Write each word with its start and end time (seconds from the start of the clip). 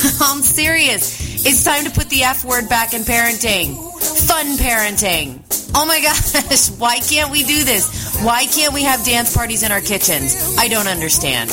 I'm 0.20 0.40
serious. 0.40 1.44
It's 1.44 1.62
time 1.62 1.84
to 1.84 1.90
put 1.90 2.08
the 2.08 2.22
F 2.22 2.42
word 2.44 2.70
back 2.70 2.94
in 2.94 3.02
parenting. 3.02 3.74
Fun 4.26 4.56
parenting. 4.56 5.42
Oh 5.74 5.84
my 5.84 6.00
gosh, 6.48 6.70
why 6.78 7.00
can't 7.00 7.30
we 7.30 7.42
do 7.42 7.64
this? 7.64 8.18
Why 8.22 8.46
can't 8.46 8.72
we 8.72 8.82
have 8.84 9.04
dance 9.04 9.36
parties 9.36 9.62
in 9.62 9.70
our 9.72 9.80
kitchens? 9.82 10.56
I 10.58 10.68
don't 10.68 10.86
understand. 10.86 11.50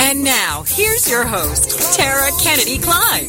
And 0.00 0.24
now, 0.24 0.64
here's 0.66 1.08
your 1.08 1.24
host, 1.24 1.96
Tara 1.96 2.30
Kennedy 2.42 2.78
Klein. 2.78 3.28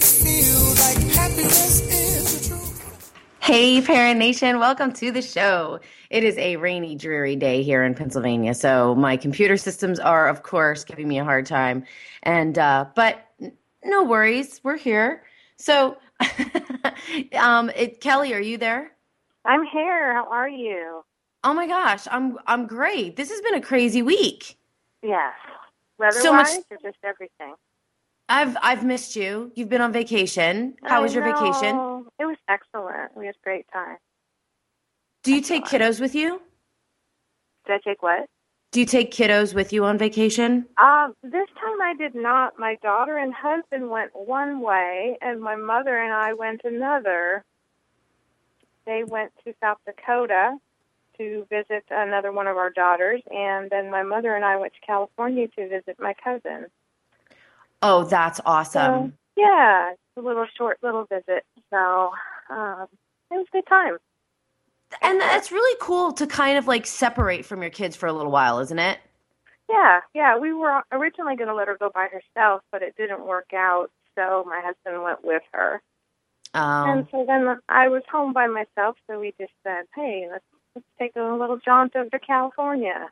Hey, 3.39 3.81
Parent 3.81 4.17
Nation, 4.17 4.57
welcome 4.57 4.93
to 4.93 5.11
the 5.11 5.21
show. 5.21 5.79
It 6.09 6.23
is 6.23 6.37
a 6.37 6.55
rainy, 6.55 6.95
dreary 6.95 7.35
day 7.35 7.61
here 7.61 7.83
in 7.83 7.93
Pennsylvania, 7.93 8.55
so 8.55 8.95
my 8.95 9.17
computer 9.17 9.57
systems 9.57 9.99
are, 9.99 10.27
of 10.27 10.41
course, 10.41 10.85
giving 10.85 11.07
me 11.07 11.19
a 11.19 11.23
hard 11.23 11.45
time. 11.45 11.85
And 12.23 12.57
uh, 12.57 12.85
but 12.95 13.30
no 13.83 14.03
worries, 14.03 14.61
we're 14.63 14.77
here. 14.77 15.23
So, 15.57 15.97
um, 17.37 17.69
it, 17.75 18.01
Kelly, 18.01 18.33
are 18.33 18.39
you 18.41 18.57
there? 18.57 18.91
I'm 19.45 19.65
here. 19.65 20.13
How 20.13 20.27
are 20.31 20.49
you? 20.49 21.03
Oh 21.43 21.53
my 21.53 21.67
gosh, 21.67 22.07
I'm 22.11 22.37
I'm 22.45 22.67
great. 22.67 23.15
This 23.15 23.29
has 23.31 23.41
been 23.41 23.55
a 23.55 23.61
crazy 23.61 24.01
week. 24.01 24.57
Yes. 25.01 25.33
Weather-wise 25.97 26.23
So 26.23 26.33
much- 26.33 26.49
or 26.69 26.77
just 26.81 26.97
everything? 27.03 27.55
I've 28.29 28.55
I've 28.61 28.85
missed 28.85 29.15
you. 29.15 29.51
You've 29.55 29.67
been 29.69 29.81
on 29.81 29.91
vacation. 29.91 30.75
How 30.83 31.01
was 31.01 31.11
I 31.11 31.15
your 31.15 31.25
vacation? 31.25 31.75
It 32.19 32.25
was 32.25 32.37
excellent. 32.47 33.15
We 33.17 33.25
had 33.25 33.35
a 33.35 33.43
great 33.43 33.65
time. 33.73 33.97
Do 35.23 35.33
you 35.33 35.41
take 35.41 35.65
kiddos 35.65 35.99
with 35.99 36.15
you? 36.15 36.41
Did 37.67 37.73
I 37.73 37.79
take 37.89 38.01
what? 38.01 38.27
Do 38.71 38.79
you 38.79 38.85
take 38.85 39.11
kiddos 39.11 39.53
with 39.53 39.73
you 39.73 39.83
on 39.83 39.97
vacation? 39.97 40.65
Um, 40.77 41.13
this 41.23 41.47
time 41.59 41.81
I 41.81 41.93
did 41.97 42.15
not. 42.15 42.57
My 42.57 42.75
daughter 42.81 43.17
and 43.17 43.33
husband 43.33 43.89
went 43.89 44.11
one 44.13 44.61
way, 44.61 45.17
and 45.21 45.41
my 45.41 45.57
mother 45.57 45.97
and 45.97 46.13
I 46.13 46.31
went 46.33 46.61
another. 46.63 47.43
They 48.85 49.03
went 49.03 49.33
to 49.43 49.53
South 49.59 49.79
Dakota 49.85 50.55
to 51.17 51.45
visit 51.49 51.83
another 51.89 52.31
one 52.31 52.47
of 52.47 52.55
our 52.55 52.69
daughters, 52.69 53.21
and 53.29 53.69
then 53.69 53.91
my 53.91 54.03
mother 54.03 54.33
and 54.37 54.45
I 54.45 54.55
went 54.55 54.71
to 54.73 54.79
California 54.87 55.49
to 55.49 55.67
visit 55.67 55.97
my 55.99 56.13
cousin. 56.23 56.67
Oh, 57.81 58.05
that's 58.05 58.39
awesome. 58.45 59.11
So, 59.35 59.41
yeah, 59.41 59.93
a 60.15 60.21
little 60.21 60.47
short 60.57 60.77
little 60.81 61.03
visit. 61.05 61.43
So 61.71 62.11
um, 62.49 62.87
it 63.31 63.35
was 63.35 63.47
a 63.49 63.57
good 63.57 63.67
time. 63.67 63.97
And 65.01 65.19
that's 65.21 65.51
really 65.51 65.77
cool 65.81 66.13
to 66.13 66.27
kind 66.27 66.57
of 66.57 66.67
like 66.67 66.85
separate 66.85 67.45
from 67.45 67.61
your 67.61 67.71
kids 67.71 67.95
for 67.95 68.07
a 68.07 68.13
little 68.13 68.31
while, 68.31 68.59
isn't 68.59 68.79
it? 68.79 68.99
Yeah, 69.69 70.01
yeah. 70.13 70.37
We 70.37 70.53
were 70.53 70.81
originally 70.91 71.35
going 71.37 71.49
to 71.49 71.55
let 71.55 71.67
her 71.67 71.77
go 71.79 71.91
by 71.93 72.07
herself, 72.07 72.63
but 72.71 72.83
it 72.83 72.95
didn't 72.97 73.25
work 73.25 73.53
out. 73.53 73.91
So 74.15 74.43
my 74.47 74.61
husband 74.63 75.03
went 75.03 75.23
with 75.23 75.43
her, 75.53 75.81
and 76.83 77.05
Um, 77.05 77.09
so 77.11 77.25
then 77.27 77.59
I 77.69 77.89
was 77.89 78.03
home 78.11 78.33
by 78.33 78.47
myself. 78.47 78.97
So 79.07 79.19
we 79.19 79.33
just 79.39 79.53
said, 79.63 79.85
"Hey, 79.95 80.27
let's 80.31 80.45
let's 80.75 80.87
take 80.99 81.15
a 81.15 81.21
little 81.21 81.57
jaunt 81.59 81.95
over 81.95 82.09
to 82.09 82.19
California." 82.19 83.09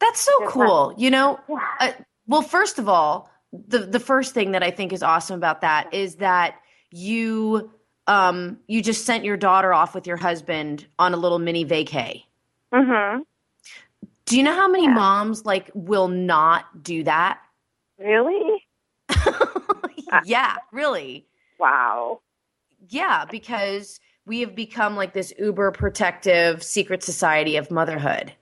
that's 0.00 0.20
so 0.20 0.32
cool. 0.46 0.94
You 0.96 1.10
know, 1.10 1.40
Yeah. 1.48 1.58
uh, 1.80 1.92
well, 2.26 2.42
first 2.42 2.78
of 2.78 2.88
all, 2.88 3.30
the 3.52 3.80
the 3.80 4.00
first 4.00 4.34
thing 4.34 4.52
that 4.52 4.62
I 4.62 4.70
think 4.70 4.92
is 4.92 5.02
awesome 5.02 5.36
about 5.36 5.60
that 5.62 5.92
is 5.92 6.16
that 6.16 6.56
you 6.90 7.70
um 8.06 8.58
you 8.66 8.82
just 8.82 9.04
sent 9.04 9.24
your 9.24 9.36
daughter 9.36 9.72
off 9.72 9.94
with 9.94 10.06
your 10.06 10.16
husband 10.16 10.86
on 10.98 11.14
a 11.14 11.16
little 11.16 11.38
mini 11.38 11.64
vacay. 11.64 12.22
Mm-hmm. 12.72 13.22
Do 14.26 14.36
you 14.36 14.42
know 14.42 14.54
how 14.54 14.68
many 14.68 14.84
Yeah. 14.84 14.94
moms 14.94 15.44
like 15.44 15.70
will 15.74 16.08
not 16.08 16.82
do 16.82 17.02
that? 17.04 17.40
Really? 17.98 18.66
yeah, 20.24 20.56
really. 20.72 21.26
Wow. 21.58 22.20
Yeah, 22.88 23.24
because 23.30 24.00
we 24.26 24.40
have 24.40 24.54
become 24.54 24.96
like 24.96 25.12
this 25.12 25.32
uber 25.38 25.70
protective 25.70 26.62
secret 26.62 27.02
society 27.02 27.56
of 27.56 27.70
motherhood. 27.70 28.32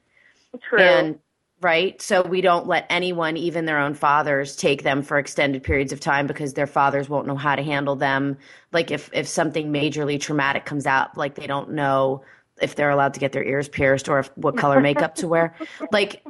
True. 0.69 0.81
And 0.81 1.19
right? 1.62 2.00
So 2.03 2.23
we 2.23 2.41
don't 2.41 2.67
let 2.67 2.87
anyone, 2.91 3.37
even 3.37 3.65
their 3.65 3.78
own 3.78 3.95
fathers, 3.95 4.56
take 4.56 4.83
them 4.83 5.03
for 5.03 5.19
extended 5.19 5.62
periods 5.62 5.93
of 5.93 6.00
time 6.00 6.27
because 6.27 6.55
their 6.55 6.67
fathers 6.67 7.09
won't 7.09 7.27
know 7.27 7.37
how 7.37 7.56
to 7.56 7.62
handle 7.62 7.97
them. 7.97 8.37
Like 8.73 8.91
if 8.91 9.09
if 9.12 9.28
something 9.28 9.72
majorly 9.72 10.21
traumatic 10.21 10.65
comes 10.65 10.87
out, 10.87 11.17
like 11.17 11.34
they 11.34 11.47
don't 11.47 11.71
know 11.71 12.25
if 12.61 12.75
they're 12.75 12.91
allowed 12.91 13.15
to 13.15 13.21
get 13.21 13.33
their 13.33 13.45
ears 13.45 13.69
pierced 13.69 14.09
or 14.09 14.19
if, 14.21 14.37
what 14.37 14.56
color 14.56 14.81
makeup 14.81 15.15
to 15.17 15.28
wear. 15.28 15.55
Like 15.91 16.25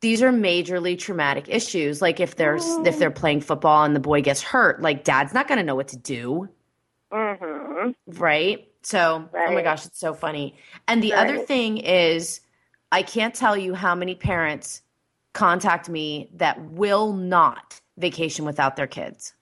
these 0.00 0.22
are 0.22 0.32
majorly 0.32 0.98
traumatic 0.98 1.48
issues. 1.48 2.02
Like 2.02 2.20
if 2.20 2.36
there's 2.36 2.66
if 2.84 2.98
they're 2.98 3.10
playing 3.10 3.42
football 3.42 3.84
and 3.84 3.94
the 3.94 4.00
boy 4.00 4.22
gets 4.22 4.42
hurt, 4.42 4.82
like 4.82 5.04
dad's 5.04 5.34
not 5.34 5.48
going 5.48 5.58
to 5.58 5.64
know 5.64 5.74
what 5.74 5.88
to 5.88 5.96
do 5.96 6.48
mm-hmm. 7.12 7.90
right? 8.06 8.66
So, 8.82 9.28
oh 9.34 9.52
my 9.52 9.62
gosh, 9.62 9.86
it's 9.86 10.00
so 10.00 10.14
funny. 10.14 10.56
And 10.88 11.02
the 11.02 11.14
other 11.14 11.38
thing 11.38 11.78
is, 11.78 12.40
I 12.92 13.02
can't 13.02 13.34
tell 13.34 13.56
you 13.56 13.74
how 13.74 13.94
many 13.94 14.14
parents 14.14 14.82
contact 15.32 15.88
me 15.88 16.28
that 16.34 16.60
will 16.70 17.12
not 17.12 17.80
vacation 17.98 18.44
without 18.44 18.76
their 18.76 18.86
kids. 18.86 19.34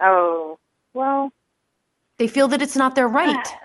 Oh, 0.00 0.58
well. 0.92 1.32
They 2.18 2.26
feel 2.26 2.48
that 2.48 2.62
it's 2.62 2.76
not 2.76 2.94
their 2.94 3.08
right. 3.08 3.46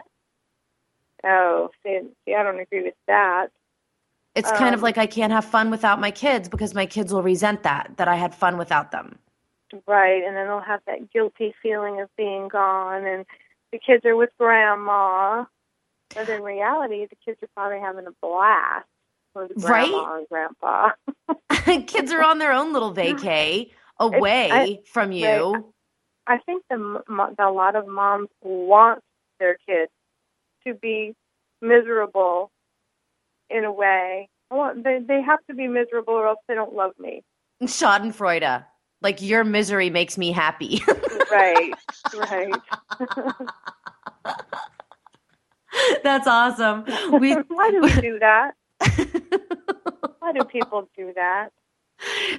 Oh, 1.22 1.70
see, 1.84 2.00
see, 2.24 2.34
I 2.34 2.44
don't 2.44 2.62
agree 2.62 2.81
with 2.81 2.94
that. 3.08 3.47
It's 4.36 4.50
kind 4.52 4.74
of 4.74 4.80
Um, 4.80 4.84
like 4.84 4.97
I 4.97 5.06
can't 5.06 5.34
have 5.34 5.44
fun 5.44 5.70
without 5.70 6.00
my 6.00 6.12
kids 6.12 6.47
because 6.47 6.74
my 6.74 6.86
kids 6.86 7.14
will 7.14 7.24
resent 7.24 7.64
that, 7.64 7.91
that 7.97 8.08
I 8.08 8.16
had 8.16 8.34
fun 8.34 8.58
without 8.58 8.91
them. 8.91 9.20
Right, 9.86 10.24
and 10.24 10.34
then 10.34 10.47
they'll 10.47 10.62
have 10.62 10.80
that 10.88 11.12
guilty 11.12 11.53
feeling 11.62 12.00
of 12.00 12.09
being 12.16 12.47
gone, 12.47 13.06
and 13.06 13.26
the 13.74 13.80
kids 13.80 14.06
are 14.06 14.16
with 14.16 14.30
grandma. 14.38 15.44
But 16.16 16.30
in 16.30 16.41
reality, 16.41 17.06
the 17.06 17.18
kids 17.18 17.44
are 17.44 17.50
probably 17.53 17.81
having 17.81 18.08
a 18.08 18.14
blast 18.22 18.88
with 19.47 19.51
Right? 19.63 19.91
and 19.91 20.27
grandpa. 20.29 20.91
kids 21.88 22.11
are 22.11 22.23
on 22.23 22.39
their 22.39 22.51
own 22.51 22.73
little 22.73 22.94
vacay 22.94 23.72
away 24.00 24.50
I- 24.51 24.79
from 24.91 25.11
you. 25.11 25.73
I 26.27 26.38
think 26.45 26.63
the, 26.69 26.77
mo- 26.77 27.35
a 27.39 27.49
lot 27.51 27.75
of 27.75 27.88
moms 27.88 28.29
want 28.44 29.01
their 29.39 29.57
kids 29.67 29.91
to 30.67 30.75
be 30.75 31.16
miserable 31.61 32.51
in 33.49 33.63
a 33.63 33.72
way. 33.72 34.29
I 34.51 34.55
want, 34.55 34.83
they 34.83 34.99
they 34.99 35.22
have 35.22 35.39
to 35.49 35.55
be 35.55 35.67
miserable, 35.67 36.13
or 36.13 36.28
else 36.28 36.39
they 36.47 36.53
don't 36.55 36.73
love 36.73 36.91
me. 36.99 37.23
Schadenfreude. 37.63 38.63
Like 39.01 39.22
your 39.22 39.44
misery 39.44 39.89
makes 39.89 40.17
me 40.17 40.31
happy. 40.31 40.81
Right, 41.31 41.73
right. 42.16 42.53
That's 46.03 46.25
awesome. 46.28 46.85
We 47.19 47.33
Why 47.35 47.69
do 47.72 47.81
we 47.81 47.94
do 48.01 48.17
that? 48.19 48.53
Why 50.19 50.31
do 50.33 50.43
people 50.45 50.89
do 50.97 51.11
that? 51.15 51.49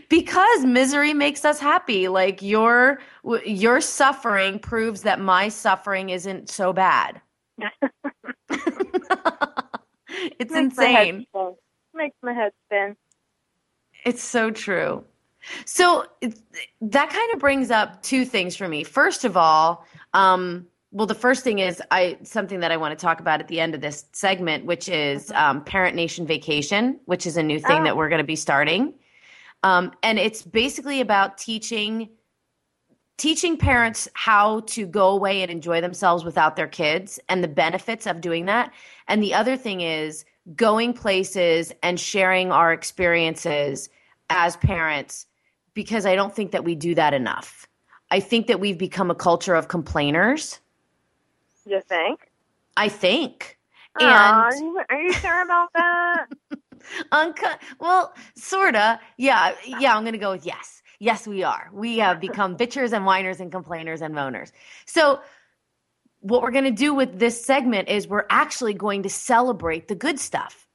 because 0.08 0.64
misery 0.64 1.12
makes 1.12 1.44
us 1.44 1.60
happy. 1.60 2.08
Like 2.08 2.40
your 2.42 3.00
your 3.44 3.80
suffering 3.80 4.58
proves 4.58 5.02
that 5.02 5.20
my 5.20 5.48
suffering 5.48 6.08
isn't 6.10 6.48
so 6.48 6.72
bad. 6.72 7.20
it's 10.38 10.50
Makes 10.50 10.78
insane. 10.78 11.26
spin. 11.28 11.54
Makes 11.94 12.16
my 12.22 12.32
head 12.32 12.52
spin. 12.66 12.96
It's 14.04 14.22
so 14.22 14.50
true. 14.50 15.04
So 15.66 16.06
it- 16.20 16.38
that 16.80 17.10
kind 17.10 17.34
of 17.34 17.38
brings 17.38 17.70
up 17.70 18.02
two 18.02 18.24
things 18.24 18.56
for 18.56 18.68
me. 18.68 18.84
First 18.84 19.24
of 19.24 19.36
all, 19.36 19.84
um, 20.14 20.66
well, 20.92 21.06
the 21.06 21.14
first 21.14 21.44
thing 21.44 21.60
is 21.60 21.80
I 21.90 22.18
something 22.24 22.60
that 22.60 22.72
I 22.72 22.76
want 22.76 22.98
to 22.98 23.02
talk 23.02 23.20
about 23.20 23.40
at 23.40 23.48
the 23.48 23.60
end 23.60 23.74
of 23.74 23.80
this 23.80 24.04
segment, 24.12 24.64
which 24.64 24.88
is 24.88 25.30
um, 25.32 25.62
Parent 25.64 25.94
Nation 25.94 26.26
Vacation, 26.26 26.98
which 27.04 27.26
is 27.26 27.36
a 27.36 27.42
new 27.42 27.60
thing 27.60 27.80
Oh. 27.80 27.84
that 27.84 27.96
we're 27.96 28.08
going 28.08 28.20
to 28.20 28.24
be 28.26 28.36
starting, 28.36 28.94
um, 29.62 29.92
and 30.02 30.18
it's 30.18 30.42
basically 30.42 31.00
about 31.00 31.38
teaching 31.38 32.08
teaching 33.18 33.58
parents 33.58 34.08
how 34.14 34.60
to 34.60 34.86
go 34.86 35.10
away 35.10 35.42
and 35.42 35.50
enjoy 35.50 35.78
themselves 35.82 36.24
without 36.24 36.56
their 36.56 36.66
kids 36.66 37.20
and 37.28 37.44
the 37.44 37.48
benefits 37.48 38.06
of 38.06 38.22
doing 38.22 38.46
that. 38.46 38.72
And 39.08 39.22
the 39.22 39.34
other 39.34 39.58
thing 39.58 39.82
is 39.82 40.24
going 40.56 40.94
places 40.94 41.70
and 41.82 42.00
sharing 42.00 42.50
our 42.50 42.72
experiences 42.72 43.90
as 44.30 44.56
parents 44.56 45.26
because 45.74 46.06
I 46.06 46.14
don't 46.14 46.34
think 46.34 46.52
that 46.52 46.64
we 46.64 46.74
do 46.74 46.94
that 46.94 47.12
enough. 47.12 47.68
I 48.10 48.20
think 48.20 48.46
that 48.46 48.58
we've 48.58 48.78
become 48.78 49.10
a 49.10 49.14
culture 49.14 49.54
of 49.54 49.68
complainers. 49.68 50.58
You 51.70 51.80
think? 51.80 52.30
I 52.76 52.88
think. 52.88 53.58
Are 54.00 54.50
And 54.50 54.60
you, 54.60 54.82
are 54.90 55.00
you 55.00 55.12
sure 55.12 55.42
about 55.42 55.68
that? 55.74 56.26
unco- 57.12 57.58
well, 57.78 58.14
sorta. 58.36 59.00
Yeah, 59.16 59.54
yeah, 59.66 59.94
I'm 59.96 60.02
going 60.02 60.12
to 60.14 60.18
go 60.18 60.32
with 60.32 60.46
yes. 60.46 60.82
Yes, 60.98 61.26
we 61.26 61.42
are. 61.44 61.70
We 61.72 61.98
have 61.98 62.20
become 62.20 62.56
bitchers 62.56 62.92
and 62.92 63.06
whiners 63.06 63.40
and 63.40 63.50
complainers 63.50 64.02
and 64.02 64.14
moaners. 64.14 64.52
So 64.84 65.20
what 66.20 66.42
we're 66.42 66.50
going 66.50 66.64
to 66.64 66.70
do 66.70 66.92
with 66.94 67.18
this 67.18 67.42
segment 67.44 67.88
is 67.88 68.06
we're 68.06 68.26
actually 68.28 68.74
going 68.74 69.04
to 69.04 69.08
celebrate 69.08 69.88
the 69.88 69.94
good 69.94 70.18
stuff. 70.18 70.66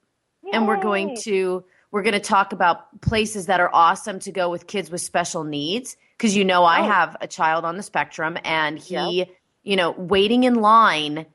and 0.54 0.68
we're 0.68 0.82
going 0.82 1.16
to 1.24 1.64
we're 1.92 2.02
going 2.04 2.14
to 2.14 2.20
talk 2.20 2.52
about 2.54 3.00
places 3.02 3.46
that 3.48 3.60
are 3.60 3.70
awesome 3.74 4.20
to 4.20 4.32
go 4.32 4.50
with 4.50 4.68
kids 4.68 4.90
with 4.92 5.02
special 5.02 5.44
needs 5.44 5.96
because 6.18 6.36
you 6.36 6.44
know 6.46 6.64
I 6.64 6.82
Oh. 6.82 6.84
have 6.84 7.18
a 7.22 7.28
child 7.28 7.64
on 7.66 7.78
the 7.78 7.84
spectrum 7.84 8.38
and 8.44 8.78
he 8.78 9.26
you 9.66 9.78
know 9.78 9.94
waiting 9.94 10.46
in 10.46 10.56
line 10.58 11.28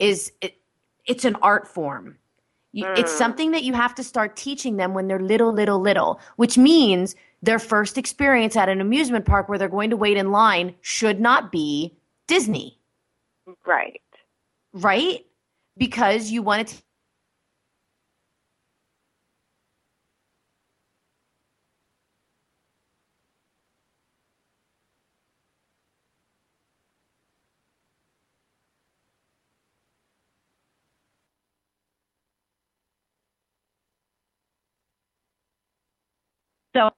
is 0.00 0.32
it, 0.42 0.56
it's 1.06 1.26
an 1.26 1.36
art 1.42 1.68
form. 1.68 2.18
You, 2.72 2.88
It's 2.96 3.12
Mm. 3.12 3.18
something 3.18 3.52
that 3.52 3.64
you 3.64 3.74
have 3.74 3.96
to 3.96 4.04
start 4.04 4.36
teaching 4.36 4.78
them 4.78 4.94
when 4.94 5.08
they're 5.08 5.20
little 5.20 5.52
little 5.54 5.80
little, 5.80 6.20
which 6.36 6.58
means 6.58 7.16
their 7.42 7.60
first 7.60 7.98
experience 7.98 8.56
at 8.56 8.70
an 8.70 8.82
amusement 8.82 9.26
park 9.26 9.48
where 9.48 9.58
they're 9.58 9.68
going 9.70 9.90
to 9.90 9.98
wait 9.98 10.18
in 10.18 10.32
line 10.32 10.76
should 10.82 11.20
not 11.20 11.52
be 11.52 11.96
Disney, 12.28 12.78
Right. 13.66 14.02
right? 14.74 15.26
Because 15.78 16.30
you 16.30 16.42
want 16.42 16.68
to 16.68 16.76
So 36.76 36.90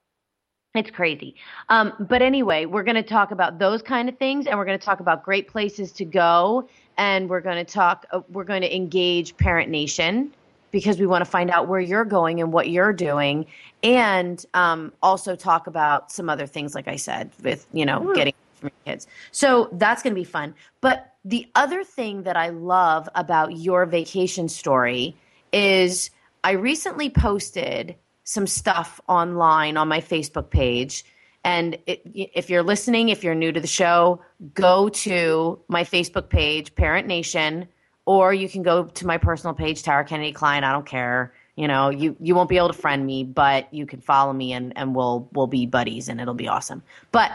it's 0.75 0.91
crazy. 0.91 1.35
Um, 1.69 1.93
but 1.99 2.21
anyway, 2.21 2.65
we're 2.65 2.83
going 2.83 2.95
to 2.95 3.03
talk 3.03 3.31
about 3.31 3.57
those 3.57 3.81
kind 3.81 4.07
of 4.07 4.17
things, 4.17 4.45
and 4.45 4.57
we're 4.57 4.65
going 4.65 4.77
to 4.77 4.85
talk 4.85 4.99
about 4.99 5.23
great 5.23 5.47
places 5.47 5.91
to 5.93 6.05
go, 6.05 6.69
and 6.97 7.27
we're 7.27 7.41
going 7.41 7.63
to 7.63 7.71
talk. 7.71 8.05
Uh, 8.11 8.21
we're 8.29 8.43
going 8.43 8.61
to 8.61 8.75
engage 8.75 9.35
Parent 9.37 9.69
Nation 9.69 10.31
because 10.71 10.99
we 10.99 11.07
want 11.07 11.25
to 11.25 11.29
find 11.29 11.49
out 11.49 11.67
where 11.67 11.79
you're 11.79 12.05
going 12.05 12.39
and 12.39 12.53
what 12.53 12.69
you're 12.69 12.93
doing, 12.93 13.47
and 13.81 14.45
um, 14.53 14.93
also 15.01 15.35
talk 15.35 15.65
about 15.65 16.11
some 16.11 16.29
other 16.29 16.45
things, 16.45 16.75
like 16.75 16.87
I 16.87 16.97
said, 16.97 17.31
with 17.43 17.65
you 17.73 17.85
know 17.85 18.13
getting 18.13 18.33
from 18.53 18.69
your 18.85 18.93
kids. 18.93 19.07
So 19.31 19.69
that's 19.71 20.03
going 20.03 20.13
to 20.13 20.19
be 20.19 20.25
fun. 20.25 20.53
But 20.81 21.15
the 21.25 21.47
other 21.55 21.83
thing 21.83 22.23
that 22.23 22.37
I 22.37 22.49
love 22.49 23.09
about 23.15 23.57
your 23.57 23.87
vacation 23.87 24.47
story 24.47 25.15
is 25.51 26.11
I 26.43 26.51
recently 26.51 27.09
posted 27.09 27.95
some 28.29 28.45
stuff 28.45 29.01
online 29.07 29.75
on 29.75 29.87
my 29.87 29.99
Facebook 29.99 30.51
page. 30.51 31.03
And 31.43 31.79
it, 31.87 32.03
if 32.13 32.47
you're 32.47 32.61
listening, 32.61 33.09
if 33.09 33.23
you're 33.23 33.33
new 33.33 33.51
to 33.51 33.59
the 33.59 33.65
show, 33.65 34.21
go 34.53 34.87
to 34.89 35.59
my 35.67 35.83
Facebook 35.83 36.29
page, 36.29 36.75
Parent 36.75 37.07
Nation, 37.07 37.67
or 38.05 38.31
you 38.31 38.47
can 38.47 38.61
go 38.61 38.83
to 38.83 39.07
my 39.07 39.17
personal 39.17 39.55
page, 39.55 39.81
Tara 39.81 40.05
Kennedy 40.05 40.31
Klein. 40.31 40.63
I 40.63 40.71
don't 40.71 40.85
care. 40.85 41.33
You 41.55 41.67
know, 41.67 41.89
you, 41.89 42.15
you 42.19 42.35
won't 42.35 42.49
be 42.49 42.57
able 42.57 42.67
to 42.67 42.73
friend 42.73 43.03
me, 43.03 43.23
but 43.23 43.73
you 43.73 43.87
can 43.87 43.99
follow 43.99 44.31
me 44.31 44.53
and, 44.53 44.73
and 44.77 44.93
we'll 44.93 45.27
we'll 45.33 45.47
be 45.47 45.65
buddies 45.65 46.07
and 46.07 46.21
it'll 46.21 46.35
be 46.35 46.47
awesome. 46.47 46.83
But 47.11 47.31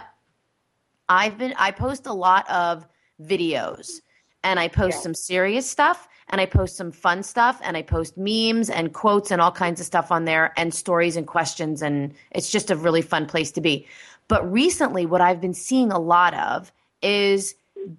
I've 1.08 1.36
been 1.38 1.54
I 1.58 1.72
post 1.72 2.06
a 2.06 2.12
lot 2.12 2.48
of 2.48 2.86
videos 3.20 4.00
and 4.44 4.60
I 4.60 4.68
post 4.68 4.98
Yeah. 4.98 5.02
some 5.02 5.14
serious 5.14 5.68
stuff 5.68 6.08
and 6.34 6.40
I 6.40 6.46
post 6.46 6.74
some 6.74 6.90
fun 6.90 7.22
stuff 7.22 7.60
and 7.62 7.76
I 7.76 7.82
post 7.82 8.18
memes 8.18 8.68
and 8.68 8.92
quotes 8.92 9.30
and 9.30 9.40
all 9.40 9.52
kinds 9.52 9.78
of 9.78 9.86
stuff 9.86 10.10
on 10.10 10.24
there 10.24 10.52
and 10.56 10.74
stories 10.74 11.14
and 11.14 11.28
questions 11.28 11.80
and 11.80 12.12
it's 12.32 12.50
just 12.50 12.72
a 12.72 12.76
really 12.76 13.02
fun 13.02 13.26
place 13.26 13.52
to 13.52 13.60
be. 13.60 13.86
But 14.26 14.50
recently 14.52 15.06
what 15.06 15.20
I've 15.20 15.40
been 15.40 15.54
seeing 15.54 15.92
a 15.92 15.98
lot 16.00 16.34
of 16.34 16.72
is 17.02 17.54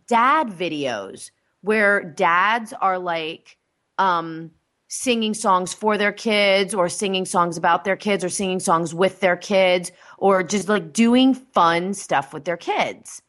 dad 0.08 0.50
videos 0.50 1.32
where 1.62 2.04
dads 2.04 2.74
are 2.74 3.00
like 3.00 3.58
um 4.00 4.52
singing 4.90 5.34
songs 5.34 5.74
for 5.74 5.98
their 5.98 6.12
kids 6.12 6.74
or 6.74 6.90
singing 6.90 7.24
songs 7.24 7.56
about 7.56 7.86
their 7.86 7.96
kids 7.96 8.22
or 8.22 8.28
singing 8.28 8.60
songs 8.60 8.94
with 8.94 9.22
their 9.22 9.38
kids 9.38 9.94
or 10.18 10.44
just 10.44 10.68
like 10.68 10.92
doing 10.92 11.34
fun 11.34 11.94
stuff 11.94 12.34
with 12.34 12.44
their 12.44 12.58
kids. 12.58 13.22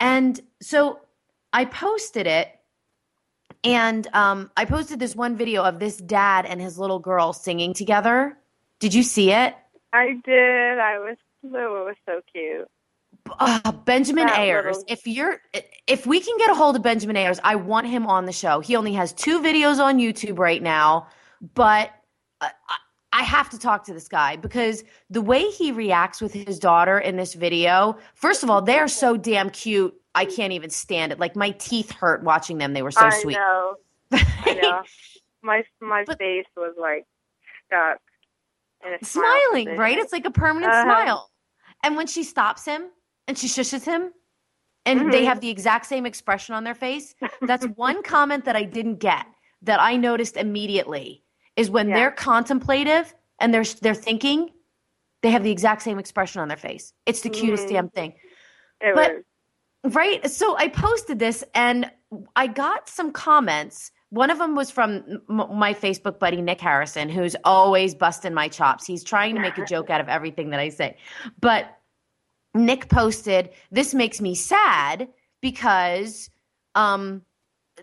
And 0.00 0.38
so 0.60 1.00
I 1.54 1.64
posted 1.64 2.26
it 2.26 2.57
and 3.64 4.06
um, 4.12 4.50
I 4.56 4.64
posted 4.64 4.98
this 5.00 5.14
one 5.16 5.36
video 5.36 5.62
of 5.64 5.78
this 5.78 5.96
dad 5.96 6.46
and 6.46 6.60
his 6.60 6.78
little 6.78 6.98
girl 6.98 7.32
singing 7.32 7.74
together. 7.74 8.36
Did 8.80 8.94
you 8.94 9.02
see 9.02 9.32
it? 9.32 9.54
I 9.92 10.14
did. 10.24 10.78
I 10.78 10.98
was. 10.98 11.16
Oh, 11.44 11.82
it 11.82 11.84
was 11.86 11.96
so 12.06 12.20
cute. 12.32 12.68
uh, 13.38 13.72
Benjamin 13.72 14.26
That 14.26 14.38
Ayers. 14.38 14.78
little- 14.78 14.84
If 14.88 15.06
you're, 15.06 15.40
if 15.86 16.06
we 16.06 16.20
can 16.20 16.36
get 16.38 16.50
a 16.50 16.54
hold 16.54 16.76
of 16.76 16.82
Benjamin 16.82 17.16
Ayers, 17.16 17.40
I 17.44 17.56
want 17.56 17.86
him 17.86 18.06
on 18.06 18.24
the 18.26 18.32
show. 18.32 18.60
He 18.60 18.74
only 18.76 18.92
has 18.94 19.12
two 19.12 19.40
videos 19.40 19.78
on 19.78 19.98
YouTube 19.98 20.38
right 20.38 20.62
now, 20.62 21.06
but 21.54 21.90
uh, 22.40 22.48
I, 22.68 22.76
I 23.12 23.22
have 23.22 23.50
to 23.50 23.58
talk 23.58 23.84
to 23.84 23.94
this 23.94 24.08
guy 24.08 24.36
because 24.36 24.84
the 25.10 25.20
way 25.22 25.42
he 25.50 25.72
reacts 25.72 26.20
with 26.20 26.32
his 26.32 26.58
daughter 26.58 26.98
in 26.98 27.16
this 27.16 27.34
video. 27.34 27.96
First 28.14 28.42
of 28.42 28.50
all, 28.50 28.62
they 28.62 28.78
are 28.78 28.88
so 28.88 29.16
damn 29.16 29.50
cute. 29.50 29.94
I 30.18 30.24
can't 30.24 30.52
even 30.52 30.70
stand 30.70 31.12
it. 31.12 31.18
Like 31.18 31.36
my 31.36 31.50
teeth 31.52 31.90
hurt 31.90 32.22
watching 32.24 32.58
them. 32.58 32.72
They 32.72 32.82
were 32.82 32.90
so 32.90 33.06
I 33.06 33.10
sweet. 33.10 33.34
know. 33.36 33.76
I 34.12 34.58
know. 34.62 34.82
My 35.42 35.64
my 35.80 36.04
But- 36.06 36.18
face 36.18 36.46
was 36.56 36.74
like 36.78 37.06
stuck. 37.66 37.98
In 38.86 38.92
a 38.94 39.04
smiling, 39.04 39.76
right? 39.76 39.98
It's 39.98 40.12
like 40.12 40.24
a 40.24 40.30
permanent 40.30 40.72
Uh-huh. 40.72 40.84
smile. 40.84 41.30
And 41.82 41.96
when 41.96 42.06
she 42.06 42.22
stops 42.22 42.64
him 42.64 42.88
and 43.26 43.36
she 43.36 43.48
shushes 43.48 43.84
him, 43.84 44.12
and 44.86 45.12
they 45.12 45.22
Mhm. 45.22 45.26
have 45.26 45.40
the 45.40 45.50
exact 45.50 45.86
same 45.86 46.06
expression 46.06 46.54
on 46.54 46.62
their 46.64 46.74
face, 46.76 47.14
that's 47.42 47.66
one 47.66 48.02
comment 48.04 48.44
that 48.44 48.54
I 48.56 48.62
didn't 48.62 48.96
get 48.96 49.26
that 49.62 49.80
I 49.80 49.96
noticed 49.96 50.36
immediately 50.36 51.24
is 51.56 51.68
when 51.70 51.88
Yeah. 51.88 51.96
they're 51.96 52.10
contemplative 52.12 53.14
and 53.40 53.52
they're 53.52 53.64
they're 53.82 53.94
thinking, 53.94 54.52
they 55.22 55.30
have 55.30 55.42
the 55.42 55.50
exact 55.50 55.82
same 55.82 55.98
expression 55.98 56.40
on 56.40 56.46
their 56.48 56.56
face. 56.56 56.92
It's 57.04 57.20
the 57.22 57.30
cutest 57.30 57.66
Mhm. 57.66 57.70
damn 57.70 57.88
thing. 57.90 58.12
It 58.80 58.94
but- 58.94 59.14
was. 59.14 59.24
Right. 59.84 60.28
So 60.30 60.56
I 60.56 60.68
posted 60.68 61.18
this 61.18 61.44
and 61.54 61.90
I 62.36 62.46
got 62.46 62.88
some 62.88 63.12
comments. 63.12 63.90
One 64.10 64.30
of 64.30 64.38
them 64.38 64.54
was 64.54 64.70
from 64.70 65.20
my 65.28 65.74
Facebook 65.74 66.18
buddy, 66.18 66.40
Nick 66.40 66.60
Harrison, 66.60 67.08
who's 67.08 67.36
always 67.44 67.94
busting 67.94 68.34
my 68.34 68.48
chops. 68.48 68.86
He's 68.86 69.04
trying 69.04 69.34
to 69.34 69.40
make 69.40 69.58
a 69.58 69.64
joke 69.66 69.90
out 69.90 70.00
of 70.00 70.08
everything 70.08 70.50
that 70.50 70.60
I 70.60 70.70
say. 70.70 70.96
But 71.40 71.66
Nick 72.54 72.88
posted, 72.88 73.50
This 73.70 73.94
makes 73.94 74.20
me 74.20 74.34
sad 74.34 75.08
because 75.40 76.30
um, 76.74 77.22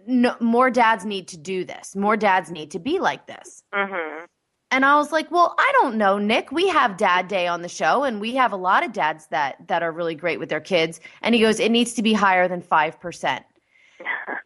no, 0.07 0.35
more 0.39 0.69
dads 0.71 1.05
need 1.05 1.27
to 1.29 1.37
do 1.37 1.63
this. 1.63 1.95
More 1.95 2.17
dads 2.17 2.49
need 2.51 2.71
to 2.71 2.79
be 2.79 2.99
like 2.99 3.27
this. 3.27 3.63
Mhm. 3.73 4.25
And 4.72 4.84
I 4.84 4.95
was 4.95 5.12
like, 5.12 5.29
well, 5.31 5.55
I 5.57 5.72
don't 5.81 5.95
know, 5.95 6.17
Nick. 6.17 6.51
We 6.51 6.67
have 6.69 6.98
Dad 6.98 7.27
Day 7.27 7.48
on 7.48 7.62
the 7.62 7.69
show, 7.69 8.03
and 8.03 8.19
we 8.19 8.36
have 8.36 8.51
a 8.51 8.57
lot 8.57 8.84
of 8.84 8.93
dads 8.93 9.27
that 9.27 9.55
that 9.67 9.84
are 9.84 9.91
really 9.91 10.15
great 10.15 10.39
with 10.39 10.50
their 10.50 10.60
kids. 10.60 11.00
And 11.22 11.36
he 11.36 11.41
goes, 11.41 11.60
it 11.60 11.72
needs 11.72 11.93
to 11.93 12.01
be 12.01 12.13
higher 12.13 12.48
than 12.48 12.62
five 12.62 13.00
percent, 13.00 13.45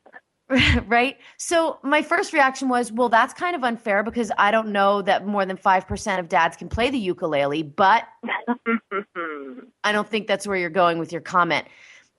right? 0.88 1.18
So 1.38 1.80
my 1.84 2.02
first 2.02 2.34
reaction 2.34 2.68
was, 2.68 2.92
well, 2.92 3.10
that's 3.10 3.34
kind 3.34 3.56
of 3.56 3.64
unfair 3.64 4.04
because 4.04 4.32
I 4.38 4.52
don't 4.52 4.70
know 4.70 5.02
that 5.04 5.26
more 5.26 5.46
than 5.46 5.58
five 5.58 5.88
percent 5.88 6.20
of 6.20 6.28
dads 6.28 6.58
can 6.58 6.68
play 6.68 6.90
the 6.90 7.00
ukulele, 7.00 7.64
but 7.64 8.04
I 9.84 9.92
don't 9.92 10.08
think 10.08 10.28
that's 10.28 10.46
where 10.46 10.58
you're 10.58 10.70
going 10.70 11.00
with 11.00 11.12
your 11.14 11.22
comment. 11.22 11.66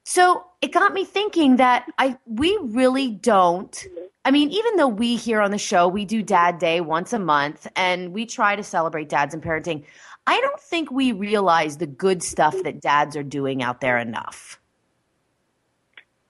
So 0.04 0.44
it 0.60 0.72
got 0.72 0.92
me 0.92 1.04
thinking 1.04 1.56
that 1.56 1.86
I 1.98 2.16
we 2.26 2.58
really 2.62 3.10
don't. 3.10 3.86
I 4.24 4.30
mean, 4.30 4.50
even 4.50 4.76
though 4.76 4.88
we 4.88 5.16
here 5.16 5.40
on 5.40 5.50
the 5.50 5.58
show 5.58 5.88
we 5.88 6.04
do 6.04 6.22
Dad 6.22 6.58
Day 6.58 6.80
once 6.80 7.12
a 7.12 7.18
month 7.18 7.66
and 7.76 8.12
we 8.12 8.26
try 8.26 8.56
to 8.56 8.62
celebrate 8.62 9.08
dads 9.08 9.34
and 9.34 9.42
parenting, 9.42 9.84
I 10.26 10.40
don't 10.40 10.60
think 10.60 10.90
we 10.90 11.12
realize 11.12 11.76
the 11.78 11.86
good 11.86 12.22
stuff 12.22 12.54
that 12.64 12.80
dads 12.80 13.16
are 13.16 13.22
doing 13.22 13.62
out 13.62 13.80
there 13.80 13.98
enough. 13.98 14.60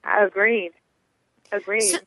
Agreed. 0.03 0.71
Agreed. 1.51 1.81
So- 1.81 1.97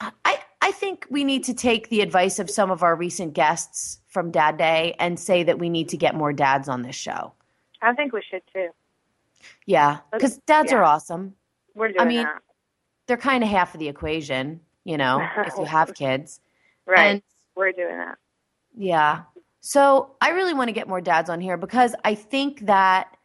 I 0.00 0.38
I 0.60 0.70
think 0.70 1.06
we 1.10 1.24
need 1.24 1.44
to 1.44 1.54
take 1.54 1.88
the 1.88 2.02
advice 2.02 2.38
of 2.38 2.50
some 2.50 2.70
of 2.70 2.82
our 2.82 2.94
recent 2.94 3.32
guests 3.32 4.00
from 4.08 4.30
Dad 4.30 4.58
Day 4.58 4.94
and 4.98 5.18
say 5.18 5.42
that 5.42 5.58
we 5.58 5.68
need 5.68 5.88
to 5.88 5.96
get 5.96 6.14
more 6.14 6.32
dads 6.32 6.68
on 6.68 6.82
this 6.82 6.94
show. 6.94 7.32
I 7.80 7.94
think 7.94 8.12
we 8.12 8.22
should 8.28 8.42
too. 8.52 8.68
Yeah, 9.66 9.98
because 10.12 10.38
dads 10.38 10.72
are 10.72 10.82
awesome. 10.82 11.34
We're 11.74 11.88
doing 11.88 12.00
I 12.00 12.04
mean, 12.04 12.22
that. 12.24 12.42
they're 13.06 13.16
kind 13.16 13.44
of 13.44 13.50
half 13.50 13.74
of 13.74 13.80
the 13.80 13.88
equation, 13.88 14.60
you 14.84 14.96
know, 14.96 15.26
if 15.38 15.56
you 15.56 15.64
have 15.64 15.94
kids. 15.94 16.40
Right. 16.86 17.06
And 17.06 17.22
We're 17.54 17.72
doing 17.72 17.98
that. 17.98 18.18
yeah. 18.76 19.22
So 19.60 20.14
I 20.20 20.30
really 20.30 20.54
want 20.54 20.68
to 20.68 20.72
get 20.72 20.88
more 20.88 21.00
dads 21.00 21.28
on 21.28 21.40
here 21.40 21.56
because 21.56 21.94
I 22.04 22.14
think 22.14 22.66
that 22.66 23.16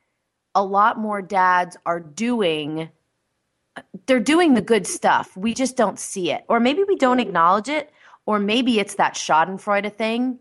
a 0.55 0.63
lot 0.63 0.97
more 0.97 1.21
dads 1.21 1.77
are 1.85 1.99
doing 1.99 2.89
they're 4.05 4.19
doing 4.19 4.53
the 4.53 4.61
good 4.61 4.85
stuff. 4.85 5.35
We 5.35 5.53
just 5.53 5.75
don't 5.75 5.97
see 5.97 6.31
it. 6.31 6.43
Or 6.47 6.59
maybe 6.59 6.83
we 6.83 6.95
don't 6.95 7.17
mm-hmm. 7.17 7.27
acknowledge 7.27 7.69
it, 7.69 7.91
or 8.25 8.37
maybe 8.39 8.79
it's 8.79 8.95
that 8.95 9.15
Schadenfreude 9.15 9.91
thing 9.95 10.39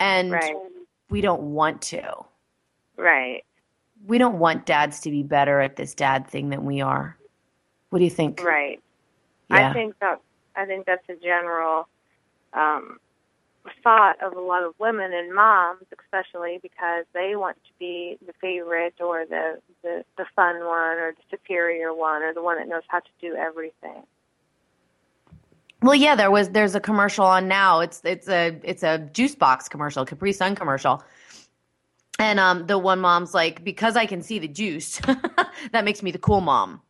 and 0.00 0.32
Right. 0.32 0.54
we 1.08 1.20
don't 1.20 1.54
want 1.54 1.80
to. 1.82 2.24
Right. 2.96 3.44
We 4.06 4.18
don't 4.18 4.38
want 4.38 4.66
dads 4.66 5.00
to 5.00 5.10
be 5.10 5.22
better 5.22 5.60
at 5.60 5.76
this 5.76 5.94
dad 5.94 6.28
thing 6.28 6.50
than 6.50 6.64
we 6.64 6.80
are. 6.80 7.16
What 7.90 8.00
do 8.00 8.04
you 8.04 8.10
think? 8.10 8.42
Right. 8.42 8.80
Yeah. 9.50 9.70
I 9.70 9.72
think 9.72 9.98
that 10.00 10.20
I 10.56 10.66
think 10.66 10.86
that's 10.86 11.08
a 11.08 11.16
general 11.16 11.88
um, 12.52 12.98
thought 13.82 14.22
of 14.22 14.34
a 14.34 14.40
lot 14.40 14.62
of 14.62 14.74
women 14.78 15.12
and 15.12 15.34
moms, 15.34 15.84
especially 16.02 16.58
because 16.62 17.04
they 17.12 17.36
want 17.36 17.56
to 17.64 17.70
be 17.78 18.18
the 18.26 18.32
favorite 18.40 18.94
or 19.00 19.24
the, 19.26 19.60
the 19.82 20.04
the 20.16 20.26
fun 20.36 20.56
one 20.60 20.98
or 20.98 21.12
the 21.12 21.22
superior 21.30 21.94
one 21.94 22.22
or 22.22 22.34
the 22.34 22.42
one 22.42 22.58
that 22.58 22.68
knows 22.68 22.82
how 22.88 23.00
to 23.00 23.10
do 23.20 23.34
everything. 23.34 24.02
Well, 25.82 25.94
yeah, 25.94 26.14
there 26.14 26.30
was 26.30 26.50
there's 26.50 26.74
a 26.74 26.80
commercial 26.80 27.26
on 27.26 27.48
now. 27.48 27.80
It's 27.80 28.00
it's 28.04 28.28
a 28.28 28.58
it's 28.62 28.82
a 28.82 28.98
juice 29.12 29.34
box 29.34 29.68
commercial, 29.68 30.04
Capri 30.04 30.32
Sun 30.32 30.54
commercial. 30.54 31.02
And 32.18 32.38
um 32.38 32.66
the 32.66 32.78
one 32.78 33.00
mom's 33.00 33.34
like, 33.34 33.64
because 33.64 33.96
I 33.96 34.06
can 34.06 34.22
see 34.22 34.38
the 34.38 34.48
juice, 34.48 34.98
that 35.72 35.84
makes 35.84 36.02
me 36.02 36.10
the 36.10 36.18
cool 36.18 36.40
mom. 36.40 36.80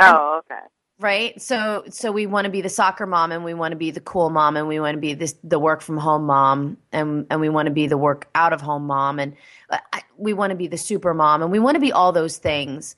Oh, 0.00 0.40
okay. 0.40 0.60
Right? 0.98 1.40
So 1.40 1.84
so 1.90 2.12
we 2.12 2.26
want 2.26 2.46
to 2.46 2.50
be 2.50 2.60
the 2.60 2.68
soccer 2.68 3.06
mom 3.06 3.32
and 3.32 3.44
we 3.44 3.54
want 3.54 3.72
to 3.72 3.76
be 3.76 3.90
the 3.90 4.00
cool 4.00 4.30
mom 4.30 4.56
and 4.56 4.68
we 4.68 4.80
want 4.80 4.94
to 4.94 5.00
be 5.00 5.14
this 5.14 5.34
the 5.44 5.58
work 5.58 5.82
from 5.82 5.98
home 5.98 6.24
mom 6.24 6.78
and 6.92 7.26
and 7.30 7.40
we 7.40 7.48
want 7.48 7.66
to 7.66 7.72
be 7.72 7.86
the 7.86 7.98
work 7.98 8.28
out 8.34 8.52
of 8.52 8.60
home 8.60 8.86
mom 8.86 9.18
and 9.18 9.34
uh, 9.70 9.78
I, 9.92 10.02
we 10.16 10.32
want 10.32 10.50
to 10.50 10.56
be 10.56 10.68
the 10.68 10.78
super 10.78 11.12
mom 11.14 11.42
and 11.42 11.50
we 11.50 11.58
want 11.58 11.74
to 11.76 11.80
be 11.80 11.92
all 11.92 12.12
those 12.12 12.38
things. 12.38 12.96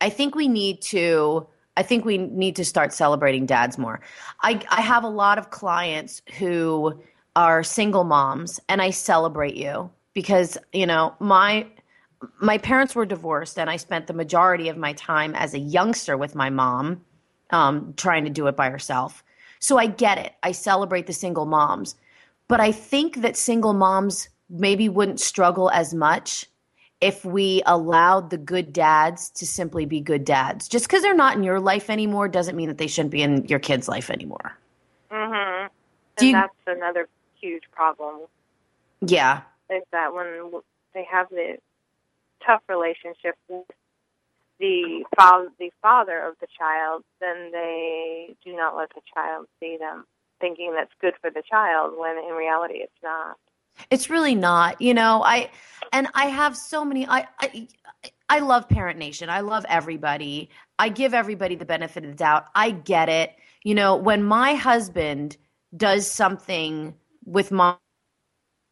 I 0.00 0.10
think 0.10 0.34
we 0.34 0.48
need 0.48 0.82
to 0.82 1.46
I 1.76 1.82
think 1.82 2.04
we 2.04 2.18
need 2.18 2.56
to 2.56 2.64
start 2.64 2.92
celebrating 2.92 3.46
dads 3.46 3.78
more. 3.78 4.00
I 4.42 4.60
I 4.70 4.80
have 4.82 5.04
a 5.04 5.08
lot 5.08 5.38
of 5.38 5.50
clients 5.50 6.22
who 6.38 7.02
are 7.36 7.62
single 7.62 8.04
moms 8.04 8.60
and 8.68 8.82
I 8.82 8.90
celebrate 8.90 9.56
you 9.56 9.90
because, 10.14 10.58
you 10.72 10.86
know, 10.86 11.14
my 11.20 11.66
my 12.40 12.58
parents 12.58 12.94
were 12.94 13.06
divorced 13.06 13.58
and 13.58 13.70
I 13.70 13.76
spent 13.76 14.06
the 14.08 14.12
majority 14.12 14.68
of 14.68 14.76
my 14.76 14.92
time 14.94 15.34
as 15.34 15.54
a 15.54 15.58
youngster 15.58 16.16
with 16.16 16.34
my 16.34 16.50
mom 16.50 17.04
um, 17.50 17.94
trying 17.96 18.24
to 18.24 18.30
do 18.30 18.48
it 18.48 18.56
by 18.56 18.70
herself. 18.70 19.22
So 19.60 19.78
I 19.78 19.86
get 19.86 20.18
it. 20.18 20.32
I 20.42 20.52
celebrate 20.52 21.06
the 21.06 21.12
single 21.12 21.46
moms. 21.46 21.94
But 22.48 22.60
I 22.60 22.72
think 22.72 23.22
that 23.22 23.36
single 23.36 23.72
moms 23.72 24.28
maybe 24.50 24.88
wouldn't 24.88 25.20
struggle 25.20 25.70
as 25.70 25.94
much 25.94 26.46
if 27.00 27.24
we 27.24 27.62
allowed 27.66 28.30
the 28.30 28.38
good 28.38 28.72
dads 28.72 29.30
to 29.30 29.46
simply 29.46 29.86
be 29.86 30.00
good 30.00 30.24
dads. 30.24 30.66
Just 30.68 30.86
because 30.88 31.02
they're 31.02 31.14
not 31.14 31.36
in 31.36 31.44
your 31.44 31.60
life 31.60 31.90
anymore 31.90 32.28
doesn't 32.28 32.56
mean 32.56 32.68
that 32.68 32.78
they 32.78 32.86
shouldn't 32.88 33.12
be 33.12 33.22
in 33.22 33.44
your 33.46 33.60
kid's 33.60 33.88
life 33.88 34.10
anymore. 34.10 34.58
mm-hmm. 35.10 35.66
And 36.18 36.26
you- 36.26 36.32
that's 36.32 36.54
another 36.66 37.08
huge 37.40 37.64
problem 37.70 38.22
Yeah. 39.00 39.42
Is 39.70 39.82
that 39.92 40.12
when 40.14 40.50
they 40.94 41.06
have 41.10 41.28
the 41.30 41.56
tough 42.44 42.62
relationship 42.68 43.34
with 43.48 43.64
the 44.58 45.04
father, 45.16 45.48
the 45.58 45.70
father 45.80 46.18
of 46.26 46.34
the 46.40 46.46
child, 46.58 47.02
then 47.20 47.50
they 47.52 48.34
do 48.44 48.56
not 48.56 48.76
let 48.76 48.88
the 48.90 49.00
child 49.14 49.46
see 49.60 49.76
them, 49.78 50.04
thinking 50.40 50.74
that's 50.74 50.92
good 51.00 51.14
for 51.20 51.30
the 51.30 51.42
child 51.48 51.94
when 51.96 52.16
in 52.18 52.34
reality 52.34 52.78
it's 52.78 52.92
not. 53.02 53.36
It's 53.90 54.10
really 54.10 54.34
not, 54.34 54.80
you 54.80 54.92
know. 54.92 55.22
I 55.24 55.50
and 55.92 56.08
I 56.14 56.26
have 56.26 56.56
so 56.56 56.84
many. 56.84 57.06
I 57.06 57.26
I 57.40 57.68
I 58.28 58.40
love 58.40 58.68
Parent 58.68 58.98
Nation. 58.98 59.30
I 59.30 59.40
love 59.40 59.64
everybody. 59.68 60.50
I 60.78 60.88
give 60.88 61.14
everybody 61.14 61.54
the 61.54 61.64
benefit 61.64 62.04
of 62.04 62.10
the 62.10 62.16
doubt. 62.16 62.46
I 62.54 62.72
get 62.72 63.08
it. 63.08 63.34
You 63.62 63.74
know, 63.74 63.96
when 63.96 64.24
my 64.24 64.54
husband 64.54 65.36
does 65.76 66.10
something 66.10 66.94
with 67.24 67.50
my 67.50 67.76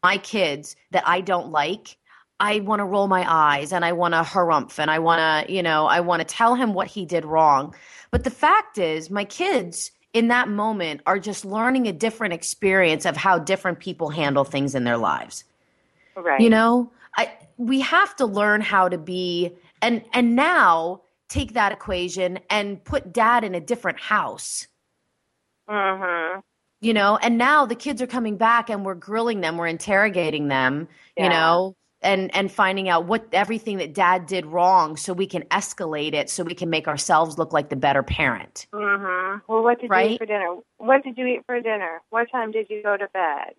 my 0.02 0.18
kids 0.18 0.76
that 0.90 1.06
I 1.06 1.20
don't 1.20 1.50
like, 1.50 1.96
I 2.38 2.60
want 2.60 2.80
to 2.80 2.84
roll 2.84 3.08
my 3.08 3.24
eyes 3.26 3.72
and 3.72 3.84
I 3.84 3.92
want 3.92 4.14
to 4.14 4.20
harumph 4.20 4.78
and 4.78 4.90
I 4.90 4.98
want 4.98 5.48
to, 5.48 5.52
you 5.52 5.62
know, 5.62 5.86
I 5.86 6.00
want 6.00 6.20
to 6.20 6.26
tell 6.26 6.54
him 6.54 6.74
what 6.74 6.86
he 6.86 7.06
did 7.06 7.24
wrong. 7.24 7.74
But 8.10 8.24
the 8.24 8.30
fact 8.30 8.78
is, 8.78 9.10
my 9.10 9.24
kids 9.24 9.90
in 10.12 10.28
that 10.28 10.48
moment 10.48 11.00
are 11.06 11.18
just 11.18 11.44
learning 11.44 11.86
a 11.86 11.92
different 11.92 12.34
experience 12.34 13.04
of 13.04 13.16
how 13.16 13.38
different 13.38 13.80
people 13.80 14.10
handle 14.10 14.44
things 14.44 14.74
in 14.74 14.84
their 14.84 14.96
lives. 14.96 15.44
Right. 16.14 16.40
You 16.40 16.50
know, 16.50 16.90
I 17.16 17.32
we 17.56 17.80
have 17.80 18.14
to 18.16 18.26
learn 18.26 18.60
how 18.60 18.88
to 18.88 18.98
be 18.98 19.52
and 19.82 20.02
and 20.12 20.36
now 20.36 21.02
take 21.28 21.54
that 21.54 21.72
equation 21.72 22.38
and 22.50 22.82
put 22.84 23.12
dad 23.12 23.44
in 23.44 23.54
a 23.54 23.60
different 23.60 23.98
house. 23.98 24.66
Mhm. 25.68 26.42
You 26.86 26.94
know, 26.94 27.16
and 27.20 27.36
now 27.36 27.66
the 27.66 27.74
kids 27.74 28.00
are 28.00 28.06
coming 28.06 28.36
back 28.36 28.70
and 28.70 28.84
we're 28.84 28.94
grilling 28.94 29.40
them, 29.40 29.56
we're 29.56 29.66
interrogating 29.66 30.46
them, 30.46 30.86
you 31.16 31.28
know, 31.28 31.74
and 32.00 32.32
and 32.32 32.48
finding 32.48 32.88
out 32.88 33.06
what 33.06 33.26
everything 33.32 33.78
that 33.78 33.92
dad 33.92 34.26
did 34.26 34.46
wrong 34.46 34.96
so 34.96 35.12
we 35.12 35.26
can 35.26 35.42
escalate 35.50 36.14
it 36.14 36.30
so 36.30 36.44
we 36.44 36.54
can 36.54 36.70
make 36.70 36.86
ourselves 36.86 37.38
look 37.38 37.52
like 37.52 37.70
the 37.70 37.74
better 37.74 38.04
parent. 38.04 38.68
Mhm. 38.72 39.42
Well, 39.48 39.64
what 39.64 39.80
did 39.80 39.90
you 39.90 39.98
eat 39.98 40.18
for 40.18 40.26
dinner? 40.26 40.58
What 40.76 41.02
did 41.02 41.18
you 41.18 41.26
eat 41.26 41.40
for 41.44 41.60
dinner? 41.60 42.02
What 42.10 42.30
time 42.30 42.52
did 42.52 42.70
you 42.70 42.84
go 42.84 42.96
to 42.96 43.08
bed? 43.12 43.54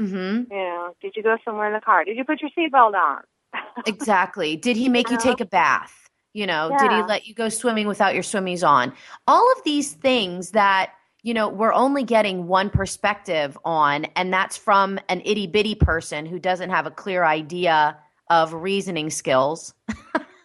mm-hmm. 0.00 0.50
You 0.50 0.58
know, 0.58 0.96
did 1.02 1.12
you 1.14 1.22
go 1.22 1.36
somewhere 1.44 1.66
in 1.66 1.74
the 1.74 1.80
car? 1.82 2.06
Did 2.06 2.16
you 2.16 2.24
put 2.24 2.40
your 2.40 2.50
seatbelt 2.56 2.94
on? 2.94 3.20
Exactly. 3.86 4.56
Did 4.56 4.78
he 4.78 4.88
make 4.88 5.10
you 5.10 5.18
know? 5.18 5.22
take 5.22 5.40
a 5.40 5.44
bath? 5.44 6.08
You 6.32 6.46
know, 6.46 6.74
did 6.78 6.90
he 6.90 7.02
let 7.02 7.26
you 7.26 7.34
go 7.34 7.50
swimming 7.50 7.86
without 7.86 8.14
your 8.14 8.22
swimmies 8.22 8.66
on? 8.66 8.94
All 9.26 9.52
of 9.52 9.62
these 9.64 9.92
things 9.92 10.52
that, 10.52 10.94
you 11.22 11.34
know, 11.34 11.48
we're 11.48 11.72
only 11.72 12.02
getting 12.02 12.48
one 12.48 12.68
perspective 12.68 13.56
on, 13.64 14.06
and 14.16 14.32
that's 14.32 14.56
from 14.56 14.98
an 15.08 15.22
itty 15.24 15.46
bitty 15.46 15.74
person 15.74 16.26
who 16.26 16.38
doesn't 16.38 16.70
have 16.70 16.86
a 16.86 16.90
clear 16.90 17.24
idea 17.24 17.96
of 18.28 18.52
reasoning 18.52 19.10
skills 19.10 19.74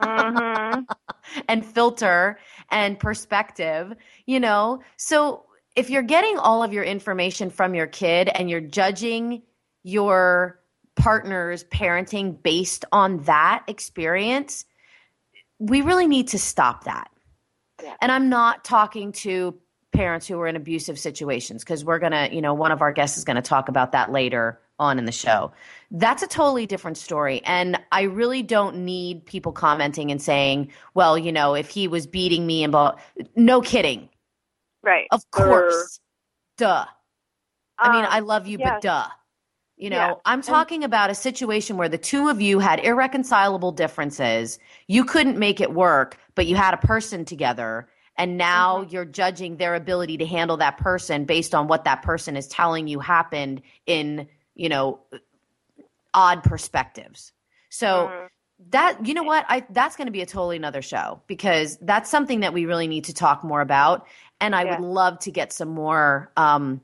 mhm. 0.01 0.85
and 1.47 1.65
filter 1.65 2.37
and 2.69 2.99
perspective, 2.99 3.93
you 4.25 4.39
know? 4.39 4.81
So 4.97 5.45
if 5.75 5.89
you're 5.89 6.03
getting 6.03 6.37
all 6.37 6.63
of 6.63 6.73
your 6.73 6.83
information 6.83 7.49
from 7.49 7.73
your 7.73 7.87
kid 7.87 8.29
and 8.29 8.49
you're 8.49 8.61
judging 8.61 9.41
your 9.83 10.59
partner's 10.95 11.63
parenting 11.65 12.41
based 12.41 12.83
on 12.91 13.23
that 13.23 13.63
experience, 13.67 14.65
we 15.59 15.81
really 15.81 16.07
need 16.07 16.27
to 16.29 16.39
stop 16.39 16.83
that. 16.83 17.09
Yeah. 17.81 17.95
And 18.01 18.11
I'm 18.11 18.29
not 18.29 18.63
talking 18.63 19.11
to 19.13 19.55
parents 19.97 20.27
who 20.27 20.39
are 20.39 20.47
in 20.47 20.55
abusive 20.55 20.99
situations 20.99 21.63
because 21.63 21.83
we're 21.83 21.97
going 21.97 22.11
to, 22.11 22.29
you 22.33 22.41
know, 22.41 22.53
one 22.53 22.71
of 22.71 22.81
our 22.81 22.91
guests 22.91 23.17
is 23.17 23.23
going 23.23 23.35
to 23.35 23.41
talk 23.41 23.67
about 23.67 23.91
that 23.93 24.11
later 24.11 24.59
on 24.77 24.99
in 24.99 25.05
the 25.05 25.11
show. 25.11 25.51
That's 25.89 26.21
a 26.21 26.27
totally 26.27 26.67
different 26.67 26.97
story. 26.97 27.41
And 27.45 27.79
I 27.91 28.03
really 28.03 28.43
don't 28.43 28.85
need 28.85 29.25
people 29.25 29.51
commenting 29.51 30.11
and 30.11 30.21
saying, 30.21 30.71
well, 30.93 31.17
you 31.17 31.31
know, 31.31 31.55
if 31.55 31.67
he 31.69 31.87
was 31.87 32.05
beating 32.05 32.45
me 32.45 32.63
and 32.63 32.71
blah, 32.71 32.95
no 33.35 33.59
kidding. 33.59 34.07
Right. 34.83 35.07
Of 35.11 35.23
course. 35.31 35.99
Duh. 36.57 36.85
I 37.79 37.91
mean, 37.91 38.05
Um, 38.05 38.11
I 38.11 38.19
love 38.19 38.45
you, 38.45 38.57
yes. 38.59 38.69
but 38.69 38.81
duh. 38.81 39.07
You 39.77 39.89
know, 39.89 39.97
Yeah. 39.97 40.13
I'm 40.25 40.43
talking 40.43 40.83
about 40.83 41.09
a 41.09 41.15
situation 41.15 41.75
where 41.77 41.89
the 41.89 41.97
two 41.97 42.29
of 42.29 42.39
you 42.39 42.59
had 42.59 42.79
irreconcilable 42.79 43.71
differences. 43.71 44.59
You 44.87 45.05
couldn't 45.05 45.39
make 45.39 45.59
it 45.59 45.73
work, 45.73 46.17
but 46.35 46.45
you 46.45 46.55
had 46.55 46.73
a 46.75 46.77
person 46.77 47.25
together. 47.25 47.87
And 48.17 48.37
now 48.37 48.81
Mm-hmm. 48.81 48.83
you're 48.83 49.05
judging 49.05 49.57
their 49.57 49.75
ability 49.75 50.17
to 50.17 50.25
handle 50.25 50.57
that 50.57 50.77
person 50.77 51.25
based 51.25 51.53
on 51.53 51.67
what 51.67 51.83
that 51.85 52.01
person 52.01 52.35
is 52.35 52.47
telling 52.47 52.87
you 52.87 52.99
happened 52.99 53.61
in, 53.85 54.27
you 54.55 54.69
know, 54.69 54.99
odd 56.13 56.43
perspectives. 56.43 57.31
So 57.69 58.11
Mhm. 58.11 58.27
that 58.71 59.05
you 59.05 59.13
know 59.13 59.23
what 59.23 59.45
i 59.49 59.63
that's 59.69 59.95
going 59.95 60.07
to 60.07 60.11
be 60.11 60.21
a 60.21 60.25
totally 60.25 60.55
another 60.55 60.81
show 60.81 61.21
because 61.27 61.77
that's 61.81 62.09
something 62.09 62.39
that 62.39 62.53
we 62.53 62.65
really 62.65 62.87
need 62.87 63.03
to 63.03 63.13
talk 63.13 63.43
more 63.43 63.61
about 63.61 64.07
and 64.41 64.55
i 64.55 64.63
Yeah. 64.63 64.65
would 64.65 64.79
love 64.79 65.19
to 65.19 65.29
get 65.31 65.53
some 65.53 65.67
more 65.69 66.31
um 66.37 66.81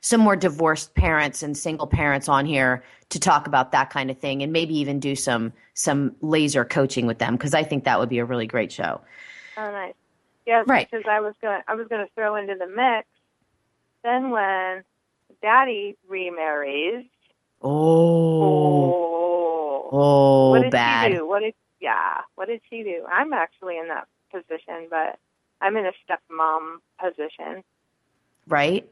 some 0.00 0.20
more 0.20 0.36
divorced 0.36 0.94
parents 0.94 1.42
and 1.42 1.56
single 1.56 1.86
parents 1.86 2.28
on 2.28 2.46
here 2.46 2.84
to 3.08 3.18
talk 3.18 3.46
about 3.48 3.72
that 3.72 3.90
kind 3.90 4.10
of 4.10 4.18
thing 4.18 4.42
and 4.42 4.52
maybe 4.52 4.78
even 4.78 5.00
do 5.00 5.16
some 5.16 5.52
some 5.74 6.14
laser 6.20 6.64
coaching 6.64 7.06
with 7.06 7.18
them 7.18 7.34
because 7.36 7.54
i 7.54 7.64
think 7.64 7.84
that 7.84 7.98
would 7.98 8.08
be 8.08 8.18
a 8.18 8.24
really 8.24 8.46
great 8.46 8.70
show 8.70 9.00
Oh, 9.56 9.70
nice. 9.70 9.94
Yes, 10.50 10.66
Right. 10.66 10.90
because 10.90 11.04
I 11.08 11.20
was 11.20 11.34
going. 11.40 11.60
I 11.68 11.74
was 11.76 11.86
going 11.88 12.04
to 12.04 12.12
throw 12.14 12.34
into 12.34 12.56
the 12.58 12.66
mix. 12.66 13.06
Then 14.02 14.30
when 14.30 14.82
Daddy 15.42 15.96
remarries, 16.08 17.06
oh 17.62 18.40
oh, 18.42 19.88
oh 19.92 20.50
what 20.50 20.62
did 20.62 20.72
bad 20.72 21.10
she 21.12 21.16
do? 21.18 21.26
What 21.28 21.40
did? 21.40 21.54
Yeah, 21.80 22.22
what 22.34 22.48
did 22.48 22.60
she 22.68 22.82
do? 22.82 23.04
I'm 23.10 23.32
actually 23.32 23.78
in 23.78 23.88
that 23.88 24.06
position, 24.32 24.88
but 24.90 25.18
I'm 25.60 25.76
in 25.76 25.86
a 25.86 25.92
stepmom 26.04 26.78
position. 26.98 27.62
right? 28.48 28.88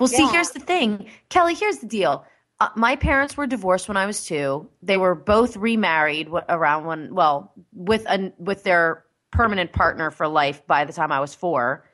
Well, 0.00 0.08
see, 0.08 0.26
here's 0.26 0.50
the 0.50 0.60
thing, 0.60 1.08
Kelly. 1.28 1.54
Here's 1.54 1.78
the 1.78 1.86
deal. 1.86 2.24
uh, 2.58 2.70
my 2.74 2.96
parents 2.96 3.36
were 3.36 3.46
divorced 3.46 3.86
when 3.86 3.96
I 3.96 4.06
was 4.06 4.24
two. 4.24 4.68
They 4.82 4.96
were 4.96 5.14
both 5.14 5.56
remarried 5.56 6.28
around 6.48 6.86
when, 6.86 7.14
well, 7.14 7.52
with 7.74 8.04
a, 8.08 8.32
with 8.38 8.64
their 8.64 9.04
permanent 9.32 9.72
partner 9.72 10.10
for 10.10 10.28
life 10.28 10.64
by 10.66 10.84
the 10.84 10.92
time 10.92 11.10
I 11.10 11.20
was 11.20 11.34
four. 11.34 11.84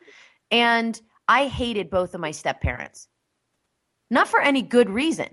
And 0.50 1.00
I 1.26 1.46
hated 1.46 1.90
both 1.90 2.14
of 2.14 2.20
my 2.20 2.30
step 2.30 2.60
parents. 2.60 3.08
Not 4.10 4.28
for 4.28 4.40
any 4.40 4.62
good 4.62 4.90
reason, 4.90 5.28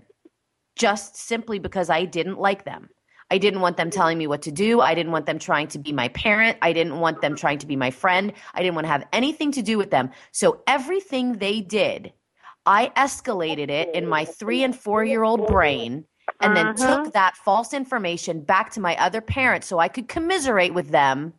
just 0.75 1.15
simply 1.15 1.59
because 1.59 1.89
I 1.89 2.05
didn't 2.05 2.39
like 2.39 2.65
them. 2.65 2.89
I 3.31 3.37
didn't 3.37 3.61
want 3.61 3.77
them 3.77 3.89
telling 3.89 4.17
me 4.17 4.27
what 4.27 4.43
to 4.43 4.51
do. 4.51 4.81
I 4.81 4.93
didn't 4.93 5.11
want 5.11 5.25
them 5.25 5.39
trying 5.39 5.67
to 5.69 5.79
be 5.79 5.91
my 5.91 6.09
parent. 6.09 6.57
I 6.61 6.73
didn't 6.73 6.99
want 6.99 7.21
them 7.21 7.35
trying 7.35 7.57
to 7.59 7.65
be 7.65 7.75
my 7.75 7.89
friend. 7.89 8.33
I 8.53 8.61
didn't 8.61 8.75
want 8.75 8.85
to 8.85 8.91
have 8.91 9.07
anything 9.13 9.51
to 9.53 9.63
do 9.63 9.77
with 9.77 9.89
them. 9.89 10.11
So 10.31 10.61
everything 10.67 11.33
they 11.33 11.61
did, 11.61 12.13
I 12.65 12.91
escalated 12.95 13.69
it 13.69 13.95
in 13.95 14.07
my 14.07 14.25
three 14.25 14.63
and 14.63 14.77
four 14.77 15.03
year 15.03 15.23
old 15.23 15.47
brain 15.47 16.05
and 16.41 16.55
then 16.55 16.67
uh-huh. 16.67 17.03
took 17.03 17.13
that 17.13 17.37
false 17.37 17.73
information 17.73 18.41
back 18.41 18.71
to 18.71 18.79
my 18.79 18.95
other 18.97 19.21
parents 19.21 19.67
so 19.67 19.79
I 19.79 19.87
could 19.87 20.07
commiserate 20.07 20.73
with 20.73 20.89
them 20.89 21.33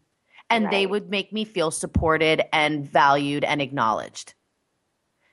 and 0.50 0.64
right. 0.64 0.70
they 0.70 0.86
would 0.86 1.10
make 1.10 1.32
me 1.32 1.44
feel 1.44 1.70
supported 1.70 2.42
and 2.52 2.86
valued 2.86 3.44
and 3.44 3.60
acknowledged. 3.60 4.34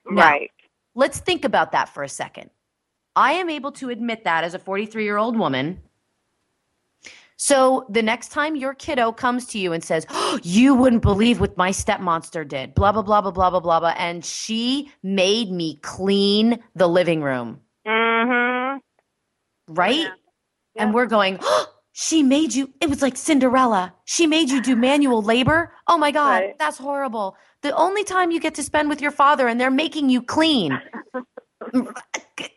Now, 0.10 0.24
right. 0.24 0.52
Let's 0.96 1.20
think 1.20 1.46
about 1.46 1.72
that 1.72 1.90
for 1.90 2.04
a 2.04 2.10
second. 2.10 2.50
I 3.16 3.34
am 3.34 3.50
able 3.50 3.72
to 3.74 3.90
admit 3.90 4.24
that 4.24 4.44
as 4.44 4.54
a 4.54 4.60
43 4.60 5.04
year 5.04 5.18
old 5.18 5.38
woman. 5.38 5.82
So 7.36 7.86
the 7.90 8.02
next 8.02 8.30
time 8.30 8.56
your 8.56 8.74
kiddo 8.74 9.12
comes 9.12 9.46
to 9.48 9.60
you 9.60 9.74
and 9.74 9.84
says, 9.84 10.06
oh, 10.10 10.40
You 10.44 10.76
wouldn't 10.76 11.02
believe 11.02 11.40
what 11.40 11.58
my 11.58 11.72
stepmonster 11.72 12.48
did, 12.48 12.74
blah, 12.74 12.92
blah, 12.92 13.02
blah, 13.02 13.22
blah, 13.22 13.32
blah, 13.32 13.50
blah, 13.50 13.60
blah, 13.60 13.80
blah. 13.80 13.94
And 13.98 14.24
she 14.24 14.92
made 15.02 15.52
me 15.52 15.78
clean 15.82 16.60
the 16.76 16.88
living 16.88 17.22
room. 17.22 17.60
Mm-hmm. 17.86 18.78
Right? 19.74 19.96
Yeah. 19.96 20.14
Yeah. 20.76 20.84
And 20.84 20.94
we're 20.94 21.06
going, 21.06 21.38
oh, 21.42 21.73
she 21.94 22.24
made 22.24 22.54
you 22.54 22.74
it 22.82 22.90
was 22.90 23.02
like 23.02 23.16
cinderella. 23.16 23.94
She 24.06 24.28
made 24.28 24.50
you 24.50 24.62
do 24.62 24.76
manual 24.76 25.22
labor? 25.22 25.72
Oh 25.88 25.98
my 25.98 26.12
god 26.12 26.42
right. 26.42 26.60
that's 26.60 26.78
horrible. 26.78 27.38
The 27.62 27.74
only 27.76 28.04
time 28.04 28.32
you 28.32 28.40
get 28.40 28.56
to 28.56 28.64
spend 28.64 28.90
with 28.90 29.00
your 29.00 29.12
father 29.12 29.48
and 29.48 29.62
they're 29.62 29.72
making 29.72 30.10
you 30.10 30.22
clean. 30.22 30.78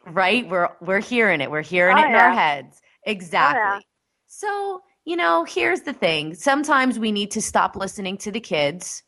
Right? 0.04 0.48
We're 0.48 0.70
we're 0.80 1.00
hearing 1.00 1.40
it. 1.40 1.50
We're 1.50 1.62
hearing 1.62 1.96
oh, 1.96 2.00
it 2.00 2.06
in 2.06 2.12
yeah. 2.12 2.24
our 2.24 2.32
heads. 2.32 2.80
Exactly 3.04 3.60
oh, 3.60 3.74
yeah. 3.74 3.80
so 4.26 4.80
you 5.04 5.16
know 5.16 5.44
here's 5.44 5.82
the 5.82 5.92
thing. 5.92 6.34
Sometimes 6.34 6.98
we 6.98 7.12
need 7.12 7.30
to 7.32 7.42
stop 7.42 7.76
listening 7.76 8.16
to 8.18 8.32
the 8.32 8.40
kids 8.40 9.02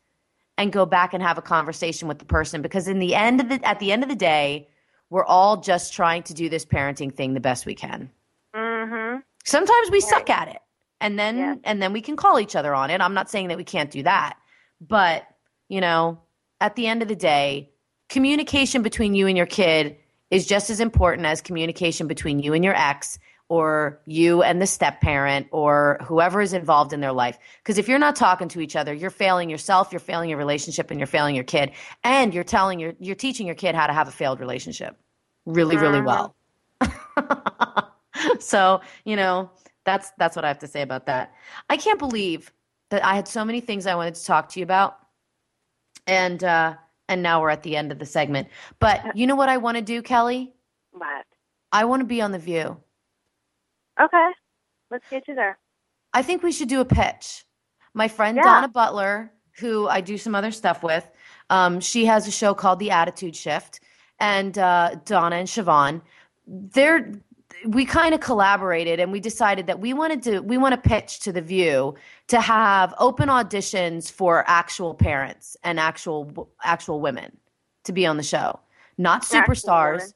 and 0.57 0.71
go 0.73 0.85
back 0.85 1.15
and 1.15 1.23
have 1.23 1.39
a 1.39 1.43
conversation 1.43 2.07
with 2.07 2.19
the 2.19 2.25
person 2.25 2.63
because 2.63 2.87
in 2.87 2.99
the 2.99 3.15
end 3.15 3.41
of 3.41 3.49
the 3.49 3.67
at 3.67 3.81
the 3.81 3.91
end 3.91 4.03
of 4.03 4.09
the 4.09 4.15
day 4.15 4.69
we're 5.11 5.25
all 5.25 5.57
just 5.57 5.95
trying 5.95 6.23
to 6.25 6.35
do 6.35 6.49
this 6.49 6.67
parenting 6.67 7.13
thing 7.13 7.33
the 7.33 7.41
best 7.41 7.65
we 7.65 7.75
can. 7.75 8.11
Mm-hmm. 8.55 9.21
Sometimes 9.49 9.91
we 9.91 9.99
right. 9.99 10.09
suck 10.09 10.31
at 10.31 10.49
it. 10.49 10.59
And 11.01 11.19
then 11.19 11.37
yeah. 11.39 11.55
and 11.65 11.81
then 11.81 11.93
we 11.93 12.01
can 12.01 12.17
call 12.17 12.41
each 12.41 12.57
other 12.57 12.75
on 12.75 12.91
it. 12.91 13.01
I'm 13.01 13.15
not 13.15 13.31
saying 13.31 13.49
that 13.49 13.57
we 13.57 13.65
can't 13.65 13.91
do 13.91 14.03
that. 14.03 14.37
But, 14.81 15.27
you 15.69 15.81
know, 15.81 16.21
at 16.61 16.77
the 16.77 16.87
end 16.87 17.03
of 17.03 17.09
the 17.09 17.17
day, 17.17 17.71
communication 18.09 18.83
between 18.83 19.15
you 19.15 19.27
and 19.27 19.37
your 19.37 19.47
kid 19.47 19.97
is 20.31 20.47
just 20.47 20.71
as 20.71 20.81
important 20.81 21.27
as 21.27 21.41
communication 21.41 22.07
between 22.07 22.41
you 22.41 22.53
and 22.53 22.65
your 22.65 22.75
ex 22.75 23.19
or 23.49 24.01
you 24.07 24.43
and 24.43 24.61
the 24.61 24.67
step 24.67 25.01
parent 25.01 25.47
or 25.53 25.99
whoever 26.05 26.41
is 26.43 26.53
involved 26.53 26.93
in 26.93 27.01
their 27.01 27.13
life. 27.13 27.39
Because 27.63 27.79
if 27.79 27.89
you're 27.89 27.99
not 27.99 28.15
talking 28.15 28.49
to 28.49 28.61
each 28.61 28.77
other, 28.77 28.93
you're 28.93 29.09
failing 29.09 29.49
yourself, 29.49 29.91
you're 29.91 30.01
failing 30.01 30.29
your 30.29 30.39
relationship, 30.39 30.91
and 30.91 31.01
you're 31.01 31.07
failing 31.07 31.35
your 31.35 31.45
kid. 31.45 31.71
And 32.05 32.35
you're 32.35 32.45
telling 32.45 32.79
your 32.79 32.95
you're 32.99 33.15
teaching 33.15 33.47
your 33.47 33.57
kid 33.57 33.75
how 33.75 33.87
to 33.87 33.93
have 33.93 34.09
a 34.09 34.13
failed 34.13 34.41
relationship 34.41 34.99
really, 35.47 35.77
really 35.77 36.03
well. 36.03 36.35
so, 38.41 38.81
you 39.05 39.17
know, 39.17 39.51
that's 39.85 40.13
that's 40.19 40.37
what 40.37 40.45
I 40.45 40.49
have 40.49 40.59
to 40.61 40.67
say 40.67 40.83
about 40.83 41.07
that. 41.07 41.35
I 41.71 41.77
can't 41.77 41.99
believe 41.99 42.53
that 42.91 43.05
I 43.05 43.15
had 43.15 43.29
so 43.29 43.45
many 43.45 43.61
things 43.61 43.87
I 43.87 43.95
wanted 43.95 44.15
to 44.15 44.25
talk 44.25 44.49
to 44.51 44.61
you 44.61 44.65
about. 44.65 44.99
And 46.07 46.43
uh 46.45 46.75
and 47.09 47.23
now 47.23 47.41
we're 47.41 47.51
at 47.51 47.63
the 47.63 47.77
end 47.77 47.91
of 47.91 47.99
the 47.99 48.07
segment. 48.07 48.49
But 48.81 49.17
you 49.17 49.27
know 49.27 49.37
what 49.37 49.49
I 49.49 49.57
want 49.57 49.77
to 49.77 49.83
do, 49.83 50.03
Kelly? 50.03 50.53
What? 50.93 51.25
I 51.73 51.85
want 51.85 52.01
to 52.01 52.07
be 52.07 52.21
on 52.21 52.33
the 52.33 52.39
view. 52.39 52.77
Okay. 54.01 54.31
Let's 54.91 55.09
get 55.11 55.27
you 55.29 55.35
there. 55.35 55.59
I 56.13 56.23
think 56.23 56.43
we 56.43 56.53
should 56.53 56.69
do 56.69 56.81
a 56.81 56.85
pitch. 56.85 57.45
My 57.95 58.09
friend 58.09 58.37
yeah. 58.37 58.45
Donna 58.45 58.69
Butler, 58.69 59.33
who 59.59 59.89
I 59.89 60.01
do 60.01 60.19
some 60.19 60.35
other 60.35 60.51
stuff 60.51 60.83
with, 60.83 61.09
um, 61.51 61.81
she 61.81 62.07
has 62.07 62.29
a 62.29 62.31
show 62.31 62.55
called 62.55 62.79
The 62.79 62.91
Attitude 62.91 63.37
Shift. 63.37 63.81
And 64.21 64.59
uh, 64.59 64.97
Donna 65.05 65.37
and 65.37 65.49
Siobhan, 65.49 66.03
they're 66.47 67.13
we 67.67 67.85
kind 67.85 68.15
of 68.15 68.21
collaborated 68.21 69.01
and 69.01 69.13
we 69.13 69.21
decided 69.21 69.67
that 69.67 69.81
we 69.81 69.93
wanted 69.93 70.23
to 70.23 70.41
we 70.41 70.59
want 70.59 70.75
to 70.75 70.89
pitch 70.89 71.21
to 71.21 71.33
the 71.33 71.43
view 71.43 71.95
to 72.29 72.41
have 72.41 72.95
open 72.99 73.29
auditions 73.29 74.11
for 74.11 74.45
actual 74.47 74.95
parents 74.95 75.57
and 75.65 75.81
actual 75.81 76.49
actual 76.63 77.01
women 77.01 77.37
to 77.85 77.93
be 77.93 78.07
on 78.07 78.17
the 78.17 78.23
show. 78.23 78.59
Not 78.97 79.23
superstars. 79.23 80.13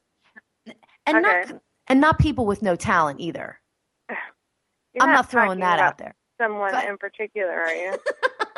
And 1.05 1.17
okay. 1.17 1.51
not 1.51 1.61
and 1.87 1.99
not 2.01 2.19
people 2.19 2.45
with 2.45 2.61
no 2.61 2.75
talent 2.75 3.19
either. 3.19 3.59
You're 4.09 4.17
i'm 5.01 5.09
not, 5.09 5.15
not 5.15 5.31
throwing 5.31 5.59
that 5.59 5.79
out 5.79 5.97
there. 5.97 6.15
someone 6.39 6.71
but, 6.71 6.87
in 6.87 6.97
particular 6.97 7.51
are 7.51 7.73
you 7.73 7.97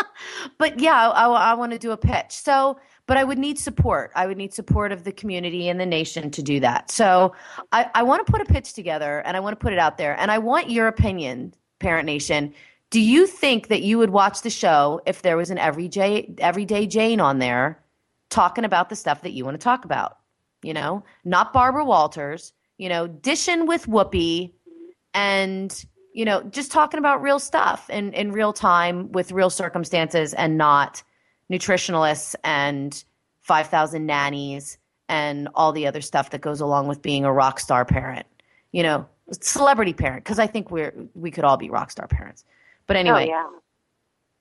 but 0.57 0.79
yeah 0.79 1.09
i, 1.09 1.25
I, 1.25 1.51
I 1.51 1.53
want 1.53 1.71
to 1.71 1.79
do 1.79 1.91
a 1.91 1.97
pitch 1.97 2.31
so 2.31 2.77
but 3.07 3.17
I 3.17 3.23
would 3.23 3.37
need 3.37 3.59
support. 3.59 4.11
I 4.15 4.25
would 4.25 4.37
need 4.37 4.53
support 4.53 4.91
of 4.91 5.03
the 5.03 5.11
community 5.11 5.69
and 5.69 5.79
the 5.79 5.85
nation 5.85 6.31
to 6.31 6.41
do 6.41 6.59
that. 6.61 6.89
So 6.89 7.35
I, 7.71 7.89
I 7.93 8.03
want 8.03 8.25
to 8.25 8.31
put 8.31 8.41
a 8.41 8.45
pitch 8.45 8.73
together 8.73 9.21
and 9.25 9.37
I 9.37 9.39
want 9.39 9.57
to 9.57 9.63
put 9.63 9.73
it 9.73 9.79
out 9.79 9.97
there. 9.97 10.19
And 10.19 10.31
I 10.31 10.39
want 10.39 10.69
your 10.69 10.87
opinion, 10.87 11.53
Parent 11.79 12.05
Nation. 12.05 12.53
Do 12.89 12.99
you 12.99 13.27
think 13.27 13.67
that 13.67 13.83
you 13.83 13.97
would 13.97 14.09
watch 14.09 14.41
the 14.41 14.49
show 14.49 15.01
if 15.05 15.21
there 15.21 15.37
was 15.37 15.51
an 15.51 15.57
everyday, 15.57 16.33
everyday 16.39 16.87
Jane 16.87 17.19
on 17.19 17.39
there 17.39 17.83
talking 18.29 18.65
about 18.65 18.89
the 18.89 18.95
stuff 18.95 19.21
that 19.21 19.33
you 19.33 19.45
want 19.45 19.59
to 19.59 19.63
talk 19.63 19.85
about? 19.85 20.17
You 20.63 20.73
know, 20.73 21.03
not 21.23 21.53
Barbara 21.53 21.85
Walters, 21.85 22.53
you 22.77 22.89
know, 22.89 23.05
dishing 23.07 23.67
with 23.67 23.85
Whoopi 23.85 24.53
and, 25.13 25.85
you 26.15 26.25
know, 26.25 26.41
just 26.43 26.71
talking 26.71 26.97
about 26.97 27.21
real 27.21 27.39
stuff 27.39 27.89
in, 27.89 28.13
in 28.13 28.31
real 28.31 28.53
time 28.53 29.11
with 29.11 29.31
real 29.31 29.49
circumstances 29.49 30.33
and 30.33 30.57
not– 30.57 31.03
nutritionalists 31.51 32.35
and 32.43 33.03
5,000 33.41 34.05
nannies 34.05 34.77
and 35.07 35.47
all 35.53 35.71
the 35.71 35.87
other 35.87 36.01
stuff 36.01 36.31
that 36.31 36.41
goes 36.41 36.61
along 36.61 36.87
with 36.87 37.01
being 37.01 37.25
a 37.25 37.31
rock 37.31 37.59
star 37.59 37.85
parent. 37.85 38.25
You 38.71 38.83
know, 38.83 39.07
celebrity 39.39 39.93
parent 39.93 40.23
because 40.23 40.39
I 40.39 40.47
think 40.47 40.71
we're 40.71 40.93
we 41.13 41.31
could 41.31 41.43
all 41.43 41.57
be 41.57 41.69
rock 41.69 41.91
star 41.91 42.07
parents. 42.07 42.43
But 42.87 42.97
anyway. 42.97 43.29
Oh, 43.29 43.29
yeah. 43.29 43.49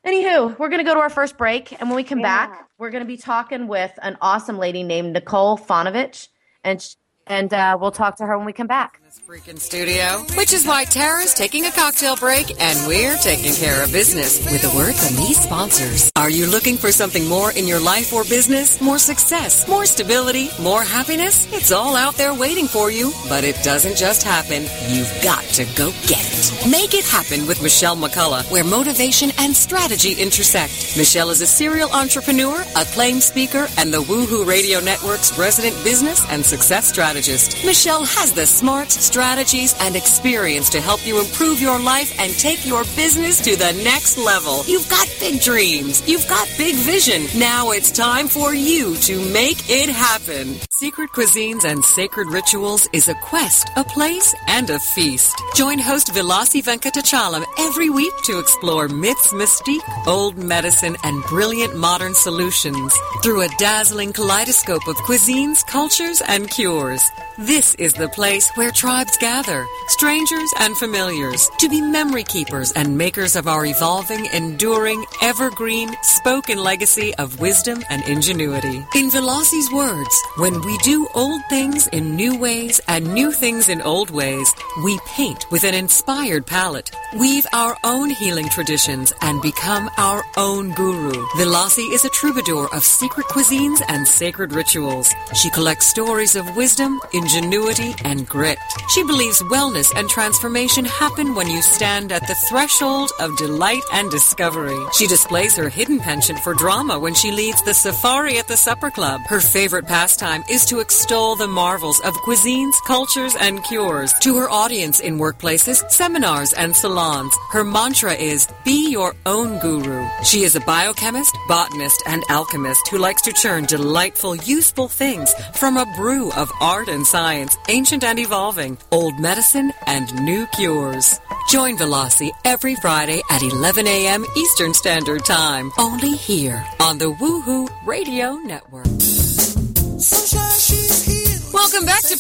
Anywho, 0.07 0.59
we're 0.59 0.69
going 0.69 0.85
to 0.85 0.85
go 0.85 0.93
to 0.93 1.01
our 1.01 1.09
first 1.09 1.39
break. 1.39 1.73
And 1.81 1.89
when 1.89 1.97
we 1.97 2.05
come 2.05 2.21
yeah. 2.21 2.47
back, 2.47 2.69
we're 2.77 2.91
going 2.91 3.03
to 3.03 3.09
be 3.09 3.17
talking 3.17 3.69
with 3.69 3.99
an 4.03 4.19
awesome 4.21 4.59
lady 4.59 4.83
named 4.83 5.15
Nicole 5.15 5.57
Fonovich. 5.57 6.29
And 6.63 6.87
and 7.27 7.53
uh, 7.55 7.79
we'll 7.81 7.91
talk 7.91 8.17
to 8.17 8.27
her 8.27 8.37
when 8.37 8.47
we 8.47 8.53
come 8.53 8.67
back. 8.67 9.01
Freaking 9.23 9.59
studio, 9.59 10.23
which 10.37 10.53
is 10.53 10.67
why 10.67 10.85
Tara's 10.85 11.33
taking 11.33 11.65
a 11.65 11.71
cocktail 11.71 12.15
break 12.15 12.61
and 12.61 12.87
we're 12.87 13.17
taking 13.17 13.55
care 13.55 13.83
of 13.83 13.91
business 13.91 14.45
with 14.45 14.63
a 14.65 14.77
word 14.77 14.95
from 14.95 15.17
these 15.17 15.41
sponsors. 15.41 16.11
Are 16.17 16.29
you 16.29 16.47
looking 16.47 16.77
for 16.77 16.93
something 16.93 17.27
more 17.27 17.51
in 17.53 17.67
your 17.67 17.81
life 17.81 18.13
or 18.13 18.25
business? 18.25 18.81
More 18.83 18.99
success, 18.99 19.67
more 19.67 19.87
stability, 19.87 20.51
more 20.61 20.83
happiness? 20.83 21.51
It's 21.55 21.73
all 21.73 21.97
out 21.97 22.17
there 22.17 22.35
waiting 22.35 22.67
for 22.67 22.91
you, 22.91 23.13
but 23.29 23.45
it 23.45 23.57
doesn't 23.63 23.97
just 23.97 24.23
happen. 24.25 24.65
You've 24.89 25.13
got 25.23 25.45
to 25.55 25.65
go 25.75 25.91
get 26.07 26.21
it. 26.21 26.71
Make 26.71 26.93
it 26.93 27.05
happen 27.05 27.47
with 27.47 27.63
Michelle 27.63 27.97
McCullough, 27.97 28.51
where 28.51 28.65
motivation 28.65 29.31
and 29.39 29.57
strategy 29.57 30.21
intersect. 30.21 30.99
Michelle 30.99 31.31
is 31.31 31.41
a 31.41 31.47
serial 31.47 31.91
entrepreneur, 31.93 32.63
acclaimed 32.77 33.23
speaker, 33.23 33.69
and 33.79 33.93
the 33.93 34.03
Woohoo 34.03 34.47
Radio 34.47 34.81
Network's 34.81 35.39
resident 35.39 35.75
business 35.83 36.29
and 36.31 36.45
success 36.45 36.89
strategist. 36.89 37.65
Michelle 37.65 38.05
has 38.05 38.33
the 38.33 38.47
smarts, 38.47 39.04
strategies, 39.05 39.75
and 39.81 39.95
experience 39.95 40.71
to 40.71 40.81
help 40.81 41.07
you 41.07 41.21
improve 41.21 41.61
your 41.61 41.79
life 41.79 42.19
and 42.19 42.33
take 42.33 42.65
your 42.67 42.85
business 42.97 43.41
to 43.43 43.57
the 43.57 43.73
next 43.85 44.19
level. 44.19 44.65
You've 44.67 44.89
got 44.89 45.07
big 45.21 45.41
dreams. 45.41 46.03
You've 46.09 46.29
got 46.29 46.49
big 46.57 46.75
vision. 46.75 47.27
Now 47.39 47.71
it's 47.71 47.91
time 47.91 48.29
for 48.29 48.55
you 48.55 48.97
to 48.97 49.21
make 49.33 49.69
it 49.69 49.89
happen. 49.89 50.59
Secret 50.77 51.11
Cuisines 51.13 51.65
and 51.65 51.85
Sacred 51.85 52.27
Rituals 52.31 52.89
is 52.93 53.07
a 53.07 53.15
quest, 53.15 53.71
a 53.77 53.85
place, 53.85 54.35
and 54.49 54.69
a 54.71 54.81
feast. 54.81 55.41
Join 55.55 55.79
host 55.79 56.13
Vilasi 56.13 56.65
Venkatachalam 56.65 57.45
every 57.61 57.91
week 57.91 58.13
to 58.25 58.41
explore 58.41 58.89
myths, 58.89 59.33
mystique, 59.33 59.89
old 60.09 60.37
medicine, 60.37 60.97
and 61.05 61.23
brilliant 61.27 61.77
modern 61.77 62.13
solutions 62.13 62.93
through 63.23 63.43
a 63.43 63.49
dazzling 63.57 64.13
kaleidoscope 64.13 64.89
of 64.89 64.97
cuisines, 64.97 65.65
cultures, 65.65 66.21
and 66.27 66.51
cures. 66.51 67.09
This 67.39 67.77
is 67.77 67.93
the 67.93 68.09
place 68.09 68.51
where 68.57 68.73
tribes 68.73 69.17
gather, 69.19 69.65
strangers 69.89 70.53
and 70.59 70.77
familiars, 70.77 71.51
to 71.59 71.69
be 71.69 71.81
memory 71.81 72.25
keepers 72.25 72.73
and 72.73 72.99
makers 72.99 73.37
of 73.37 73.47
our 73.47 73.65
evolving, 73.65 74.27
enduring, 74.27 75.05
evergreen, 75.23 75.97
spoken 76.03 76.59
legacy 76.59 77.15
of 77.15 77.39
wisdom 77.41 77.85
and 77.91 78.03
ingenuity. 78.09 78.85
In 78.97 79.11
Vilasi's 79.11 79.73
words, 79.73 80.23
when 80.37 80.64
we 80.65 80.79
do 80.79 81.07
old 81.15 81.43
things 81.51 81.89
in 81.89 82.17
new 82.17 82.39
ways 82.39 82.81
and 82.89 83.13
new 83.13 83.31
things 83.33 83.69
in 83.69 83.83
old 83.83 84.11
ways. 84.11 84.55
We 84.83 84.99
paint 85.07 85.51
with 85.51 85.65
an 85.65 85.75
inspired 85.75 86.47
palette, 86.47 86.91
weave 87.19 87.47
our 87.53 87.77
own 87.85 88.09
healing 88.09 88.49
traditions, 88.49 89.13
and 89.21 89.43
become 89.43 89.91
our 89.99 90.23
own 90.37 90.73
guru. 90.73 91.27
Vilasi 91.37 91.93
is 91.93 92.05
a 92.05 92.11
troubadour 92.11 92.75
of 92.75 92.83
secret 92.83 93.27
cuisines 93.27 93.83
and 93.89 94.09
sacred 94.09 94.53
rituals. 94.53 95.15
She 95.35 95.51
collects 95.51 95.87
stories 95.87 96.35
of 96.35 96.57
wisdom, 96.57 97.01
ingenuity, 97.13 97.95
and 98.05 98.27
grit. 98.27 98.59
She 98.89 99.05
believes 99.05 99.43
wellness 99.43 99.93
and 99.95 100.09
transformation 100.09 100.87
happen 100.87 101.35
when 101.35 101.49
you 101.49 101.61
stand 101.61 102.11
at 102.11 102.27
the 102.27 102.35
threshold 102.49 103.11
of 103.21 103.37
delight 103.37 103.85
and 103.93 104.11
discovery. 104.11 104.79
She 104.93 105.07
displays 105.07 105.57
her 105.57 105.69
hidden 105.69 105.99
penchant 105.99 106.39
for 106.39 106.55
drama 106.55 106.99
when 106.99 107.15
she 107.15 107.33
leads 107.33 107.61
the 107.63 107.75
safari 107.75 108.39
at 108.39 108.49
the 108.49 108.57
supper 108.57 108.91
club. 108.91 109.21
Her 109.27 109.41
favorite 109.41 109.87
pastime 109.87 110.43
is 110.49 110.54
to 110.63 110.79
extol 110.79 111.35
the 111.35 111.49
marvels 111.49 111.99
of 112.01 112.15
cuisines, 112.19 112.75
cultures, 112.87 113.35
and 113.35 113.65
cures. 113.65 114.13
To 114.21 114.37
her 114.37 114.49
audience 114.49 115.01
in 115.01 115.19
workplaces, 115.19 115.91
seminars, 115.91 116.53
and 116.53 116.77
salons, 116.77 117.37
her 117.51 117.65
mantra 117.65 118.13
is 118.13 118.47
be 118.65 118.89
your 118.89 119.17
own 119.27 119.59
guru. 119.59 120.09
She 120.23 120.45
is 120.45 120.55
a 120.55 120.61
biochemist, 120.61 121.37
botanist, 121.49 122.05
and 122.07 122.23
alchemist 122.29 122.87
who 122.89 122.99
likes 122.99 123.23
to 123.23 123.33
churn 123.33 123.65
delightful, 123.65 124.37
useful 124.37 124.87
things 124.87 125.35
from 125.55 125.77
a 125.77 125.93
brew 125.97 126.31
of 126.33 126.53
art 126.61 126.87
and 126.89 127.05
science, 127.05 127.57
ancient 127.69 128.05
and 128.05 128.21
evolving, 128.21 128.79
old 128.93 129.19
medicine, 129.19 129.73
and 129.89 130.15
new 130.25 130.47
cures. 130.55 131.19
Join 131.49 131.77
Vilasi 131.77 132.31
every 132.45 132.77
Friday 132.77 133.23
at 133.29 133.43
11 133.43 133.89
a.m. 133.89 134.25
Eastern 134.37 134.73
Standard 134.73 135.25
Time, 135.25 135.73
only 135.79 136.15
here 136.15 136.65
on 136.79 136.99
the 136.99 137.13
Woohoo 137.13 137.69
Radio 137.85 138.35
Network. 138.35 139.24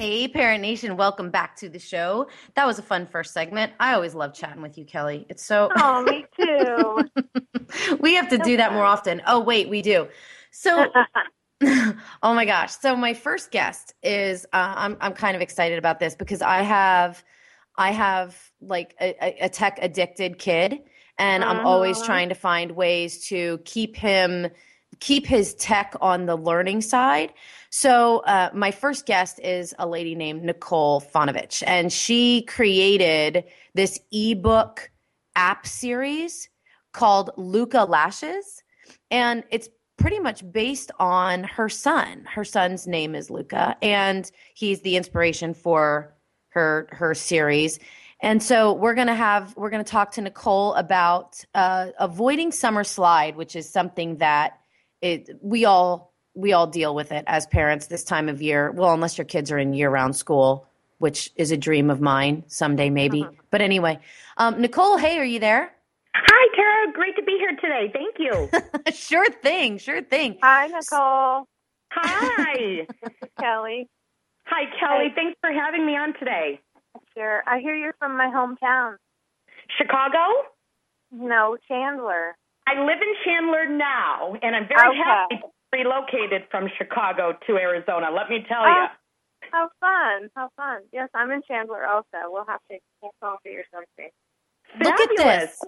Hey, 0.00 0.28
Parent 0.28 0.62
Nation, 0.62 0.96
welcome 0.96 1.28
back 1.28 1.56
to 1.56 1.68
the 1.68 1.78
show. 1.78 2.28
That 2.54 2.64
was 2.64 2.78
a 2.78 2.82
fun 2.82 3.06
first 3.06 3.34
segment. 3.34 3.74
I 3.78 3.92
always 3.92 4.14
love 4.14 4.32
chatting 4.32 4.62
with 4.62 4.78
you, 4.78 4.86
Kelly. 4.86 5.26
It's 5.28 5.44
so. 5.44 5.70
Oh, 5.76 6.02
me 6.02 6.24
too. 6.34 7.10
we 8.00 8.14
have 8.14 8.30
to 8.30 8.38
do 8.38 8.56
that 8.56 8.72
more 8.72 8.84
often. 8.84 9.20
Oh, 9.26 9.40
wait, 9.40 9.68
we 9.68 9.82
do. 9.82 10.08
So. 10.52 10.90
oh 11.62 12.34
my 12.34 12.46
gosh. 12.46 12.74
So 12.74 12.96
my 12.96 13.12
first 13.12 13.50
guest 13.50 13.92
is 14.02 14.46
uh, 14.54 14.72
I'm 14.74 14.96
I'm 15.02 15.12
kind 15.12 15.36
of 15.36 15.42
excited 15.42 15.76
about 15.78 16.00
this 16.00 16.14
because 16.14 16.40
I 16.40 16.62
have 16.62 17.22
I 17.76 17.90
have 17.90 18.34
like 18.62 18.94
a, 19.02 19.44
a 19.44 19.48
tech 19.50 19.78
addicted 19.82 20.38
kid 20.38 20.78
and 21.18 21.44
I'm 21.44 21.60
always 21.60 21.98
Uh-huh. 21.98 22.06
trying 22.06 22.30
to 22.30 22.34
find 22.34 22.70
ways 22.70 23.26
to 23.26 23.60
keep 23.66 23.96
him 23.96 24.46
keep 25.00 25.26
his 25.26 25.54
tech 25.54 25.94
on 26.00 26.26
the 26.26 26.36
learning 26.36 26.80
side. 26.80 27.32
So, 27.70 28.18
uh, 28.20 28.50
my 28.52 28.72
first 28.72 29.06
guest 29.06 29.38
is 29.38 29.74
a 29.78 29.86
lady 29.86 30.16
named 30.16 30.42
Nicole 30.42 31.00
Fonovich, 31.00 31.62
and 31.66 31.92
she 31.92 32.42
created 32.42 33.44
this 33.74 34.00
ebook 34.12 34.90
app 35.36 35.66
series 35.66 36.48
called 36.92 37.30
Luca 37.36 37.84
Lashes. 37.84 38.64
And 39.12 39.44
it's 39.50 39.68
pretty 39.96 40.18
much 40.18 40.50
based 40.50 40.90
on 40.98 41.44
her 41.44 41.68
son. 41.68 42.24
Her 42.24 42.44
son's 42.44 42.88
name 42.88 43.14
is 43.14 43.30
Luca, 43.30 43.76
and 43.82 44.28
he's 44.54 44.80
the 44.80 44.96
inspiration 44.96 45.54
for 45.54 46.14
her 46.48 46.88
her 46.90 47.14
series. 47.14 47.78
And 48.20 48.42
so 48.42 48.72
we're 48.72 48.94
gonna 48.94 49.14
have 49.14 49.56
we're 49.56 49.70
gonna 49.70 49.84
talk 49.84 50.12
to 50.12 50.20
Nicole 50.20 50.74
about 50.74 51.44
uh, 51.54 51.88
avoiding 52.00 52.50
summer 52.50 52.82
slide, 52.82 53.36
which 53.36 53.54
is 53.54 53.68
something 53.68 54.16
that 54.16 54.58
it 55.00 55.30
we 55.40 55.64
all 55.64 56.09
we 56.34 56.52
all 56.52 56.66
deal 56.66 56.94
with 56.94 57.12
it 57.12 57.24
as 57.26 57.46
parents 57.46 57.86
this 57.86 58.04
time 58.04 58.28
of 58.28 58.40
year. 58.42 58.70
Well, 58.70 58.92
unless 58.92 59.18
your 59.18 59.24
kids 59.24 59.50
are 59.50 59.58
in 59.58 59.72
year 59.74 59.90
round 59.90 60.16
school, 60.16 60.66
which 60.98 61.30
is 61.36 61.50
a 61.50 61.56
dream 61.56 61.90
of 61.90 62.00
mine 62.00 62.44
someday 62.46 62.90
maybe. 62.90 63.26
But 63.50 63.60
anyway, 63.62 63.98
um, 64.36 64.60
Nicole, 64.60 64.96
hey, 64.96 65.18
are 65.18 65.24
you 65.24 65.38
there? 65.40 65.72
Hi, 66.14 66.56
Tara. 66.56 66.92
Great 66.92 67.16
to 67.16 67.22
be 67.22 67.36
here 67.38 67.56
today. 67.60 67.92
Thank 67.92 68.16
you. 68.18 68.92
sure 68.92 69.30
thing, 69.30 69.78
sure 69.78 70.02
thing. 70.02 70.38
Hi, 70.42 70.66
Nicole. 70.66 71.46
Hi. 71.92 72.86
Kelly. 73.40 73.88
Hi, 74.46 74.64
Kelly. 74.78 75.12
Thanks 75.14 75.38
for 75.40 75.50
having 75.52 75.86
me 75.86 75.92
on 75.96 76.14
today. 76.18 76.60
Sure. 77.16 77.42
I 77.46 77.60
hear 77.60 77.74
you're 77.74 77.94
from 77.98 78.16
my 78.16 78.26
hometown. 78.26 78.96
Chicago? 79.78 80.18
No, 81.12 81.56
Chandler. 81.68 82.36
I 82.66 82.80
live 82.80 82.98
in 83.00 83.14
Chandler 83.24 83.66
now, 83.66 84.34
and 84.42 84.54
I'm 84.54 84.68
very 84.68 84.88
Okay. 84.90 84.98
happy 84.98 85.36
to 85.36 85.40
be 85.42 85.48
relocated 85.72 86.42
from 86.50 86.68
Chicago 86.76 87.36
to 87.46 87.56
Arizona. 87.56 88.08
Let 88.14 88.28
me 88.28 88.44
tell 88.48 88.62
you. 88.66 88.74
Oh, 88.74 88.86
how 89.52 89.68
fun. 89.80 90.28
How 90.36 90.50
fun. 90.56 90.80
Yes, 90.92 91.08
I'm 91.14 91.30
in 91.30 91.42
Chandler 91.46 91.86
also. 91.86 92.18
We'll 92.28 92.44
have 92.46 92.60
to 92.70 92.78
get 93.02 93.10
coffee 93.22 93.56
or 93.56 93.64
something. 93.72 94.10
Look 94.82 95.00
at 95.00 95.08
this. 95.16 95.60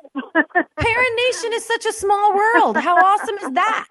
Parent 0.78 1.16
Nation 1.26 1.52
is 1.52 1.64
such 1.64 1.86
a 1.86 1.92
small 1.92 2.34
world. 2.34 2.76
How 2.76 2.96
awesome 2.96 3.34
is 3.36 3.50
that? 3.52 3.88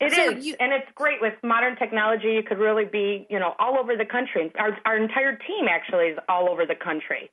It 0.00 0.12
is, 0.12 0.14
So 0.16 0.30
you- 0.30 0.56
and 0.60 0.72
it's 0.72 0.90
great 0.94 1.20
with 1.20 1.34
modern 1.42 1.76
technology. 1.76 2.32
You 2.32 2.42
could 2.42 2.58
really 2.58 2.84
be, 2.84 3.26
you 3.30 3.38
know, 3.38 3.54
all 3.58 3.78
over 3.78 3.96
the 3.96 4.04
country. 4.04 4.50
Our 4.58 4.76
our 4.84 4.96
entire 4.96 5.36
team 5.36 5.68
actually 5.70 6.06
is 6.06 6.18
all 6.28 6.48
over 6.50 6.66
the 6.66 6.74
country. 6.74 7.30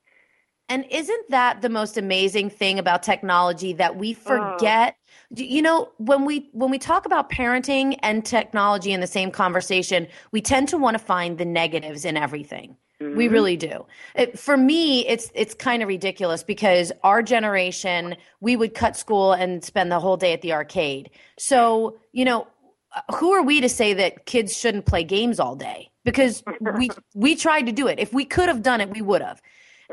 And 0.70 0.86
isn't 0.92 1.30
that 1.30 1.62
the 1.62 1.70
most 1.70 1.98
amazing 1.98 2.50
thing 2.50 2.78
about 2.78 3.04
technology 3.04 3.74
that 3.74 3.96
we 3.96 4.18
oh. 4.26 4.58
forget? 4.58 4.98
D- 5.34 5.46
You 5.46 5.62
know, 5.62 5.92
when 5.98 6.26
we 6.26 6.50
when 6.52 6.70
we 6.70 6.80
talk 6.80 7.06
about 7.06 7.30
parenting 7.30 7.98
and 8.04 8.26
technology 8.26 8.92
in 8.92 9.00
the 9.00 9.08
same 9.08 9.32
conversation, 9.32 10.08
we 10.32 10.42
tend 10.42 10.70
to 10.70 10.78
want 10.78 10.98
to 10.98 11.04
find 11.04 11.38
the 11.38 11.46
negatives 11.46 12.06
in 12.06 12.18
everything. 12.18 12.76
We 13.00 13.06
mm-hmm. 13.06 13.34
really 13.34 13.58
do. 13.58 13.86
It, 14.16 14.40
for 14.40 14.58
me, 14.58 15.08
it's 15.08 15.32
it's 15.36 15.54
kind 15.54 15.84
of 15.84 15.88
ridiculous 15.88 16.44
because 16.44 16.92
our 17.04 17.22
generation, 17.22 18.16
we 18.42 18.56
would 18.56 18.74
cut 18.74 18.98
school 18.98 19.34
and 19.34 19.64
spend 19.64 19.92
the 19.92 20.00
whole 20.00 20.18
day 20.18 20.34
at 20.34 20.42
the 20.42 20.54
arcade. 20.54 21.12
So, 21.38 22.00
you 22.12 22.26
know, 22.26 22.48
uh, 22.96 23.02
who 23.16 23.34
are 23.34 23.44
we 23.44 23.62
to 23.62 23.70
say 23.70 23.94
that 23.94 24.26
kids 24.26 24.58
shouldn't 24.58 24.88
play 24.88 25.04
games 25.04 25.40
all 25.40 25.56
day? 25.56 25.92
Because 26.04 26.44
we 26.78 26.90
we 27.14 27.36
tried 27.36 27.68
to 27.68 27.72
do 27.72 27.88
it. 27.88 28.00
If 28.00 28.14
we 28.14 28.26
could 28.26 28.48
have 28.50 28.64
done 28.64 28.82
it, 28.82 28.90
we 28.90 29.02
would 29.02 29.22
have. 29.22 29.42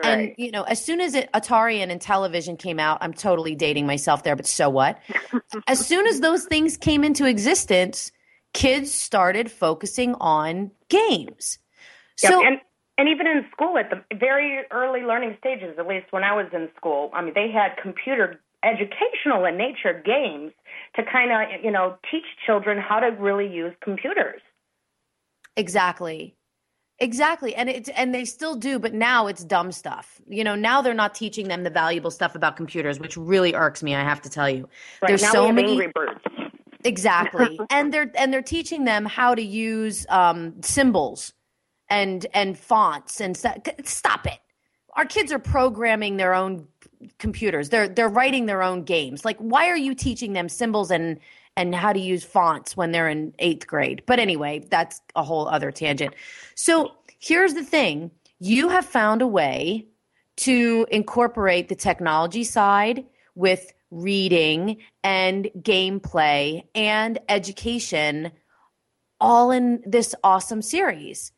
And 0.03 0.35
you 0.37 0.51
know, 0.51 0.63
as 0.65 0.85
soon 0.85 1.01
as 1.01 1.15
it, 1.15 1.31
Atari 1.33 1.79
and, 1.79 2.01
television 2.01 2.57
came 2.57 2.81
out, 2.81 2.99
I'm 3.01 3.15
totally 3.15 3.55
dating 3.55 3.87
myself 3.87 4.25
there, 4.25 4.37
but 4.37 4.47
so 4.47 4.69
what? 4.69 4.99
as 5.67 5.87
soon 5.87 6.07
as 6.07 6.21
those 6.21 6.45
things 6.45 6.77
came 6.77 7.05
into 7.05 7.27
existence, 7.27 8.11
kids 8.53 8.93
started 8.93 9.51
focusing 9.51 10.15
on 10.17 10.71
games. 10.89 11.59
Yep, 12.23 12.33
So 12.33 12.45
and 12.45 12.61
and 12.97 13.09
even 13.09 13.27
in 13.27 13.45
school 13.53 13.77
at 13.79 13.91
the 13.91 14.03
very 14.17 14.63
early 14.71 15.01
learning 15.01 15.37
stages, 15.39 15.77
at 15.79 15.87
least 15.87 16.07
when 16.11 16.25
I 16.25 16.35
was 16.35 16.47
in 16.53 16.69
school, 16.77 17.11
I 17.13 17.23
mean 17.23 17.35
they 17.35 17.51
had 17.51 17.77
computer 17.81 18.41
educational 18.65 19.45
in 19.45 19.59
nature 19.59 20.03
games 20.05 20.53
to 20.97 21.03
kind 21.05 21.31
of 21.31 21.65
you 21.65 21.71
know 21.71 21.97
teach 22.11 22.25
children 22.45 22.79
how 22.79 23.01
to 23.01 23.09
really 23.09 23.47
use 23.47 23.75
computers. 23.83 24.41
Exactly. 25.57 26.35
Exactly. 27.01 27.55
And 27.55 27.69
it's 27.69 27.89
and 27.91 28.15
they 28.15 28.25
still 28.25 28.55
do, 28.55 28.79
but 28.79 28.95
now 28.95 29.27
it's 29.27 29.45
dumb 29.45 29.73
stuff. 29.73 30.21
You 30.29 30.45
know, 30.45 30.55
now 30.55 30.81
they're 30.81 30.95
not 30.95 31.15
teaching 31.15 31.49
them 31.49 31.65
the 31.65 31.71
valuable 31.71 32.11
stuff 32.11 32.37
about 32.37 32.57
computers, 32.57 33.01
which 33.01 33.17
really 33.17 33.55
irks 33.55 33.83
me, 33.83 33.95
I 33.95 34.03
have 34.03 34.23
to 34.23 34.31
tell 34.31 34.49
you. 34.49 34.69
Right 35.03 35.09
There's 35.09 35.29
so 35.29 35.51
many 35.51 35.73
Angry 35.73 35.93
Birds. 35.93 36.21
Exactly. 36.85 37.59
and 37.71 37.93
they're 37.93 38.13
and 38.17 38.33
they're 38.33 38.43
teaching 38.43 38.85
them 38.85 39.07
how 39.07 39.35
to 39.35 39.43
use 39.43 40.07
um 40.09 40.55
symbols 40.63 41.33
and 41.89 42.27
and 42.33 42.57
fonts 42.57 43.21
and 43.21 43.37
st- 43.37 43.89
stop 43.89 44.27
it. 44.27 44.39
Our 44.97 45.05
kids 45.05 45.33
are 45.33 45.41
programming 45.41 46.17
their 46.17 46.33
own 46.33 46.69
computers. 47.19 47.71
They're 47.71 47.89
they're 47.89 48.09
writing 48.09 48.47
their 48.47 48.63
own 48.63 48.85
games. 48.85 49.25
Like 49.25 49.39
why 49.39 49.69
are 49.69 49.77
you 49.77 49.97
teaching 49.97 50.33
them 50.33 50.49
symbols 50.49 50.93
and 50.93 51.19
and 51.57 51.75
how 51.75 51.93
to 51.93 52.01
use 52.01 52.25
fonts 52.25 52.77
when 52.77 52.93
they're 52.93 53.09
in 53.09 53.33
8th 53.41 53.67
grade? 53.67 54.03
But 54.07 54.19
anyway, 54.19 54.67
that's 54.71 55.01
a 55.15 55.23
whole 55.23 55.49
other 55.49 55.71
tangent. 55.71 56.15
So, 56.55 56.93
here's 57.19 57.55
the 57.55 57.65
thing. 57.65 58.11
You 58.41 58.69
have 58.69 58.85
found 58.85 59.23
a 59.23 59.27
way 59.27 59.87
to 60.37 60.87
incorporate 60.91 61.69
the 61.69 61.75
technology 61.75 62.45
side 62.45 63.05
with 63.35 63.73
reading 63.91 64.79
and 65.03 65.49
gameplay 65.61 66.65
and 66.75 67.19
education 67.29 68.33
all 69.21 69.51
in 69.51 69.83
this 69.87 70.15
awesome 70.25 70.61
series. 70.61 71.33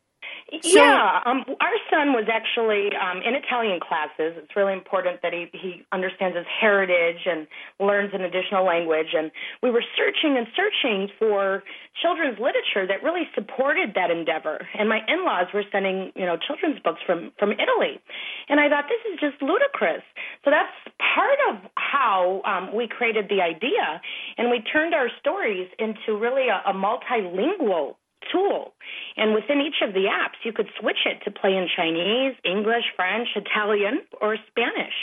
So, 0.47 0.79
yeah, 0.79 1.19
um, 1.25 1.43
our 1.59 1.77
son 1.91 2.15
was 2.15 2.23
actually 2.31 2.95
um, 2.95 3.19
in 3.19 3.35
Italian 3.35 3.81
classes. 3.83 4.31
It's 4.39 4.55
really 4.55 4.71
important 4.71 5.21
that 5.21 5.33
he 5.33 5.51
he 5.51 5.83
understands 5.91 6.37
his 6.37 6.45
heritage 6.47 7.27
and 7.27 7.47
learns 7.83 8.13
an 8.13 8.21
additional 8.21 8.63
language. 8.63 9.11
And 9.11 9.29
we 9.61 9.71
were 9.71 9.83
searching 9.99 10.37
and 10.39 10.47
searching 10.55 11.09
for 11.19 11.63
children's 12.01 12.39
literature 12.39 12.87
that 12.87 13.03
really 13.03 13.27
supported 13.35 13.91
that 13.95 14.09
endeavor. 14.09 14.63
And 14.79 14.87
my 14.87 15.03
in-laws 15.07 15.51
were 15.53 15.67
sending 15.69 16.13
you 16.15 16.25
know 16.25 16.37
children's 16.39 16.79
books 16.79 17.01
from 17.05 17.33
from 17.37 17.51
Italy, 17.51 17.99
and 18.47 18.61
I 18.63 18.69
thought 18.69 18.85
this 18.87 19.03
is 19.11 19.19
just 19.19 19.41
ludicrous. 19.43 20.03
So 20.45 20.51
that's 20.51 20.71
part 20.95 21.39
of 21.51 21.69
how 21.75 22.41
um, 22.47 22.73
we 22.73 22.87
created 22.87 23.27
the 23.27 23.43
idea, 23.43 23.99
and 24.37 24.49
we 24.49 24.63
turned 24.63 24.95
our 24.95 25.11
stories 25.19 25.67
into 25.77 26.15
really 26.15 26.47
a, 26.47 26.63
a 26.63 26.73
multilingual 26.73 27.99
tool. 28.31 28.73
And 29.15 29.33
within 29.33 29.61
each 29.61 29.81
of 29.81 29.93
the 29.93 30.05
apps, 30.11 30.43
you 30.43 30.53
could 30.53 30.67
switch 30.79 31.05
it 31.05 31.23
to 31.25 31.31
play 31.31 31.51
in 31.51 31.67
Chinese, 31.75 32.35
English, 32.43 32.85
French, 32.95 33.27
Italian, 33.35 34.01
or 34.21 34.37
Spanish. 34.49 34.93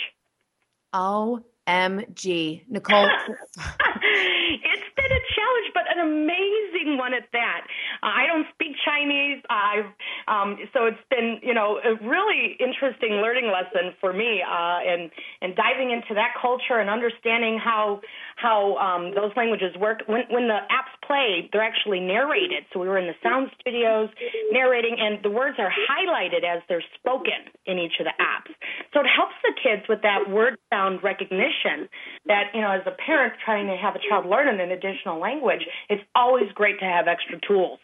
OMG. 0.94 2.62
Nicole. 2.68 3.08
it's 3.58 4.90
been 4.96 5.12
a 5.12 5.22
challenge, 5.34 5.68
but 5.74 5.84
an 5.90 6.00
amazing 6.00 6.96
one 6.98 7.14
at 7.14 7.26
that. 7.32 7.66
Uh, 8.02 8.06
I 8.06 8.26
don't 8.26 8.46
speak 8.54 8.76
Chinese. 8.84 9.42
I've 9.50 9.90
um, 10.28 10.58
so 10.72 10.86
it's 10.86 11.02
been 11.10 11.40
you 11.42 11.54
know 11.54 11.80
a 11.82 11.94
really 12.06 12.56
interesting 12.60 13.18
learning 13.18 13.50
lesson 13.50 13.94
for 14.00 14.12
me, 14.12 14.42
uh, 14.42 14.78
and 14.86 15.10
and 15.40 15.56
diving 15.56 15.90
into 15.90 16.14
that 16.14 16.34
culture 16.40 16.78
and 16.78 16.88
understanding 16.88 17.58
how 17.58 18.00
how 18.36 18.76
um, 18.76 19.14
those 19.14 19.32
languages 19.36 19.74
work. 19.78 20.02
When 20.06 20.22
when 20.30 20.48
the 20.48 20.60
apps 20.70 20.94
play, 21.06 21.48
they're 21.52 21.62
actually 21.62 22.00
narrated. 22.00 22.64
So 22.72 22.80
we 22.80 22.88
were 22.88 22.98
in 22.98 23.06
the 23.06 23.18
sound 23.22 23.50
studios 23.60 24.10
narrating, 24.50 24.96
and 24.98 25.22
the 25.22 25.30
words 25.30 25.56
are 25.58 25.70
highlighted 25.70 26.44
as 26.44 26.62
they're 26.68 26.84
spoken 26.98 27.52
in 27.66 27.78
each 27.78 27.94
of 28.00 28.06
the 28.06 28.16
apps. 28.20 28.52
So 28.92 29.00
it 29.00 29.06
helps 29.06 29.34
the 29.42 29.52
kids 29.62 29.82
with 29.88 30.02
that 30.02 30.30
word 30.30 30.56
sound 30.70 31.02
recognition. 31.02 31.88
That 32.26 32.50
you 32.54 32.60
know, 32.60 32.72
as 32.72 32.82
a 32.86 32.96
parent 33.04 33.34
trying 33.44 33.66
to 33.66 33.76
have 33.76 33.94
a 33.94 34.00
child 34.08 34.26
learn 34.26 34.48
an 34.60 34.70
additional 34.70 35.20
language, 35.20 35.66
it's 35.88 36.02
always 36.14 36.50
great 36.54 36.78
to 36.80 36.84
have 36.84 37.08
extra 37.08 37.38
tools. 37.46 37.78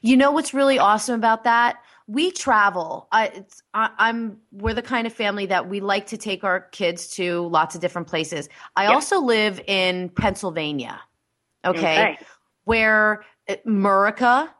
You 0.00 0.16
know 0.16 0.30
what's 0.30 0.54
really 0.54 0.78
awesome 0.78 1.14
about 1.14 1.44
that? 1.44 1.76
We 2.08 2.30
travel. 2.30 3.08
I, 3.10 3.44
I, 3.74 4.08
am 4.08 4.38
we're 4.52 4.74
the 4.74 4.82
kind 4.82 5.06
of 5.06 5.12
family 5.12 5.46
that 5.46 5.68
we 5.68 5.80
like 5.80 6.06
to 6.08 6.16
take 6.16 6.44
our 6.44 6.60
kids 6.60 7.08
to 7.16 7.48
lots 7.48 7.74
of 7.74 7.80
different 7.80 8.06
places. 8.06 8.48
I 8.76 8.84
yep. 8.84 8.92
also 8.92 9.20
live 9.20 9.60
in 9.66 10.10
Pennsylvania. 10.10 11.00
Okay, 11.64 12.12
okay. 12.12 12.18
where 12.64 13.24
Murica, 13.66 14.50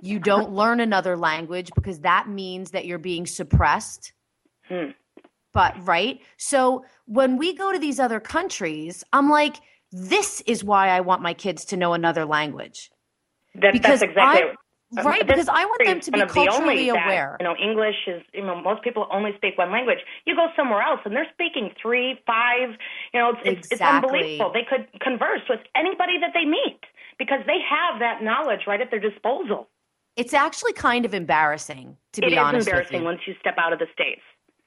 you 0.00 0.20
don't 0.20 0.52
learn 0.52 0.80
another 0.80 1.16
language 1.16 1.70
because 1.74 2.00
that 2.00 2.28
means 2.28 2.70
that 2.70 2.84
you're 2.86 2.98
being 2.98 3.26
suppressed. 3.26 4.12
Hmm. 4.68 4.90
But 5.52 5.74
right, 5.86 6.20
so 6.36 6.84
when 7.06 7.36
we 7.38 7.54
go 7.54 7.72
to 7.72 7.78
these 7.78 8.00
other 8.00 8.20
countries, 8.20 9.04
I'm 9.12 9.30
like, 9.30 9.56
this 9.92 10.42
is 10.46 10.64
why 10.64 10.88
I 10.88 11.00
want 11.00 11.22
my 11.22 11.32
kids 11.32 11.64
to 11.66 11.76
know 11.76 11.92
another 11.92 12.24
language. 12.24 12.90
That, 13.54 13.72
because 13.72 14.00
that's 14.00 14.10
exactly. 14.10 14.50
I, 14.50 14.54
Right, 15.02 15.26
because 15.26 15.48
I 15.48 15.64
want 15.64 15.84
them 15.84 16.00
to 16.00 16.10
be 16.10 16.20
culturally 16.26 16.88
aware. 16.88 17.36
That, 17.38 17.44
you 17.44 17.48
know, 17.48 17.56
English 17.56 17.96
is, 18.06 18.22
you 18.32 18.44
know, 18.44 18.60
most 18.60 18.82
people 18.82 19.06
only 19.10 19.32
speak 19.36 19.58
one 19.58 19.72
language. 19.72 19.98
You 20.26 20.36
go 20.36 20.48
somewhere 20.56 20.82
else 20.82 21.00
and 21.04 21.14
they're 21.14 21.26
speaking 21.32 21.70
three, 21.80 22.20
five, 22.26 22.70
you 23.12 23.20
know, 23.20 23.32
it's, 23.44 23.66
exactly. 23.66 23.72
it's 23.72 23.82
unbelievable. 23.82 24.52
They 24.52 24.66
could 24.68 25.00
converse 25.00 25.42
with 25.48 25.60
anybody 25.74 26.18
that 26.20 26.30
they 26.34 26.44
meet 26.44 26.80
because 27.18 27.40
they 27.46 27.58
have 27.68 28.00
that 28.00 28.22
knowledge 28.22 28.60
right 28.66 28.80
at 28.80 28.90
their 28.90 29.00
disposal. 29.00 29.68
It's 30.16 30.34
actually 30.34 30.74
kind 30.74 31.04
of 31.04 31.14
embarrassing, 31.14 31.96
to 32.12 32.24
it 32.24 32.30
be 32.30 32.38
honest. 32.38 32.54
It 32.54 32.58
is 32.58 32.66
embarrassing 32.68 33.04
once 33.04 33.20
you 33.26 33.34
step 33.40 33.56
out 33.58 33.72
of 33.72 33.78
the 33.78 33.86
States. 33.92 34.22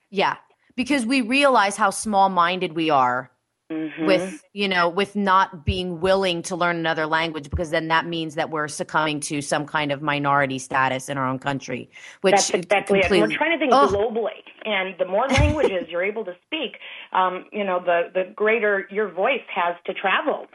Yeah, 0.10 0.36
because 0.76 1.06
we 1.06 1.22
realize 1.22 1.78
how 1.78 1.90
small 1.90 2.30
minded 2.30 2.74
we 2.74 2.90
are 2.90 3.32
Mm-hmm. 3.70 4.06
with 4.06 4.46
you 4.54 4.70
know 4.70 4.88
with 4.88 5.14
not 5.18 5.66
being 5.66 6.00
willing 6.00 6.42
to 6.44 6.56
learn 6.56 6.78
another 6.78 7.06
language 7.06 7.50
because 7.50 7.70
then 7.70 7.90
that 7.90 8.06
means 8.06 8.36
that 8.36 8.50
we're 8.50 8.70
succumbing 8.70 9.20
to 9.20 9.42
some 9.42 9.66
kind 9.66 9.92
of 9.92 10.02
minority 10.02 10.58
status 10.58 11.10
in 11.10 11.18
our 11.18 11.28
own 11.28 11.38
country 11.38 11.90
which 12.22 12.32
that's 12.32 12.50
exactly 12.52 13.00
it 13.00 13.12
we're 13.12 13.28
trying 13.28 13.52
to 13.52 13.58
think 13.58 13.74
oh. 13.74 13.90
globally 13.90 14.40
and 14.64 14.96
the 15.00 15.06
more 15.06 15.28
languages 15.28 15.86
you're 15.90 16.02
able 16.02 16.24
to 16.24 16.32
speak 16.46 16.78
um, 17.12 17.44
you 17.52 17.66
know 17.66 17.82
the 17.84 18.04
the 18.14 18.32
greater 18.34 18.88
your 18.90 19.12
voice 19.12 19.44
has 19.54 19.76
to 19.86 19.94
travel 19.94 20.46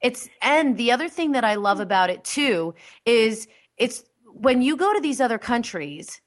it's 0.00 0.26
and 0.40 0.78
the 0.78 0.90
other 0.90 1.10
thing 1.10 1.32
that 1.32 1.44
i 1.44 1.56
love 1.56 1.78
about 1.78 2.08
it 2.08 2.24
too 2.24 2.74
is 3.04 3.46
it's 3.76 4.02
when 4.24 4.62
you 4.62 4.78
go 4.78 4.94
to 4.94 5.00
these 5.02 5.20
other 5.20 5.36
countries 5.36 6.22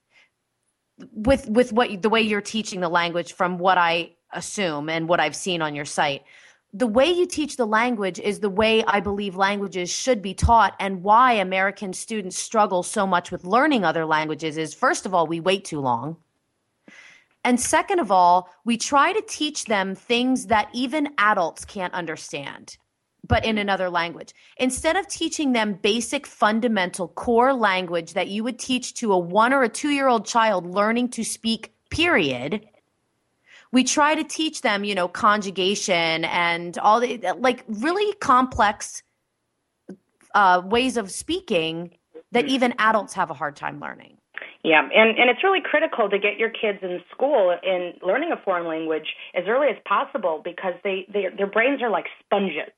with 1.12 1.50
with 1.50 1.74
what 1.74 2.04
the 2.04 2.10
way 2.10 2.22
you're 2.22 2.40
teaching 2.40 2.82
the 2.82 2.90
language 2.90 3.34
from 3.34 3.58
what 3.58 3.80
i 3.80 4.12
assume 4.34 4.90
and 4.90 5.08
what 5.08 5.20
I've 5.20 5.36
seen 5.36 5.62
on 5.62 5.76
your 5.76 5.86
site. 5.86 6.24
The 6.74 6.88
way 6.88 7.10
you 7.10 7.26
teach 7.26 7.56
the 7.56 7.66
language 7.66 8.20
is 8.20 8.40
the 8.40 8.50
way 8.50 8.84
I 8.84 9.00
believe 9.00 9.36
languages 9.36 9.90
should 9.90 10.22
be 10.22 10.34
taught, 10.34 10.76
and 10.80 11.02
why 11.02 11.34
American 11.34 11.94
students 11.94 12.38
struggle 12.38 12.84
so 12.84 13.08
much 13.08 13.32
with 13.32 13.46
learning 13.46 13.84
other 13.86 14.06
languages 14.06 14.58
is 14.58 14.74
first 14.74 15.06
of 15.06 15.14
all, 15.14 15.28
we 15.28 15.40
wait 15.40 15.64
too 15.64 15.80
long. 15.80 16.18
And 17.44 17.60
second 17.60 18.00
of 18.00 18.12
all, 18.12 18.50
we 18.66 18.76
try 18.76 19.14
to 19.14 19.22
teach 19.22 19.66
them 19.66 19.96
things 19.96 20.48
that 20.48 20.70
even 20.74 21.08
adults 21.18 21.64
can't 21.64 21.94
understand, 21.94 22.76
but 23.26 23.46
in 23.46 23.58
another 23.58 23.90
language. 23.90 24.34
Instead 24.58 24.98
of 24.98 25.08
teaching 25.08 25.54
them 25.54 25.80
basic, 25.82 26.28
fundamental, 26.28 27.08
core 27.08 27.54
language 27.54 28.14
that 28.14 28.28
you 28.28 28.44
would 28.44 28.60
teach 28.60 28.96
to 28.96 29.14
a 29.14 29.18
one 29.18 29.54
or 29.54 29.64
a 29.64 29.70
two 29.70 29.92
year 29.92 30.10
old 30.10 30.26
child 30.26 30.68
learning 30.68 31.08
to 31.12 31.24
speak, 31.24 31.74
period, 31.90 32.68
we 33.72 33.84
try 33.84 34.16
to 34.16 34.24
teach 34.24 34.62
them, 34.62 34.84
you 34.84 34.96
know, 34.96 35.08
conjugation 35.08 36.26
and 36.26 36.78
all 36.78 37.00
the 37.00 37.20
like 37.38 37.64
really 37.68 38.14
complex 38.16 39.04
uh, 40.34 40.62
ways 40.66 40.98
of 40.98 41.12
speaking 41.12 41.92
that 42.32 42.46
mm-hmm. 42.46 42.56
even 42.56 42.74
adults 42.80 43.14
have 43.14 43.30
a 43.30 43.34
hard 43.34 43.56
time 43.56 43.80
learning. 43.80 44.18
Yeah, 44.64 44.82
and 44.82 45.18
and 45.18 45.30
it's 45.30 45.44
really 45.44 45.62
critical 45.64 46.10
to 46.10 46.20
get 46.20 46.38
your 46.38 46.50
kids 46.50 46.80
in 46.82 47.00
school 47.12 47.56
in 47.64 47.94
learning 48.06 48.32
a 48.32 48.42
foreign 48.44 48.68
language 48.68 49.16
as 49.34 49.46
early 49.48 49.68
as 49.68 49.78
possible 49.88 50.42
because 50.44 50.74
they, 50.84 51.08
they 51.14 51.28
their 51.36 51.48
brains 51.48 51.82
are 51.82 51.90
like 51.90 52.06
sponges. 52.24 52.74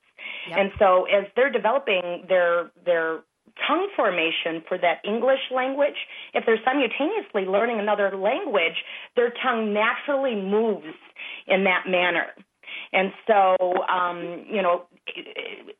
Yep. 0.50 0.58
And 0.58 0.72
so 0.78 1.06
as 1.06 1.26
they're 1.36 1.52
developing 1.52 2.26
their 2.28 2.72
their 2.86 3.22
tongue 3.68 3.90
formation 3.96 4.64
for 4.68 4.78
that 4.78 5.00
English 5.04 5.40
language, 5.54 5.96
if 6.34 6.46
they're 6.46 6.60
simultaneously 6.64 7.46
learning 7.46 7.80
another 7.80 8.16
language, 8.16 8.84
their 9.16 9.34
tongue 9.44 9.74
naturally 9.74 10.36
moves 10.36 10.96
in 11.48 11.64
that 11.64 11.84
manner. 11.88 12.28
And 12.94 13.12
so, 13.28 13.56
um, 13.88 14.46
you 14.50 14.62
know, 14.62 14.84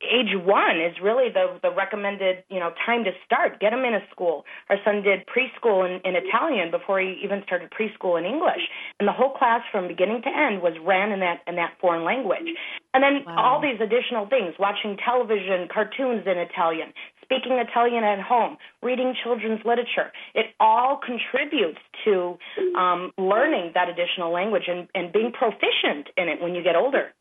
age 0.00 0.34
one 0.34 0.80
is 0.80 0.96
really 1.02 1.30
the 1.32 1.58
the 1.62 1.70
recommended 1.70 2.44
you 2.48 2.58
know 2.58 2.72
time 2.84 3.04
to 3.04 3.12
start. 3.24 3.60
Get 3.60 3.72
him 3.72 3.84
in 3.84 3.94
a 3.94 4.02
school. 4.10 4.44
Our 4.68 4.76
son 4.84 5.02
did 5.02 5.26
preschool 5.26 5.86
in, 5.86 6.00
in 6.04 6.16
Italian 6.16 6.70
before 6.70 7.00
he 7.00 7.20
even 7.22 7.42
started 7.44 7.70
preschool 7.70 8.18
in 8.18 8.24
English, 8.24 8.62
and 8.98 9.08
the 9.08 9.12
whole 9.12 9.34
class 9.34 9.62
from 9.70 9.88
beginning 9.88 10.22
to 10.22 10.28
end 10.28 10.62
was 10.62 10.74
ran 10.84 11.12
in 11.12 11.20
that 11.20 11.40
in 11.46 11.56
that 11.56 11.74
foreign 11.80 12.04
language. 12.04 12.48
And 12.92 13.02
then 13.02 13.24
wow. 13.26 13.38
all 13.38 13.58
these 13.60 13.80
additional 13.80 14.26
things: 14.26 14.54
watching 14.58 14.96
television, 14.96 15.68
cartoons 15.72 16.26
in 16.26 16.38
Italian, 16.38 16.92
speaking 17.30 17.52
Italian 17.52 18.02
at 18.04 18.20
home, 18.20 18.56
reading 18.82 19.14
children's 19.22 19.60
literature. 19.64 20.10
It 20.34 20.46
all 20.58 20.98
contributes 20.98 21.78
to 22.04 22.36
um, 22.76 23.12
learning 23.16 23.72
that 23.74 23.88
additional 23.88 24.32
language 24.32 24.64
and, 24.66 24.88
and 24.94 25.12
being 25.12 25.32
proficient 25.32 26.08
in 26.16 26.28
it 26.28 26.42
when 26.42 26.54
you 26.54 26.62
get 26.62 26.74
older. 26.74 27.14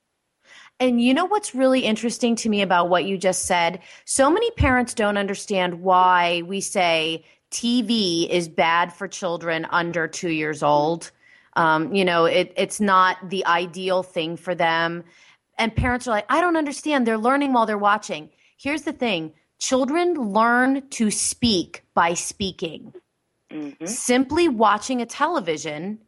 And 0.80 1.02
you 1.02 1.14
know 1.14 1.26
what's 1.26 1.54
really 1.54 1.82
interesting 1.82 2.36
to 2.38 2.50
me 2.50 2.62
about 2.62 2.90
what 2.90 3.06
you 3.06 3.18
just 3.18 3.44
said? 3.44 3.82
So 4.06 4.32
many 4.32 4.50
parents 4.52 4.94
don't 4.94 5.18
understand 5.18 5.82
why 5.82 6.44
we 6.46 6.62
say 6.62 7.26
TV 7.52 8.30
is 8.30 8.48
bad 8.48 8.94
for 8.94 9.08
children 9.08 9.68
under 9.72 10.08
two 10.08 10.30
years 10.30 10.64
old. 10.64 11.12
Um, 11.54 11.94
you 11.94 12.06
know, 12.06 12.26
it, 12.26 12.54
it's 12.56 12.80
not 12.80 13.18
the 13.30 13.46
ideal 13.46 14.04
thing 14.04 14.38
for 14.38 14.56
them. 14.56 15.04
And 15.58 15.76
parents 15.76 16.08
are 16.08 16.12
like, 16.12 16.26
I 16.30 16.40
don't 16.40 16.56
understand. 16.56 17.06
They're 17.06 17.18
learning 17.18 17.52
while 17.52 17.66
they're 17.66 17.78
watching. 17.78 18.30
Here's 18.58 18.84
the 18.84 18.94
thing 18.94 19.34
children 19.60 20.14
learn 20.14 20.88
to 20.90 21.12
speak 21.12 21.84
by 21.94 22.14
speaking. 22.14 22.94
Mm-hmm. 23.52 23.86
Simply 23.86 24.48
watching 24.48 25.02
a 25.02 25.06
television 25.06 26.00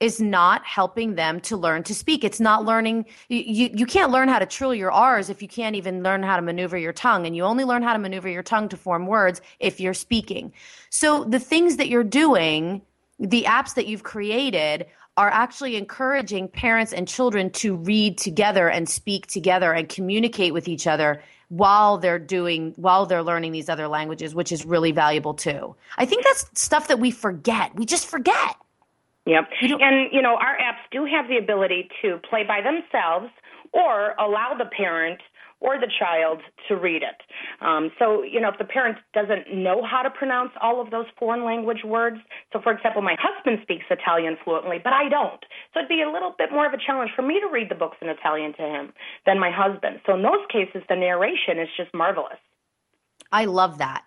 is 0.00 0.18
not 0.20 0.64
helping 0.64 1.14
them 1.14 1.40
to 1.40 1.56
learn 1.56 1.82
to 1.84 1.94
speak. 1.94 2.24
It's 2.24 2.40
not 2.40 2.64
learning. 2.64 3.04
You, 3.28 3.70
you 3.72 3.86
can't 3.86 4.10
learn 4.10 4.28
how 4.28 4.38
to 4.38 4.46
trill 4.46 4.74
your 4.74 4.90
R's 4.90 5.28
if 5.28 5.42
you 5.42 5.48
can't 5.48 5.76
even 5.76 6.02
learn 6.02 6.22
how 6.22 6.36
to 6.36 6.42
maneuver 6.42 6.78
your 6.78 6.94
tongue. 6.94 7.26
And 7.26 7.36
you 7.36 7.44
only 7.44 7.64
learn 7.64 7.82
how 7.82 7.92
to 7.92 7.98
maneuver 7.98 8.28
your 8.28 8.42
tongue 8.42 8.70
to 8.70 8.76
form 8.78 9.06
words 9.06 9.42
if 9.60 9.78
you're 9.78 9.94
speaking. 9.94 10.52
So 10.88 11.24
the 11.24 11.38
things 11.38 11.76
that 11.76 11.88
you're 11.88 12.02
doing, 12.02 12.80
the 13.18 13.44
apps 13.44 13.74
that 13.74 13.86
you've 13.86 14.02
created, 14.02 14.86
are 15.18 15.28
actually 15.28 15.76
encouraging 15.76 16.48
parents 16.48 16.94
and 16.94 17.06
children 17.06 17.50
to 17.50 17.76
read 17.76 18.16
together 18.16 18.70
and 18.70 18.88
speak 18.88 19.26
together 19.26 19.72
and 19.72 19.86
communicate 19.88 20.54
with 20.54 20.66
each 20.66 20.86
other 20.86 21.22
while 21.48 21.98
they're 21.98 22.18
doing 22.18 22.72
while 22.76 23.04
they're 23.06 23.24
learning 23.24 23.50
these 23.50 23.68
other 23.68 23.88
languages 23.88 24.36
which 24.36 24.52
is 24.52 24.64
really 24.64 24.92
valuable 24.92 25.34
too 25.34 25.74
i 25.98 26.06
think 26.06 26.22
that's 26.22 26.48
stuff 26.54 26.86
that 26.86 27.00
we 27.00 27.10
forget 27.10 27.74
we 27.74 27.84
just 27.84 28.06
forget 28.06 28.54
Yep. 29.30 29.48
And, 29.80 30.12
you 30.12 30.22
know, 30.22 30.34
our 30.34 30.56
apps 30.58 30.82
do 30.90 31.04
have 31.04 31.28
the 31.28 31.36
ability 31.36 31.88
to 32.02 32.18
play 32.28 32.42
by 32.42 32.60
themselves 32.60 33.30
or 33.72 34.14
allow 34.18 34.54
the 34.58 34.64
parent 34.76 35.20
or 35.60 35.78
the 35.78 35.90
child 35.98 36.40
to 36.68 36.74
read 36.74 37.02
it. 37.02 37.20
Um, 37.60 37.92
so, 37.98 38.22
you 38.22 38.40
know, 38.40 38.48
if 38.48 38.58
the 38.58 38.64
parent 38.64 38.96
doesn't 39.12 39.54
know 39.54 39.84
how 39.84 40.02
to 40.02 40.10
pronounce 40.10 40.50
all 40.60 40.80
of 40.80 40.90
those 40.90 41.04
foreign 41.18 41.44
language 41.44 41.84
words, 41.84 42.16
so 42.52 42.60
for 42.60 42.72
example, 42.72 43.02
my 43.02 43.14
husband 43.20 43.58
speaks 43.62 43.84
Italian 43.90 44.36
fluently, 44.42 44.78
but 44.82 44.94
I 44.94 45.08
don't. 45.08 45.44
So 45.72 45.80
it'd 45.80 45.88
be 45.88 46.02
a 46.02 46.10
little 46.10 46.34
bit 46.36 46.50
more 46.50 46.66
of 46.66 46.72
a 46.72 46.78
challenge 46.84 47.10
for 47.14 47.22
me 47.22 47.38
to 47.40 47.48
read 47.52 47.70
the 47.70 47.74
books 47.74 47.98
in 48.00 48.08
Italian 48.08 48.54
to 48.54 48.62
him 48.62 48.92
than 49.26 49.38
my 49.38 49.50
husband. 49.54 50.00
So 50.06 50.14
in 50.14 50.22
those 50.22 50.44
cases, 50.50 50.82
the 50.88 50.96
narration 50.96 51.58
is 51.60 51.68
just 51.76 51.92
marvelous. 51.94 52.40
I 53.30 53.44
love 53.44 53.78
that. 53.78 54.02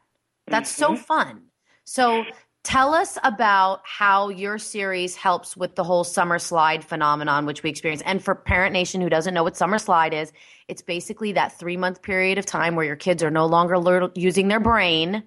That's 0.48 0.74
mm-hmm. 0.74 0.96
so 0.96 1.02
fun. 1.02 1.44
So 1.86 2.26
Tell 2.64 2.94
us 2.94 3.18
about 3.24 3.82
how 3.84 4.30
your 4.30 4.58
series 4.58 5.18
helps 5.18 5.58
with 5.58 5.76
the 5.76 5.84
whole 5.84 6.06
summer 6.06 6.40
slide 6.40 6.84
phenomenon, 6.84 7.46
which 7.46 7.62
we 7.62 7.70
experience. 7.70 8.02
And 8.06 8.24
for 8.24 8.36
Parent 8.36 8.72
Nation 8.72 9.02
who 9.02 9.10
doesn't 9.10 9.34
know 9.34 9.44
what 9.44 9.58
summer 9.58 9.78
slide 9.78 10.14
is, 10.14 10.32
it's 10.70 10.82
basically 10.82 11.34
that 11.34 11.60
three 11.60 11.76
month 11.76 12.02
period 12.02 12.38
of 12.38 12.46
time 12.46 12.76
where 12.76 12.86
your 12.86 12.96
kids 12.96 13.22
are 13.22 13.30
no 13.30 13.46
longer 13.46 13.78
lear- 13.78 14.10
using 14.16 14.48
their 14.48 14.62
brain 14.62 15.24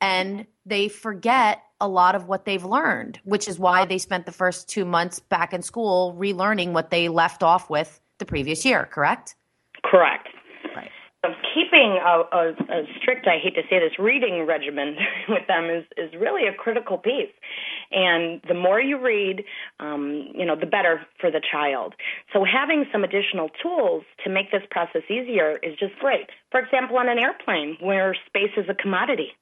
and 0.00 0.46
they 0.64 0.88
forget 0.88 1.62
a 1.78 1.86
lot 1.86 2.14
of 2.14 2.26
what 2.26 2.46
they've 2.46 2.64
learned, 2.64 3.20
which 3.24 3.48
is 3.48 3.58
why 3.58 3.84
they 3.84 3.98
spent 3.98 4.24
the 4.24 4.32
first 4.32 4.68
two 4.68 4.86
months 4.86 5.20
back 5.20 5.52
in 5.52 5.60
school 5.60 6.16
relearning 6.18 6.72
what 6.72 6.90
they 6.90 7.08
left 7.08 7.42
off 7.42 7.68
with 7.68 8.00
the 8.18 8.24
previous 8.24 8.64
year, 8.64 8.88
correct? 8.90 9.34
Correct 9.84 10.31
keeping 11.54 11.98
a, 12.02 12.22
a, 12.32 12.48
a 12.50 12.82
strict, 13.00 13.26
I 13.26 13.38
hate 13.38 13.54
to 13.54 13.62
say 13.70 13.78
this, 13.78 13.98
reading 13.98 14.44
regimen 14.46 14.96
with 15.28 15.46
them 15.46 15.70
is, 15.70 15.84
is 15.96 16.12
really 16.20 16.48
a 16.48 16.52
critical 16.52 16.98
piece. 16.98 17.30
And 17.92 18.40
the 18.48 18.54
more 18.54 18.80
you 18.80 18.98
read, 18.98 19.44
um, 19.78 20.28
you 20.34 20.44
know, 20.44 20.56
the 20.56 20.66
better 20.66 21.02
for 21.20 21.30
the 21.30 21.40
child. 21.40 21.94
So 22.32 22.44
having 22.44 22.86
some 22.90 23.04
additional 23.04 23.50
tools 23.62 24.04
to 24.24 24.30
make 24.30 24.50
this 24.50 24.62
process 24.70 25.02
easier 25.08 25.58
is 25.62 25.78
just 25.78 25.96
great. 26.00 26.26
For 26.50 26.60
example, 26.60 26.98
on 26.98 27.08
an 27.08 27.18
airplane 27.18 27.76
where 27.80 28.16
space 28.26 28.52
is 28.56 28.66
a 28.68 28.74
commodity 28.74 29.32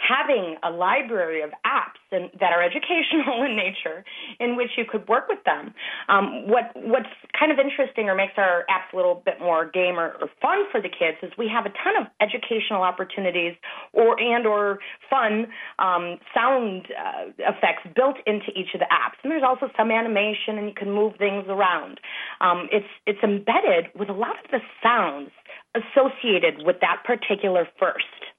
having 0.00 0.56
a 0.62 0.70
library 0.70 1.42
of 1.42 1.50
apps 1.64 2.00
and, 2.12 2.30
that 2.40 2.52
are 2.52 2.62
educational 2.62 3.42
in 3.46 3.56
nature 3.56 4.04
in 4.38 4.56
which 4.56 4.70
you 4.76 4.84
could 4.84 5.06
work 5.08 5.28
with 5.28 5.42
them. 5.44 5.74
Um, 6.08 6.48
what 6.48 6.72
what's 6.74 7.12
kind 7.38 7.52
of 7.52 7.58
interesting 7.58 8.08
or 8.08 8.14
makes 8.14 8.34
our 8.36 8.64
apps 8.70 8.92
a 8.92 8.96
little 8.96 9.22
bit 9.24 9.40
more 9.40 9.70
game 9.70 9.98
or, 9.98 10.16
or 10.20 10.28
fun 10.40 10.64
for 10.70 10.80
the 10.80 10.88
kids 10.88 11.18
is 11.22 11.32
we 11.38 11.48
have 11.48 11.66
a 11.66 11.72
ton 11.82 11.96
of 12.00 12.06
educational 12.20 12.82
opportunities 12.82 13.54
or 13.92 14.20
and 14.20 14.46
or 14.46 14.78
fun 15.08 15.46
um, 15.78 16.18
sound 16.34 16.86
uh, 16.90 17.30
effects 17.38 17.86
built 17.94 18.16
into 18.26 18.50
each 18.56 18.74
of 18.74 18.80
the 18.80 18.90
apps. 18.90 19.18
And 19.22 19.30
there's 19.30 19.44
also 19.46 19.68
some 19.76 19.90
animation 19.90 20.58
and 20.58 20.66
you 20.66 20.74
can 20.74 20.90
move 20.90 21.14
things 21.16 21.44
around. 21.48 22.00
Um, 22.40 22.68
it's 22.72 22.88
it's 23.06 23.22
embedded 23.22 23.92
with 23.94 24.08
a 24.08 24.14
lot 24.14 24.36
of 24.44 24.50
the 24.50 24.60
sounds 24.82 25.30
associated 25.74 26.64
with 26.64 26.76
that 26.80 27.02
particular 27.04 27.68
first. 27.78 28.29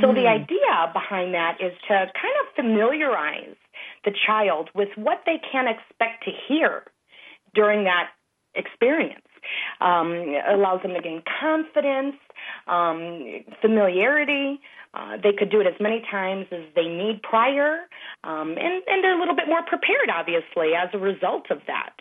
So 0.00 0.08
mm. 0.08 0.14
the 0.14 0.26
idea 0.26 0.92
behind 0.92 1.34
that 1.34 1.58
is 1.60 1.72
to 1.88 1.94
kind 1.94 2.36
of 2.42 2.54
familiarize 2.54 3.56
the 4.04 4.12
child 4.26 4.70
with 4.74 4.88
what 4.96 5.22
they 5.26 5.40
can 5.50 5.66
expect 5.66 6.24
to 6.24 6.30
hear 6.48 6.84
during 7.54 7.84
that 7.84 8.10
experience. 8.54 9.22
Um, 9.80 10.12
it 10.12 10.42
allows 10.52 10.82
them 10.82 10.94
to 10.94 11.00
gain 11.00 11.22
confidence, 11.40 12.16
um, 12.66 13.44
familiarity. 13.60 14.60
Uh, 14.94 15.16
they 15.22 15.32
could 15.32 15.50
do 15.50 15.60
it 15.60 15.66
as 15.66 15.74
many 15.80 16.02
times 16.10 16.46
as 16.50 16.62
they 16.74 16.86
need 16.86 17.22
prior, 17.22 17.80
um, 18.24 18.50
and, 18.50 18.82
and 18.86 19.04
they're 19.04 19.16
a 19.16 19.18
little 19.18 19.36
bit 19.36 19.46
more 19.46 19.62
prepared, 19.62 20.10
obviously, 20.12 20.74
as 20.74 20.88
a 20.92 20.98
result 20.98 21.50
of 21.50 21.58
that. 21.66 21.92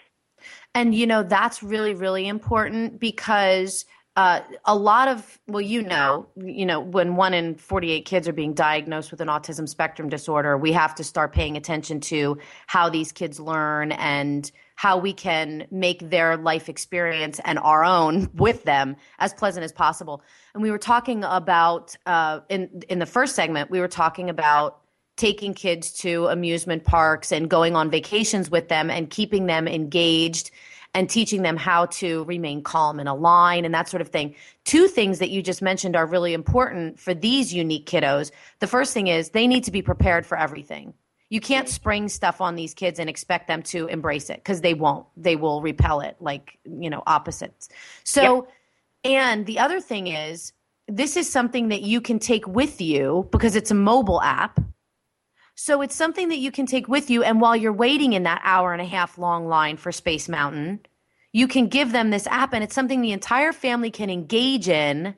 And, 0.73 0.95
you 0.95 1.05
know, 1.05 1.23
that's 1.23 1.63
really, 1.63 1.93
really 1.93 2.27
important 2.27 2.99
because– 2.99 3.85
uh, 4.17 4.41
a 4.65 4.75
lot 4.75 5.07
of 5.07 5.39
well 5.47 5.61
you 5.61 5.81
know 5.81 6.27
you 6.35 6.65
know 6.65 6.79
when 6.79 7.15
one 7.15 7.33
in 7.33 7.55
48 7.55 8.03
kids 8.03 8.27
are 8.27 8.33
being 8.33 8.53
diagnosed 8.53 9.11
with 9.11 9.21
an 9.21 9.27
autism 9.27 9.69
spectrum 9.69 10.09
disorder 10.09 10.57
we 10.57 10.71
have 10.71 10.95
to 10.95 11.03
start 11.03 11.31
paying 11.33 11.55
attention 11.55 11.99
to 11.99 12.37
how 12.65 12.89
these 12.89 13.11
kids 13.11 13.39
learn 13.39 13.91
and 13.93 14.51
how 14.75 14.97
we 14.97 15.13
can 15.13 15.67
make 15.71 16.09
their 16.09 16.35
life 16.35 16.67
experience 16.67 17.39
and 17.45 17.59
our 17.59 17.85
own 17.85 18.29
with 18.35 18.63
them 18.63 18.95
as 19.19 19.33
pleasant 19.33 19.63
as 19.63 19.71
possible. 19.71 20.21
And 20.53 20.63
we 20.63 20.71
were 20.71 20.77
talking 20.77 21.23
about 21.23 21.95
uh, 22.07 22.39
in 22.49 22.83
in 22.89 22.99
the 22.99 23.05
first 23.05 23.35
segment 23.35 23.69
we 23.69 23.79
were 23.79 23.87
talking 23.87 24.29
about 24.29 24.81
taking 25.15 25.53
kids 25.53 25.91
to 25.91 26.27
amusement 26.27 26.83
parks 26.83 27.31
and 27.31 27.49
going 27.49 27.75
on 27.75 27.89
vacations 27.89 28.51
with 28.51 28.67
them 28.69 28.89
and 28.89 29.09
keeping 29.09 29.47
them 29.47 29.67
engaged 29.67 30.51
and 30.93 31.09
teaching 31.09 31.41
them 31.41 31.57
how 31.57 31.85
to 31.85 32.23
remain 32.23 32.63
calm 32.63 32.99
and 32.99 33.07
align 33.07 33.65
and 33.65 33.73
that 33.73 33.89
sort 33.89 34.01
of 34.01 34.09
thing. 34.09 34.35
Two 34.65 34.87
things 34.87 35.19
that 35.19 35.29
you 35.29 35.41
just 35.41 35.61
mentioned 35.61 35.95
are 35.95 36.05
really 36.05 36.33
important 36.33 36.99
for 36.99 37.13
these 37.13 37.53
unique 37.53 37.85
kiddos. 37.85 38.31
The 38.59 38.67
first 38.67 38.93
thing 38.93 39.07
is 39.07 39.29
they 39.29 39.47
need 39.47 39.63
to 39.65 39.71
be 39.71 39.81
prepared 39.81 40.25
for 40.25 40.37
everything. 40.37 40.93
You 41.29 41.41
can't 41.41 41.67
spring 41.67 42.07
stuff 42.07 42.39
on 42.39 42.55
these 42.55 42.73
kids 42.73 42.99
and 42.99 43.09
expect 43.09 43.47
them 43.47 43.61
to 43.63 43.87
embrace 43.87 44.29
it 44.29 44.37
because 44.37 44.61
they 44.61 44.73
won't. 44.73 45.05
They 45.17 45.35
will 45.35 45.61
repel 45.61 45.99
it 45.99 46.15
like, 46.19 46.57
you 46.63 46.89
know, 46.89 47.03
opposites. 47.05 47.67
So, 48.05 48.47
and 49.03 49.45
the 49.45 49.59
other 49.59 49.81
thing 49.81 50.07
is, 50.07 50.53
this 50.87 51.17
is 51.17 51.29
something 51.29 51.67
that 51.67 51.81
you 51.81 51.99
can 51.99 52.17
take 52.17 52.47
with 52.47 52.79
you 52.79 53.27
because 53.31 53.57
it's 53.57 53.71
a 53.71 53.75
mobile 53.75 54.21
app 54.21 54.59
so 55.59 55.81
it's 55.81 55.95
something 55.95 56.29
that 56.29 56.37
you 56.37 56.51
can 56.51 56.67
take 56.67 56.87
with 56.87 57.09
you. 57.09 57.23
And 57.23 57.41
while 57.41 57.55
you're 57.55 57.73
waiting 57.73 58.13
in 58.13 58.23
that 58.23 58.41
hour 58.43 58.73
and 58.73 58.81
a 58.81 58.85
half 58.85 59.17
long 59.17 59.47
line 59.47 59.75
for 59.75 59.91
Space 59.91 60.29
Mountain, 60.29 60.81
you 61.33 61.47
can 61.47 61.67
give 61.67 61.91
them 61.91 62.11
this 62.11 62.27
app 62.27 62.53
and 62.53 62.63
it's 62.63 62.75
something 62.75 63.01
the 63.01 63.11
entire 63.11 63.51
family 63.51 63.89
can 63.89 64.11
engage 64.11 64.69
in 64.69 65.15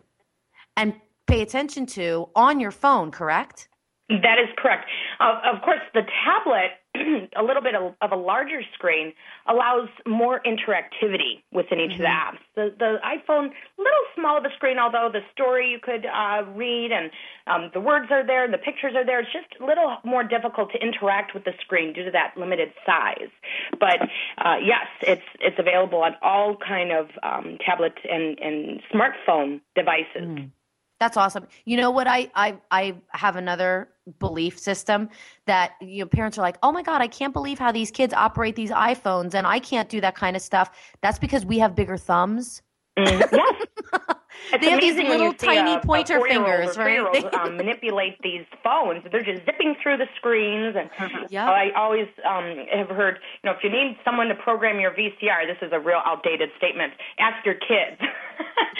and 0.78 0.94
pay 1.28 1.42
attention 1.42 1.86
to 1.88 2.30
on 2.38 2.62
your 2.62 2.72
phone, 2.72 3.12
correct? 3.12 3.68
That 4.08 4.40
is 4.42 4.48
correct. 4.58 4.86
Uh, 5.20 5.42
of 5.54 5.62
course, 5.62 5.82
the 5.94 6.04
tablet, 6.26 6.72
a 7.36 7.44
little 7.44 7.62
bit 7.62 7.76
of, 7.76 7.94
of, 8.02 8.12
a 8.12 8.16
larger 8.16 8.62
screen, 8.74 9.14
allows 9.48 9.88
more 10.08 10.42
interactivity 10.46 11.44
within 11.52 11.80
each 11.80 11.92
mm-hmm. 11.92 12.04
of 12.04 12.06
the 12.06 12.06
mm-hmm. 12.06 12.36
apps. 12.36 12.40
The, 12.56 12.76
the 12.78 12.98
iPhone, 13.06 13.50
little 13.78 14.06
small 14.16 14.38
of 14.38 14.46
a 14.46 14.54
screen, 14.56 14.78
although 14.78 15.10
the 15.12 15.22
story 15.32 15.70
you 15.72 15.80
could 15.82 16.06
uh, 16.06 16.44
read 16.56 16.92
and 16.92 17.12
um, 17.48 17.72
the 17.74 17.80
words 17.80 18.08
are 18.12 18.26
there 18.26 18.44
and 18.44 18.54
the 18.54 18.58
pictures 18.58 18.94
are 18.96 19.06
there. 19.06 19.20
It's 19.20 19.32
just 19.32 19.62
a 19.62 19.66
little 19.66 19.98
more 20.04 20.24
difficult 20.24 20.72
to 20.74 20.80
interact 20.80 21.34
with 21.34 21.46
the 21.46 21.54
screen 21.62 21.94
due 21.94 22.06
to 22.06 22.12
that 22.12 22.34
limited 22.38 22.74
size. 22.86 23.32
But 23.80 24.02
uh, 24.38 24.58
yes, 24.64 24.88
it's 25.02 25.26
it's 25.40 25.58
available 25.58 26.04
on 26.04 26.16
all 26.22 26.56
kind 26.56 26.92
of 26.92 27.08
um, 27.24 27.58
tablet 27.66 27.94
and, 28.10 28.38
and 28.40 28.82
smartphone 28.94 29.62
devices. 29.76 30.24
Mm. 30.24 30.52
That's 31.00 31.16
awesome. 31.16 31.48
You 31.64 31.78
know 31.78 31.92
what? 31.92 32.08
I 32.08 32.30
I 32.36 32.58
I 32.70 32.96
have 33.12 33.38
another 33.38 33.88
belief 34.20 34.58
system 34.58 35.10
that 35.46 35.74
you 35.82 36.00
know 36.00 36.08
parents 36.08 36.38
are 36.38 36.42
like, 36.42 36.58
oh 36.64 36.72
my 36.72 36.82
god, 36.82 37.02
I 37.02 37.08
can't 37.08 37.34
believe 37.34 37.60
how 37.60 37.72
these 37.72 37.92
kids 37.92 38.14
operate 38.14 38.56
these 38.56 38.72
iPhones, 38.72 39.34
and 39.34 39.46
I 39.46 39.60
can't 39.60 39.90
do 39.90 40.02
that 40.02 40.16
kind 40.16 40.36
of 40.36 40.42
stuff. 40.42 40.72
That's 41.02 41.20
because 41.20 41.46
we 41.46 41.60
have 41.60 41.76
bigger 41.76 41.98
thumbs. 41.98 42.62
Mm, 42.98 43.32
yes. 43.32 43.66
It's 44.54 44.64
they 44.64 44.72
have 44.72 44.82
these 44.82 44.96
little 44.96 45.34
tiny 45.34 45.76
a, 45.76 45.80
pointer 45.80 46.18
a 46.18 46.22
fingers, 46.22 46.78
right? 46.78 47.34
um, 47.40 47.58
manipulate 47.58 48.18
these 48.22 48.46
phones. 48.64 49.04
They're 49.12 49.24
just 49.24 49.46
zipping 49.46 49.76
through 49.82 49.98
the 49.98 50.08
screens, 50.16 50.76
and 50.78 50.90
yep. 51.30 51.48
I 51.48 51.70
always 51.76 52.08
um, 52.28 52.66
have 52.74 52.90
heard, 52.90 53.20
you 53.44 53.50
know, 53.50 53.56
if 53.56 53.64
you 53.64 53.70
need 53.70 53.98
someone 54.04 54.28
to 54.28 54.36
program 54.36 54.80
your 54.80 54.92
VCR, 54.92 55.46
this 55.46 55.58
is 55.62 55.72
a 55.72 55.80
real 55.80 56.02
outdated 56.06 56.50
statement. 56.58 56.94
Ask 57.20 57.46
your 57.46 57.56
kids. 57.56 58.00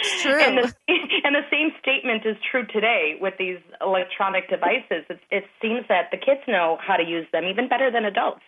It's 0.00 0.22
true. 0.22 0.40
and, 0.40 0.58
the, 0.58 0.74
and 1.24 1.34
the 1.34 1.44
same 1.50 1.70
statement 1.80 2.24
is 2.24 2.36
true 2.50 2.66
today 2.66 3.16
with 3.20 3.34
these 3.38 3.58
electronic 3.80 4.48
devices. 4.48 5.04
It, 5.08 5.20
it 5.30 5.44
seems 5.60 5.84
that 5.88 6.10
the 6.10 6.16
kids 6.16 6.40
know 6.48 6.78
how 6.80 6.96
to 6.96 7.04
use 7.04 7.26
them 7.32 7.44
even 7.44 7.68
better 7.68 7.90
than 7.90 8.04
adults. 8.04 8.42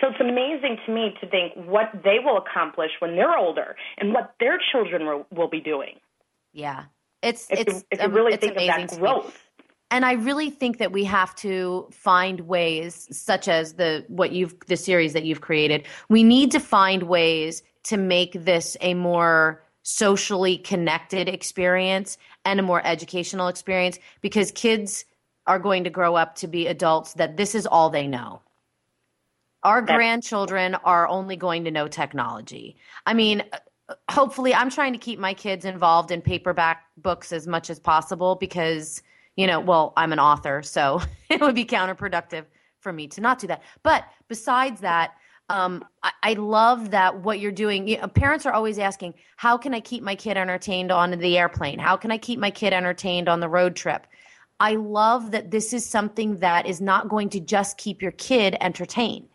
So 0.00 0.08
it's 0.08 0.20
amazing 0.20 0.78
to 0.86 0.92
me 0.92 1.14
to 1.20 1.26
think 1.28 1.54
what 1.54 1.90
they 2.04 2.18
will 2.22 2.38
accomplish 2.38 2.90
when 2.98 3.16
they're 3.16 3.36
older 3.36 3.76
and 3.98 4.12
what 4.12 4.34
their 4.40 4.58
children 4.72 5.06
will, 5.06 5.26
will 5.34 5.48
be 5.48 5.60
doing. 5.60 5.96
Yeah, 6.52 6.84
it's 7.22 7.46
if 7.50 7.60
it's 7.60 7.74
you, 7.74 7.82
if 7.90 8.00
you 8.00 8.06
um, 8.06 8.12
really 8.12 8.36
think 8.36 8.56
of 8.56 8.66
that 8.66 8.98
growth. 8.98 9.38
And 9.90 10.04
I 10.04 10.12
really 10.12 10.50
think 10.50 10.78
that 10.78 10.92
we 10.92 11.04
have 11.04 11.34
to 11.36 11.88
find 11.90 12.40
ways, 12.42 13.08
such 13.10 13.48
as 13.48 13.74
the 13.74 14.04
what 14.08 14.32
you've 14.32 14.54
the 14.66 14.76
series 14.76 15.14
that 15.14 15.24
you've 15.24 15.40
created. 15.40 15.86
We 16.08 16.22
need 16.22 16.50
to 16.52 16.60
find 16.60 17.04
ways 17.04 17.62
to 17.84 17.96
make 17.96 18.32
this 18.32 18.76
a 18.80 18.94
more 18.94 19.62
socially 19.88 20.58
connected 20.58 21.30
experience 21.30 22.18
and 22.44 22.60
a 22.60 22.62
more 22.62 22.82
educational 22.84 23.48
experience 23.48 23.98
because 24.20 24.52
kids 24.52 25.06
are 25.46 25.58
going 25.58 25.82
to 25.82 25.88
grow 25.88 26.14
up 26.14 26.34
to 26.34 26.46
be 26.46 26.66
adults 26.66 27.14
that 27.14 27.38
this 27.38 27.54
is 27.54 27.66
all 27.66 27.88
they 27.88 28.06
know. 28.06 28.42
Our 29.62 29.80
grandchildren 29.80 30.74
are 30.84 31.08
only 31.08 31.36
going 31.36 31.64
to 31.64 31.70
know 31.70 31.88
technology. 31.88 32.76
I 33.06 33.14
mean, 33.14 33.42
hopefully, 34.10 34.54
I'm 34.54 34.68
trying 34.68 34.92
to 34.92 34.98
keep 34.98 35.18
my 35.18 35.32
kids 35.32 35.64
involved 35.64 36.10
in 36.10 36.20
paperback 36.20 36.84
books 36.98 37.32
as 37.32 37.46
much 37.46 37.70
as 37.70 37.80
possible 37.80 38.34
because, 38.34 39.02
you 39.36 39.46
know, 39.46 39.58
well, 39.58 39.94
I'm 39.96 40.12
an 40.12 40.20
author, 40.20 40.62
so 40.62 41.00
it 41.30 41.40
would 41.40 41.54
be 41.54 41.64
counterproductive 41.64 42.44
for 42.80 42.92
me 42.92 43.08
to 43.08 43.22
not 43.22 43.38
do 43.38 43.46
that. 43.46 43.62
But 43.82 44.04
besides 44.28 44.82
that, 44.82 45.14
um, 45.48 45.84
I, 46.02 46.12
I, 46.22 46.32
love 46.34 46.90
that 46.90 47.22
what 47.22 47.40
you're 47.40 47.52
doing. 47.52 47.88
You 47.88 47.98
know, 47.98 48.08
parents 48.08 48.44
are 48.44 48.52
always 48.52 48.78
asking, 48.78 49.14
how 49.36 49.56
can 49.56 49.72
I 49.72 49.80
keep 49.80 50.02
my 50.02 50.14
kid 50.14 50.36
entertained 50.36 50.92
on 50.92 51.10
the 51.10 51.38
airplane? 51.38 51.78
How 51.78 51.96
can 51.96 52.10
I 52.10 52.18
keep 52.18 52.38
my 52.38 52.50
kid 52.50 52.72
entertained 52.72 53.28
on 53.28 53.40
the 53.40 53.48
road 53.48 53.74
trip? 53.74 54.06
I 54.60 54.74
love 54.74 55.30
that 55.30 55.50
this 55.50 55.72
is 55.72 55.88
something 55.88 56.38
that 56.38 56.66
is 56.66 56.80
not 56.80 57.08
going 57.08 57.30
to 57.30 57.40
just 57.40 57.78
keep 57.78 58.02
your 58.02 58.12
kid 58.12 58.56
entertained. 58.60 59.28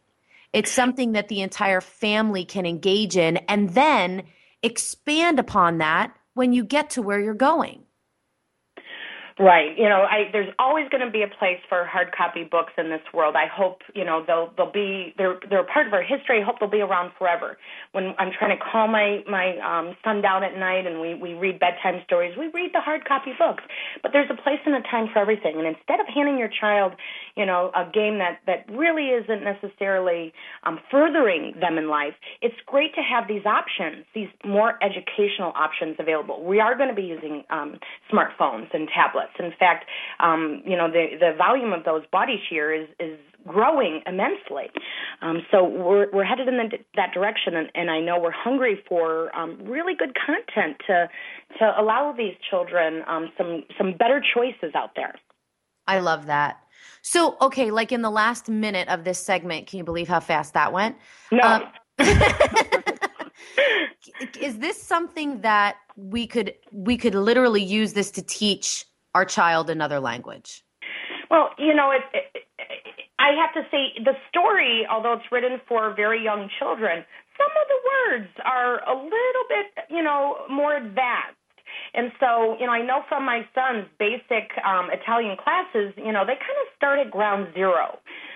It's 0.52 0.72
something 0.72 1.14
that 1.14 1.30
the 1.30 1.42
entire 1.42 1.82
family 1.82 2.46
can 2.46 2.66
engage 2.66 3.18
in 3.18 3.38
and 3.38 3.70
then 3.70 4.24
expand 4.62 5.40
upon 5.40 5.80
that 5.80 6.16
when 6.36 6.54
you 6.54 6.64
get 6.64 6.92
to 6.92 7.02
where 7.02 7.20
you're 7.20 7.34
going. 7.34 7.83
Right. 9.40 9.74
You 9.78 9.90
know, 9.90 10.06
I 10.06 10.30
there's 10.32 10.54
always 10.60 10.88
going 10.90 11.02
to 11.04 11.10
be 11.10 11.24
a 11.24 11.28
place 11.40 11.58
for 11.68 11.86
hard 11.86 12.14
copy 12.16 12.44
books 12.44 12.74
in 12.78 12.90
this 12.90 13.02
world. 13.16 13.36
I 13.36 13.48
hope, 13.50 13.82
you 13.96 14.06
know, 14.06 14.24
they'll 14.28 14.54
they'll 14.56 14.72
be 14.72 15.14
they're 15.18 15.40
they're 15.50 15.64
part 15.66 15.88
of 15.88 15.94
our 15.94 16.04
history. 16.04 16.42
I 16.42 16.46
hope 16.46 16.60
they'll 16.60 16.70
be 16.70 16.82
around 16.82 17.14
forever. 17.18 17.58
When 17.94 18.14
I'm 18.20 18.30
trying 18.38 18.56
to 18.56 18.64
calm 18.64 18.92
my 18.92 19.24
my 19.28 19.58
um 19.58 19.98
son 20.04 20.22
down 20.22 20.44
at 20.44 20.54
night 20.56 20.86
and 20.86 21.02
we 21.02 21.16
we 21.16 21.34
read 21.34 21.60
bedtime 21.60 22.02
stories, 22.06 22.38
we 22.38 22.50
read 22.54 22.72
the 22.74 22.82
hard 22.82 23.06
copy 23.06 23.32
books. 23.40 23.64
But 24.04 24.12
there's 24.14 24.30
a 24.30 24.36
place 24.40 24.60
and 24.68 24.76
a 24.76 24.82
time 24.86 25.10
for 25.12 25.18
everything. 25.18 25.58
And 25.58 25.66
instead 25.66 26.00
of 26.00 26.06
handing 26.14 26.38
your 26.38 26.50
child, 26.62 26.94
you 27.36 27.48
know, 27.48 27.72
a 27.76 27.90
game 27.92 28.20
that 28.20 28.38
that 28.46 28.70
really 28.70 29.18
isn't 29.18 29.42
necessarily 29.44 30.32
um 30.62 30.80
furthering 30.92 31.56
them 31.60 31.80
in 31.80 31.90
life, 31.90 32.14
it's 32.44 32.56
great 32.68 32.94
to 32.94 33.02
have 33.02 33.28
these 33.28 33.46
options, 33.48 34.06
these 34.14 34.30
more 34.46 34.78
educational 34.84 35.54
options 35.56 35.96
available. 35.98 36.44
We 36.46 36.60
are 36.60 36.78
going 36.78 36.90
to 36.90 36.96
be 36.96 37.10
using 37.10 37.46
um 37.50 37.80
smartphones 38.14 38.70
and 38.74 38.88
tablets 38.94 39.23
in 39.40 39.52
fact, 39.58 39.86
um, 40.20 40.62
you 40.66 40.76
know, 40.76 40.90
the 40.90 41.18
the 41.20 41.34
volume 41.38 41.74
of 41.74 41.84
those 41.84 42.04
body 42.12 42.42
shear 42.50 42.74
is 42.74 42.88
is 43.00 43.18
growing 43.48 44.02
immensely. 44.06 44.72
Um, 45.22 45.46
so 45.52 45.64
we're 45.64 46.10
we're 46.12 46.24
headed 46.24 46.48
in 46.48 46.58
the, 46.58 46.78
that 46.96 47.14
direction, 47.14 47.56
and, 47.56 47.70
and 47.76 47.90
I 47.90 48.00
know 48.00 48.20
we're 48.20 48.32
hungry 48.32 48.82
for 48.88 49.36
um, 49.36 49.58
really 49.64 49.94
good 49.96 50.16
content 50.16 50.78
to 50.88 51.10
to 51.60 51.74
allow 51.80 52.14
these 52.18 52.36
children 52.50 53.04
um, 53.08 53.32
some 53.38 53.64
some 53.78 53.94
better 53.98 54.22
choices 54.34 54.74
out 54.76 54.92
there. 54.96 55.16
I 55.88 56.00
love 56.00 56.28
that. 56.28 56.60
So, 57.02 57.38
okay, 57.42 57.72
like 57.72 57.92
in 57.92 58.02
the 58.02 58.10
last 58.10 58.48
minute 58.48 58.88
of 58.88 59.04
this 59.04 59.20
segment, 59.20 59.68
can 59.68 59.78
you 59.78 59.84
believe 59.84 60.08
how 60.08 60.22
fast 60.22 60.54
that 60.54 60.72
went? 60.72 60.96
No. 61.32 61.42
Um, 61.42 61.64
is 64.40 64.58
this 64.60 64.82
something 64.82 65.42
that 65.42 65.78
we 65.96 66.28
could 66.28 66.54
we 66.72 66.98
could 66.98 67.16
literally 67.16 67.64
use 67.64 67.94
this 67.94 68.12
to 68.12 68.22
teach 68.22 68.86
our 69.16 69.26
child 69.26 69.70
another 69.70 70.00
language? 70.00 70.64
Well, 71.30 71.50
you 71.58 71.74
know, 71.74 71.92
it, 71.92 72.02
it, 72.14 72.44
I 73.20 73.32
have 73.40 73.54
to 73.54 73.70
say 73.72 73.94
the 74.04 74.14
story, 74.30 74.86
although 74.90 75.14
it's 75.14 75.32
written 75.32 75.60
for 75.68 75.94
very 75.96 76.24
young 76.24 76.50
children, 76.60 77.06
some 77.38 77.52
of 77.62 77.68
the 77.68 77.80
words 77.92 78.30
are 78.46 78.84
a 78.84 78.94
little 78.94 79.46
bit, 79.50 79.86
you 79.90 80.04
know, 80.04 80.38
more 80.50 80.76
advanced. 80.76 81.38
And 81.96 82.12
so, 82.20 82.58
you 82.60 82.66
know, 82.66 82.72
I 82.72 82.82
know 82.82 83.04
from 83.08 83.26
my 83.26 83.46
son's 83.54 83.88
basic 84.00 84.52
um, 84.66 84.90
Italian 84.92 85.38
classes, 85.38 85.94
you 85.98 86.12
know, 86.12 86.26
they 86.26 86.34
kind 86.34 86.60
of 86.62 86.68
start 86.76 87.00
at 87.00 87.12
ground 87.12 87.48
0 87.54 87.74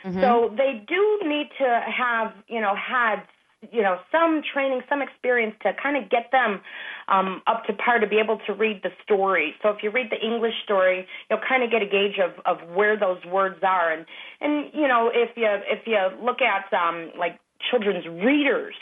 mm-hmm. 0.05 0.21
So 0.21 0.53
they 0.55 0.83
do 0.87 1.19
need 1.25 1.49
to 1.57 1.81
have, 1.85 2.33
you 2.47 2.61
know, 2.61 2.75
had 2.75 3.23
you 3.71 3.81
know 3.81 3.97
some 4.11 4.41
training 4.53 4.81
some 4.89 5.01
experience 5.01 5.55
to 5.63 5.71
kind 5.81 5.97
of 5.97 6.09
get 6.09 6.29
them 6.31 6.61
um, 7.07 7.41
up 7.47 7.63
to 7.65 7.73
par 7.73 7.99
to 7.99 8.07
be 8.07 8.19
able 8.19 8.39
to 8.45 8.53
read 8.53 8.81
the 8.83 8.91
story. 9.03 9.55
So 9.61 9.69
if 9.69 9.77
you 9.81 9.89
read 9.91 10.07
the 10.11 10.25
english 10.25 10.53
story 10.63 11.07
you'll 11.29 11.39
kind 11.47 11.63
of 11.63 11.71
get 11.71 11.81
a 11.81 11.85
gauge 11.85 12.19
of 12.19 12.31
of 12.45 12.69
where 12.69 12.97
those 12.97 13.23
words 13.25 13.57
are. 13.63 13.91
And 13.91 14.05
and 14.41 14.71
you 14.73 14.87
know 14.87 15.09
if 15.13 15.35
you 15.35 15.47
if 15.47 15.85
you 15.85 15.97
look 16.23 16.37
at 16.41 16.71
um 16.73 17.11
like 17.17 17.39
children's 17.71 18.05
readers 18.23 18.75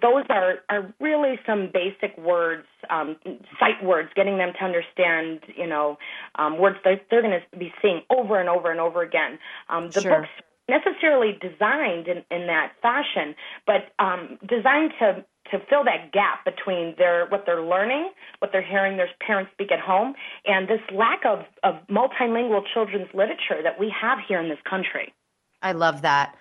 those 0.00 0.24
are 0.30 0.58
are 0.68 0.94
really 1.00 1.40
some 1.44 1.70
basic 1.72 2.16
words 2.16 2.66
um 2.88 3.16
sight 3.58 3.82
words 3.82 4.08
getting 4.14 4.38
them 4.38 4.52
to 4.56 4.64
understand 4.64 5.40
you 5.56 5.66
know 5.66 5.98
um 6.36 6.58
words 6.58 6.76
that 6.84 7.06
they're 7.10 7.22
going 7.22 7.40
to 7.50 7.58
be 7.58 7.72
seeing 7.82 8.02
over 8.08 8.38
and 8.38 8.48
over 8.48 8.70
and 8.70 8.80
over 8.80 9.02
again. 9.02 9.38
Um 9.68 9.90
the 9.94 10.00
sure. 10.00 10.20
books 10.20 10.28
necessarily 10.72 11.38
designed 11.40 12.08
in, 12.08 12.24
in 12.30 12.46
that 12.46 12.72
fashion, 12.80 13.34
but 13.66 13.92
um, 13.98 14.38
designed 14.48 14.92
to 14.98 15.24
to 15.50 15.58
fill 15.68 15.84
that 15.84 16.12
gap 16.12 16.44
between 16.44 16.94
their 16.98 17.26
what 17.26 17.44
they're 17.44 17.62
learning, 17.62 18.10
what 18.38 18.50
they're 18.52 18.66
hearing 18.66 18.96
their 18.96 19.08
parents 19.26 19.50
speak 19.52 19.72
at 19.72 19.80
home, 19.80 20.14
and 20.46 20.68
this 20.68 20.80
lack 20.94 21.24
of, 21.26 21.40
of 21.64 21.74
multilingual 21.90 22.62
children's 22.72 23.08
literature 23.12 23.60
that 23.62 23.78
we 23.78 23.92
have 24.00 24.18
here 24.26 24.40
in 24.40 24.48
this 24.48 24.60
country. 24.68 25.12
I 25.60 25.72
love 25.72 26.02
that. 26.02 26.36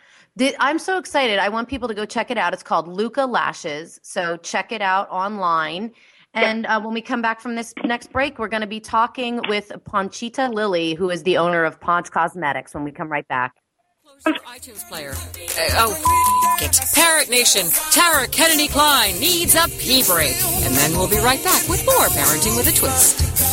I'm 0.59 0.79
so 0.79 0.97
excited. 0.97 1.39
I 1.39 1.49
want 1.49 1.67
people 1.67 1.87
to 1.89 1.93
go 1.93 2.05
check 2.05 2.31
it 2.31 2.37
out. 2.37 2.53
It's 2.53 2.63
called 2.63 2.87
Luca 2.87 3.25
Lashes. 3.25 3.99
So 4.01 4.37
check 4.37 4.71
it 4.71 4.81
out 4.81 5.09
online. 5.09 5.91
And 6.33 6.65
uh, 6.67 6.79
when 6.79 6.93
we 6.93 7.01
come 7.01 7.21
back 7.21 7.41
from 7.41 7.55
this 7.55 7.73
next 7.83 8.13
break, 8.13 8.39
we're 8.39 8.47
going 8.47 8.61
to 8.61 8.67
be 8.67 8.79
talking 8.79 9.41
with 9.49 9.73
Ponchita 9.83 10.47
Lily, 10.47 10.93
who 10.93 11.09
is 11.09 11.23
the 11.23 11.37
owner 11.37 11.65
of 11.65 11.81
Ponch 11.81 12.09
Cosmetics, 12.09 12.73
when 12.73 12.85
we 12.85 12.91
come 12.91 13.09
right 13.09 13.27
back 13.27 13.60
iTunes 14.25 14.87
player. 14.87 15.11
Uh, 15.11 15.93
oh, 15.93 16.57
get 16.59 16.79
Parent 16.93 17.29
Nation. 17.29 17.67
Tara 17.91 18.27
Kennedy 18.27 18.67
Kline 18.67 19.19
needs 19.19 19.55
a 19.55 19.67
pee 19.67 20.03
break. 20.03 20.35
And 20.63 20.73
then 20.75 20.91
we'll 20.91 21.09
be 21.09 21.17
right 21.17 21.43
back 21.43 21.67
with 21.67 21.85
more 21.85 22.07
Parenting 22.07 22.55
with 22.57 22.67
a 22.67 22.77
Twist. 22.77 23.50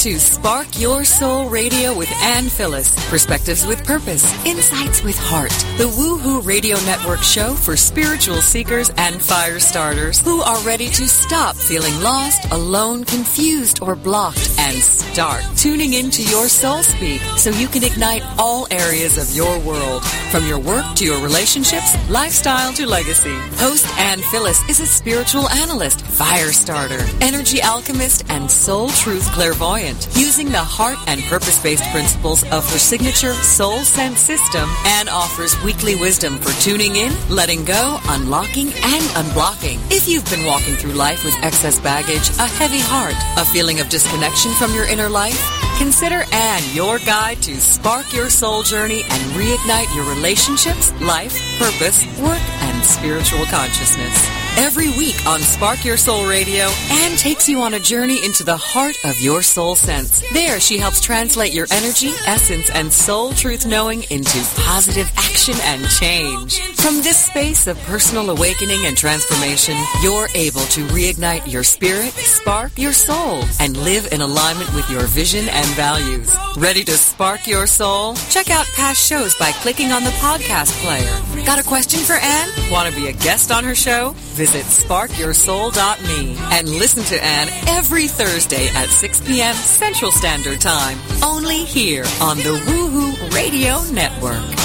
To 0.00 0.18
Spark 0.18 0.80
Your 0.80 1.04
Soul 1.04 1.50
Radio 1.50 1.94
with 1.94 2.10
Ann 2.22 2.44
Phyllis. 2.44 2.88
Perspectives 3.10 3.66
with 3.66 3.84
purpose, 3.84 4.24
insights 4.46 5.02
with 5.02 5.18
heart. 5.18 5.50
The 5.76 5.88
Woohoo 5.88 6.42
Radio 6.42 6.76
Network 6.86 7.20
show 7.20 7.52
for 7.52 7.76
spiritual 7.76 8.40
seekers 8.40 8.90
and 8.96 9.20
fire 9.20 9.60
starters 9.60 10.18
who 10.22 10.40
are 10.40 10.58
ready 10.60 10.88
to 10.88 11.06
stop 11.06 11.54
feeling 11.54 12.00
lost, 12.00 12.50
alone, 12.50 13.04
confused, 13.04 13.82
or 13.82 13.94
blocked 13.94 14.50
and 14.58 14.74
start 14.78 15.44
tuning 15.56 15.92
into 15.92 16.22
your 16.22 16.48
soul 16.48 16.82
speak 16.82 17.20
so 17.36 17.50
you 17.50 17.68
can 17.68 17.84
ignite 17.84 18.22
all 18.38 18.66
areas 18.70 19.18
of 19.18 19.36
your 19.36 19.58
world, 19.60 20.02
from 20.30 20.46
your 20.46 20.60
work 20.60 20.84
to 20.94 21.04
your 21.04 21.22
relationships, 21.22 21.94
lifestyle 22.08 22.72
to 22.72 22.86
legacy. 22.86 23.36
Host 23.56 23.86
Ann 23.98 24.20
Phyllis 24.30 24.66
is 24.68 24.80
a 24.80 24.86
spiritual 24.86 25.48
analyst, 25.50 26.00
fire 26.06 26.52
starter, 26.52 27.00
energy 27.20 27.60
alchemist, 27.60 28.24
and 28.30 28.50
soul 28.50 28.88
truth 28.88 29.30
clairvoyant, 29.32 29.89
using 30.16 30.48
the 30.48 30.58
heart 30.58 30.98
and 31.06 31.22
purpose-based 31.22 31.84
principles 31.90 32.42
of 32.44 32.64
her 32.70 32.78
signature 32.78 33.32
Soul 33.34 33.78
Sense 33.80 34.20
system 34.20 34.68
and 34.84 35.08
offers 35.08 35.60
weekly 35.62 35.96
wisdom 35.96 36.38
for 36.38 36.52
tuning 36.62 36.96
in, 36.96 37.12
letting 37.28 37.64
go, 37.64 37.98
unlocking, 38.08 38.68
and 38.68 39.04
unblocking. 39.20 39.78
If 39.90 40.08
you've 40.08 40.28
been 40.30 40.44
walking 40.44 40.74
through 40.74 40.92
life 40.92 41.24
with 41.24 41.34
excess 41.42 41.78
baggage, 41.80 42.28
a 42.38 42.46
heavy 42.46 42.80
heart, 42.80 43.14
a 43.36 43.44
feeling 43.52 43.80
of 43.80 43.88
disconnection 43.88 44.52
from 44.52 44.74
your 44.74 44.84
inner 44.84 45.08
life, 45.08 45.69
consider 45.80 46.26
Anne 46.30 46.62
your 46.74 46.98
guide 46.98 47.40
to 47.40 47.58
spark 47.58 48.12
your 48.12 48.28
soul 48.28 48.62
journey 48.62 49.02
and 49.02 49.22
reignite 49.32 49.92
your 49.96 50.04
relationships, 50.14 50.92
life, 51.00 51.32
purpose, 51.58 52.04
work, 52.20 52.42
and 52.60 52.84
spiritual 52.84 53.46
consciousness. 53.46 54.28
Every 54.58 54.90
week 54.98 55.16
on 55.26 55.40
Spark 55.40 55.84
Your 55.84 55.96
Soul 55.96 56.28
Radio, 56.28 56.64
Anne 56.90 57.16
takes 57.16 57.48
you 57.48 57.62
on 57.62 57.74
a 57.74 57.80
journey 57.80 58.22
into 58.24 58.44
the 58.44 58.56
heart 58.56 58.96
of 59.04 59.18
your 59.20 59.42
soul 59.42 59.74
sense. 59.74 60.22
There, 60.32 60.60
she 60.60 60.76
helps 60.76 61.00
translate 61.00 61.54
your 61.54 61.66
energy, 61.70 62.10
essence, 62.26 62.68
and 62.70 62.92
soul 62.92 63.32
truth 63.32 63.64
knowing 63.64 64.02
into 64.10 64.38
positive 64.60 65.10
action 65.16 65.54
and 65.62 65.88
change. 65.88 66.60
From 66.74 66.96
this 66.96 67.16
space 67.16 67.68
of 67.68 67.78
personal 67.84 68.28
awakening 68.28 68.84
and 68.84 68.96
transformation, 68.96 69.76
you're 70.02 70.28
able 70.34 70.60
to 70.60 70.84
reignite 70.88 71.50
your 71.50 71.62
spirit, 71.62 72.12
spark 72.12 72.76
your 72.76 72.92
soul, 72.92 73.44
and 73.60 73.76
live 73.78 74.12
in 74.12 74.20
alignment 74.20 74.74
with 74.74 74.90
your 74.90 75.06
vision 75.06 75.48
and 75.48 75.69
values. 75.70 76.36
Ready 76.56 76.84
to 76.84 76.92
spark 76.92 77.46
your 77.46 77.66
soul? 77.66 78.14
Check 78.28 78.50
out 78.50 78.66
past 78.76 79.00
shows 79.06 79.34
by 79.36 79.52
clicking 79.52 79.92
on 79.92 80.04
the 80.04 80.10
podcast 80.10 80.72
player. 80.82 81.44
Got 81.44 81.58
a 81.58 81.62
question 81.62 82.00
for 82.00 82.14
Anne? 82.14 82.48
Want 82.70 82.92
to 82.92 83.00
be 83.00 83.08
a 83.08 83.12
guest 83.12 83.50
on 83.50 83.64
her 83.64 83.74
show? 83.74 84.12
Visit 84.36 84.64
sparkyoursoul.me 84.66 86.36
and 86.52 86.68
listen 86.68 87.04
to 87.04 87.24
Anne 87.24 87.48
every 87.68 88.08
Thursday 88.08 88.68
at 88.68 88.88
6 88.88 89.20
p.m. 89.26 89.54
Central 89.54 90.12
Standard 90.12 90.60
Time. 90.60 90.98
Only 91.24 91.64
here 91.64 92.04
on 92.20 92.36
the 92.38 92.60
Woohoo 92.66 93.34
Radio 93.34 93.82
Network. 93.92 94.59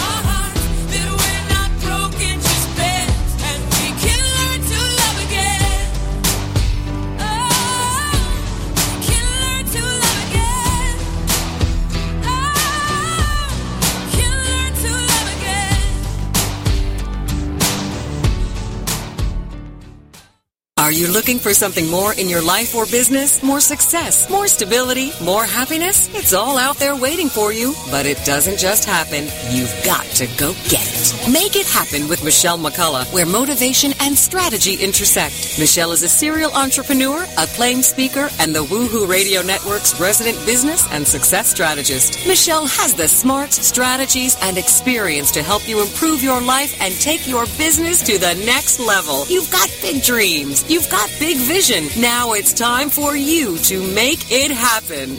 You 20.92 21.08
looking 21.08 21.40
for 21.40 21.54
something 21.54 21.88
more 21.90 22.14
in 22.14 22.28
your 22.28 22.42
life 22.42 22.76
or 22.76 22.86
business? 22.86 23.42
More 23.42 23.60
success, 23.60 24.30
more 24.30 24.48
stability, 24.48 25.12
more 25.24 25.46
happiness? 25.46 26.10
It's 26.14 26.34
all 26.34 26.58
out 26.58 26.78
there 26.78 26.96
waiting 26.96 27.30
for 27.30 27.54
you, 27.54 27.74
but 27.90 28.06
it 28.06 28.18
doesn't 28.26 28.60
just 28.60 28.86
happen. 28.86 29.26
You've 29.50 29.74
got 29.86 30.06
to 30.18 30.28
go 30.38 30.54
get 30.70 30.86
it. 30.86 31.32
Make 31.32 31.56
it 31.56 31.66
happen 31.66 32.08
with 32.08 32.24
Michelle 32.24 32.58
McCullough, 32.58 33.12
where 33.14 33.26
motivation 33.26 33.94
and 34.02 34.18
strategy 34.18 34.76
intersect. 34.76 35.58
Michelle 35.58 35.92
is 35.92 36.04
a 36.04 36.10
serial 36.10 36.52
entrepreneur, 36.52 37.26
acclaimed 37.38 37.86
speaker, 37.86 38.30
and 38.40 38.54
the 38.54 38.64
Woohoo 38.64 39.08
Radio 39.08 39.42
Network's 39.42 40.00
resident 40.00 40.38
business 40.46 40.86
and 40.92 41.08
success 41.08 41.50
strategist. 41.50 42.28
Michelle 42.28 42.68
has 42.68 42.94
the 42.94 43.08
smarts, 43.08 43.66
strategies, 43.66 44.38
and 44.42 44.58
experience 44.58 45.32
to 45.32 45.42
help 45.42 45.68
you 45.68 45.82
improve 45.82 46.22
your 46.22 46.42
life 46.42 46.80
and 46.82 46.94
take 46.96 47.28
your 47.28 47.46
business 47.58 48.02
to 48.04 48.18
the 48.18 48.36
next 48.46 48.80
level. 48.80 49.26
You've 49.28 49.52
got 49.52 49.70
big 49.82 50.04
dreams. 50.04 50.64
You've 50.76 50.90
got 50.90 51.10
big 51.22 51.38
vision. 51.38 51.88
Now 52.02 52.34
it's 52.34 52.52
time 52.52 52.90
for 52.90 53.16
you 53.16 53.58
to 53.60 53.82
make 53.96 54.30
it 54.30 54.52
happen. 54.52 55.16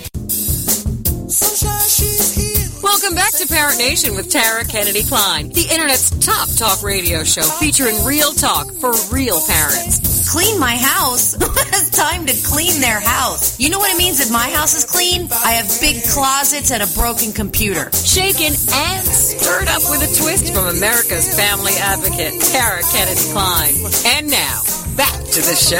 Welcome 2.82 3.14
back 3.14 3.32
to 3.40 3.48
Parent 3.48 3.78
Nation 3.78 4.14
with 4.14 4.28
Tara 4.28 4.66
Kennedy 4.66 5.02
Kline, 5.02 5.48
the 5.48 5.66
Internet's 5.72 6.10
top 6.20 6.50
talk 6.56 6.82
radio 6.82 7.24
show 7.24 7.40
featuring 7.40 8.04
real 8.04 8.32
talk 8.32 8.70
for 8.74 8.92
real 9.10 9.40
parents. 9.48 10.30
Clean 10.30 10.60
my 10.60 10.76
house? 10.76 11.32
it's 11.40 11.88
time 11.88 12.26
to 12.26 12.34
clean 12.44 12.78
their 12.82 13.00
house. 13.00 13.58
You 13.58 13.70
know 13.70 13.78
what 13.78 13.94
it 13.94 13.96
means 13.96 14.20
if 14.20 14.30
my 14.30 14.50
house 14.50 14.74
is 14.74 14.84
clean? 14.84 15.26
I 15.32 15.52
have 15.52 15.72
big 15.80 16.04
closets 16.12 16.70
and 16.70 16.82
a 16.82 16.86
broken 16.92 17.32
computer. 17.32 17.90
Shaken 17.92 18.52
and 18.52 19.06
stirred 19.08 19.68
up 19.68 19.88
with 19.88 20.04
a 20.04 20.12
twist 20.20 20.52
from 20.52 20.66
America's 20.66 21.34
family 21.34 21.72
advocate, 21.80 22.42
Tara 22.42 22.82
Kennedy 22.92 23.24
Kline. 23.32 23.72
And 24.04 24.28
now, 24.30 24.75
back 24.96 25.12
to 25.12 25.42
the 25.42 25.54
show. 25.54 25.76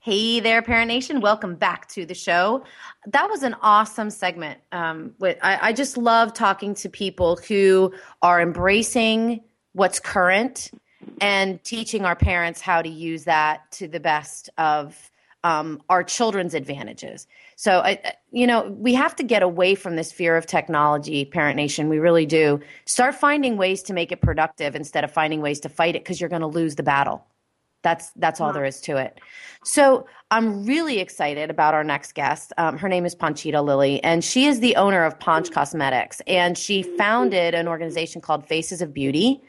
Hey 0.00 0.40
there, 0.40 0.60
Parent 0.62 0.88
Nation. 0.88 1.20
Welcome 1.20 1.54
back 1.54 1.88
to 1.90 2.04
the 2.04 2.14
show. 2.14 2.64
That 3.06 3.30
was 3.30 3.44
an 3.44 3.54
awesome 3.62 4.10
segment. 4.10 4.58
Um, 4.72 5.14
with, 5.20 5.38
I, 5.40 5.68
I 5.68 5.72
just 5.72 5.96
love 5.96 6.34
talking 6.34 6.74
to 6.74 6.88
people 6.88 7.36
who 7.46 7.94
are 8.22 8.40
embracing 8.40 9.44
what's 9.74 10.00
current 10.00 10.72
and 11.20 11.62
teaching 11.62 12.04
our 12.04 12.16
parents 12.16 12.60
how 12.60 12.82
to 12.82 12.88
use 12.88 13.22
that 13.24 13.70
to 13.72 13.86
the 13.86 14.00
best 14.00 14.50
of 14.58 15.11
um, 15.44 15.82
our 15.88 16.04
children's 16.04 16.54
advantages. 16.54 17.26
So, 17.56 17.80
I, 17.80 18.14
you 18.30 18.46
know, 18.46 18.70
we 18.70 18.94
have 18.94 19.16
to 19.16 19.22
get 19.22 19.42
away 19.42 19.74
from 19.74 19.96
this 19.96 20.12
fear 20.12 20.36
of 20.36 20.46
technology, 20.46 21.24
Parent 21.24 21.56
Nation. 21.56 21.88
We 21.88 21.98
really 21.98 22.26
do. 22.26 22.60
Start 22.86 23.14
finding 23.14 23.56
ways 23.56 23.82
to 23.84 23.92
make 23.92 24.12
it 24.12 24.20
productive 24.20 24.74
instead 24.74 25.04
of 25.04 25.12
finding 25.12 25.40
ways 25.40 25.60
to 25.60 25.68
fight 25.68 25.96
it 25.96 26.04
because 26.04 26.20
you're 26.20 26.30
going 26.30 26.42
to 26.42 26.48
lose 26.48 26.76
the 26.76 26.82
battle. 26.82 27.26
That's 27.82 28.10
that's 28.16 28.40
all 28.40 28.52
there 28.52 28.64
is 28.64 28.80
to 28.82 28.96
it. 28.96 29.20
So 29.64 30.06
I'm 30.30 30.64
really 30.64 31.00
excited 31.00 31.50
about 31.50 31.74
our 31.74 31.84
next 31.84 32.14
guest. 32.14 32.52
Um, 32.56 32.78
her 32.78 32.88
name 32.88 33.04
is 33.04 33.14
Panchita 33.14 33.62
Lilly, 33.62 34.02
and 34.02 34.24
she 34.24 34.46
is 34.46 34.60
the 34.60 34.76
owner 34.76 35.04
of 35.04 35.18
Ponch 35.18 35.50
Cosmetics, 35.50 36.22
and 36.26 36.56
she 36.56 36.82
founded 36.82 37.54
an 37.54 37.68
organization 37.68 38.20
called 38.20 38.46
Faces 38.46 38.82
of 38.82 38.94
Beauty, 38.94 39.42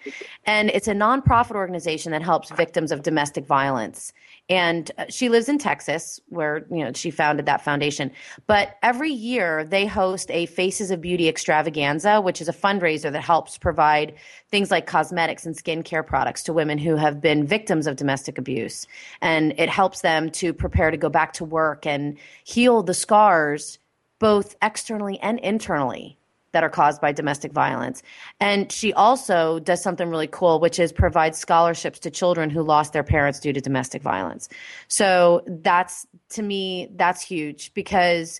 and 0.45 0.69
it's 0.71 0.87
a 0.87 0.93
nonprofit 0.93 1.55
organization 1.55 2.11
that 2.11 2.23
helps 2.23 2.49
victims 2.51 2.91
of 2.91 3.03
domestic 3.03 3.45
violence. 3.45 4.13
And 4.49 4.91
uh, 4.97 5.05
she 5.09 5.29
lives 5.29 5.47
in 5.47 5.57
Texas, 5.57 6.19
where 6.27 6.65
you 6.69 6.83
know 6.83 6.91
she 6.93 7.11
founded 7.11 7.45
that 7.45 7.63
foundation. 7.63 8.11
But 8.45 8.77
every 8.83 9.11
year 9.11 9.63
they 9.63 9.85
host 9.85 10.29
a 10.31 10.47
Faces 10.47 10.91
of 10.91 10.99
Beauty 10.99 11.29
extravaganza, 11.29 12.19
which 12.19 12.41
is 12.41 12.49
a 12.49 12.53
fundraiser 12.53 13.11
that 13.11 13.21
helps 13.23 13.57
provide 13.57 14.13
things 14.49 14.69
like 14.69 14.85
cosmetics 14.85 15.45
and 15.45 15.55
skincare 15.55 16.05
products 16.05 16.43
to 16.43 16.53
women 16.53 16.77
who 16.77 16.97
have 16.97 17.21
been 17.21 17.47
victims 17.47 17.87
of 17.87 17.95
domestic 17.95 18.37
abuse, 18.37 18.85
and 19.21 19.53
it 19.57 19.69
helps 19.69 20.01
them 20.01 20.29
to 20.31 20.53
prepare 20.53 20.91
to 20.91 20.97
go 20.97 21.09
back 21.09 21.33
to 21.33 21.45
work 21.45 21.85
and 21.85 22.17
heal 22.43 22.83
the 22.83 22.93
scars, 22.93 23.79
both 24.19 24.55
externally 24.61 25.19
and 25.21 25.39
internally 25.39 26.17
that 26.53 26.63
are 26.63 26.69
caused 26.69 27.01
by 27.01 27.11
domestic 27.11 27.51
violence. 27.51 28.01
And 28.39 28.71
she 28.71 28.93
also 28.93 29.59
does 29.59 29.81
something 29.81 30.09
really 30.09 30.27
cool, 30.27 30.59
which 30.59 30.79
is 30.79 30.93
provide 30.93 31.35
scholarships 31.35 31.99
to 31.99 32.11
children 32.11 32.49
who 32.49 32.63
lost 32.63 32.93
their 32.93 33.03
parents 33.03 33.39
due 33.39 33.51
to 33.53 33.59
domestic 33.59 34.01
violence. 34.01 34.47
So 34.87 35.43
that's, 35.47 36.07
to 36.29 36.43
me, 36.43 36.89
that's 36.95 37.21
huge 37.21 37.73
because 37.73 38.39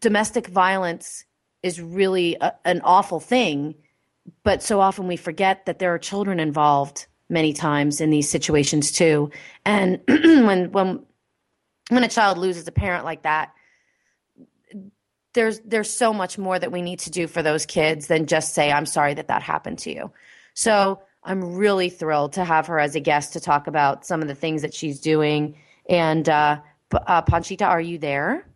domestic 0.00 0.46
violence 0.46 1.24
is 1.62 1.80
really 1.80 2.36
a, 2.40 2.54
an 2.64 2.82
awful 2.84 3.20
thing. 3.20 3.74
But 4.42 4.62
so 4.62 4.80
often 4.80 5.08
we 5.08 5.16
forget 5.16 5.66
that 5.66 5.78
there 5.78 5.92
are 5.94 5.98
children 5.98 6.38
involved 6.38 7.06
many 7.30 7.54
times 7.54 8.02
in 8.02 8.10
these 8.10 8.28
situations 8.28 8.92
too. 8.92 9.30
And 9.64 10.00
when, 10.06 10.72
when, 10.72 11.04
when 11.88 12.04
a 12.04 12.08
child 12.08 12.36
loses 12.36 12.68
a 12.68 12.72
parent 12.72 13.06
like 13.06 13.22
that, 13.22 13.54
there's 15.34 15.60
there's 15.60 15.90
so 15.90 16.12
much 16.12 16.38
more 16.38 16.58
that 16.58 16.72
we 16.72 16.80
need 16.80 17.00
to 17.00 17.10
do 17.10 17.26
for 17.26 17.42
those 17.42 17.66
kids 17.66 18.06
than 18.06 18.26
just 18.26 18.54
say 18.54 18.72
I'm 18.72 18.86
sorry 18.86 19.14
that 19.14 19.28
that 19.28 19.42
happened 19.42 19.78
to 19.80 19.92
you. 19.92 20.12
So 20.54 21.00
I'm 21.22 21.56
really 21.56 21.90
thrilled 21.90 22.34
to 22.34 22.44
have 22.44 22.66
her 22.68 22.78
as 22.78 22.94
a 22.94 23.00
guest 23.00 23.32
to 23.34 23.40
talk 23.40 23.66
about 23.66 24.06
some 24.06 24.22
of 24.22 24.28
the 24.28 24.34
things 24.34 24.62
that 24.62 24.74
she's 24.74 25.00
doing. 25.00 25.56
And 25.88 26.28
uh, 26.28 26.60
uh, 26.92 27.22
Panchita, 27.22 27.66
are 27.66 27.80
you 27.80 27.98
there? 27.98 28.46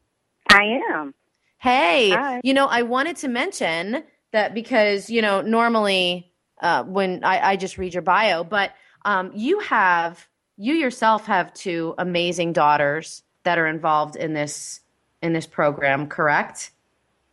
I 0.49 0.81
am. 0.93 1.15
Hey, 1.59 2.11
Hi. 2.11 2.41
you 2.45 2.55
know, 2.55 2.67
I 2.67 2.83
wanted 2.83 3.17
to 3.19 3.29
mention 3.29 4.05
that 4.33 4.55
because 4.55 5.11
you 5.11 5.21
know 5.23 5.41
normally 5.41 6.33
uh, 6.61 6.85
when 6.85 7.25
I, 7.25 7.51
I 7.51 7.57
just 7.57 7.79
read 7.79 7.95
your 7.95 8.03
bio, 8.03 8.45
but 8.45 8.73
um, 9.05 9.33
you 9.35 9.59
have 9.61 10.29
you 10.57 10.75
yourself 10.75 11.27
have 11.27 11.53
two 11.55 11.95
amazing 11.99 12.53
daughters 12.53 13.23
that 13.45 13.59
are 13.59 13.67
involved 13.67 14.17
in 14.17 14.35
this 14.35 14.81
in 15.23 15.33
this 15.33 15.47
program, 15.47 16.07
correct? 16.07 16.71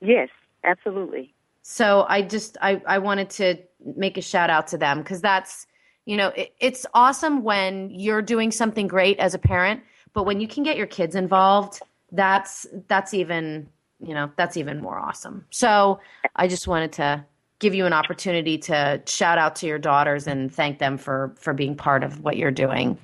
Yes, 0.01 0.29
absolutely. 0.63 1.33
So 1.61 2.05
I 2.07 2.21
just 2.21 2.57
I, 2.61 2.81
I 2.86 2.99
wanted 2.99 3.29
to 3.31 3.57
make 3.95 4.17
a 4.17 4.21
shout 4.21 4.49
out 4.49 4.67
to 4.67 4.77
them 4.77 4.99
because 4.99 5.21
that's 5.21 5.65
you 6.05 6.15
know 6.15 6.27
it, 6.29 6.53
it's 6.59 6.86
awesome 6.93 7.43
when 7.43 7.89
you're 7.89 8.21
doing 8.21 8.51
something 8.51 8.88
great 8.88 9.17
as 9.19 9.33
a 9.33 9.39
parent, 9.39 9.81
but 10.13 10.23
when 10.23 10.39
you 10.39 10.47
can 10.47 10.63
get 10.63 10.77
your 10.77 10.88
kids 10.88 11.15
involved, 11.15 11.81
that's 12.11 12.67
that's 12.88 13.13
even 13.13 13.67
you 13.99 14.13
know 14.13 14.31
that's 14.36 14.57
even 14.57 14.81
more 14.81 14.99
awesome. 14.99 15.45
So 15.49 15.99
I 16.36 16.47
just 16.47 16.67
wanted 16.67 16.91
to 16.93 17.25
give 17.57 17.73
you 17.73 17.86
an 17.86 17.93
opportunity 17.93 18.57
to 18.59 19.01
shout 19.07 19.38
out 19.38 19.55
to 19.57 19.65
your 19.65 19.79
daughters 19.79 20.27
and 20.27 20.53
thank 20.53 20.77
them 20.77 20.97
for 20.97 21.33
for 21.39 21.53
being 21.53 21.75
part 21.75 22.03
of 22.03 22.23
what 22.23 22.38
you're 22.38 22.51
doing. 22.51 22.97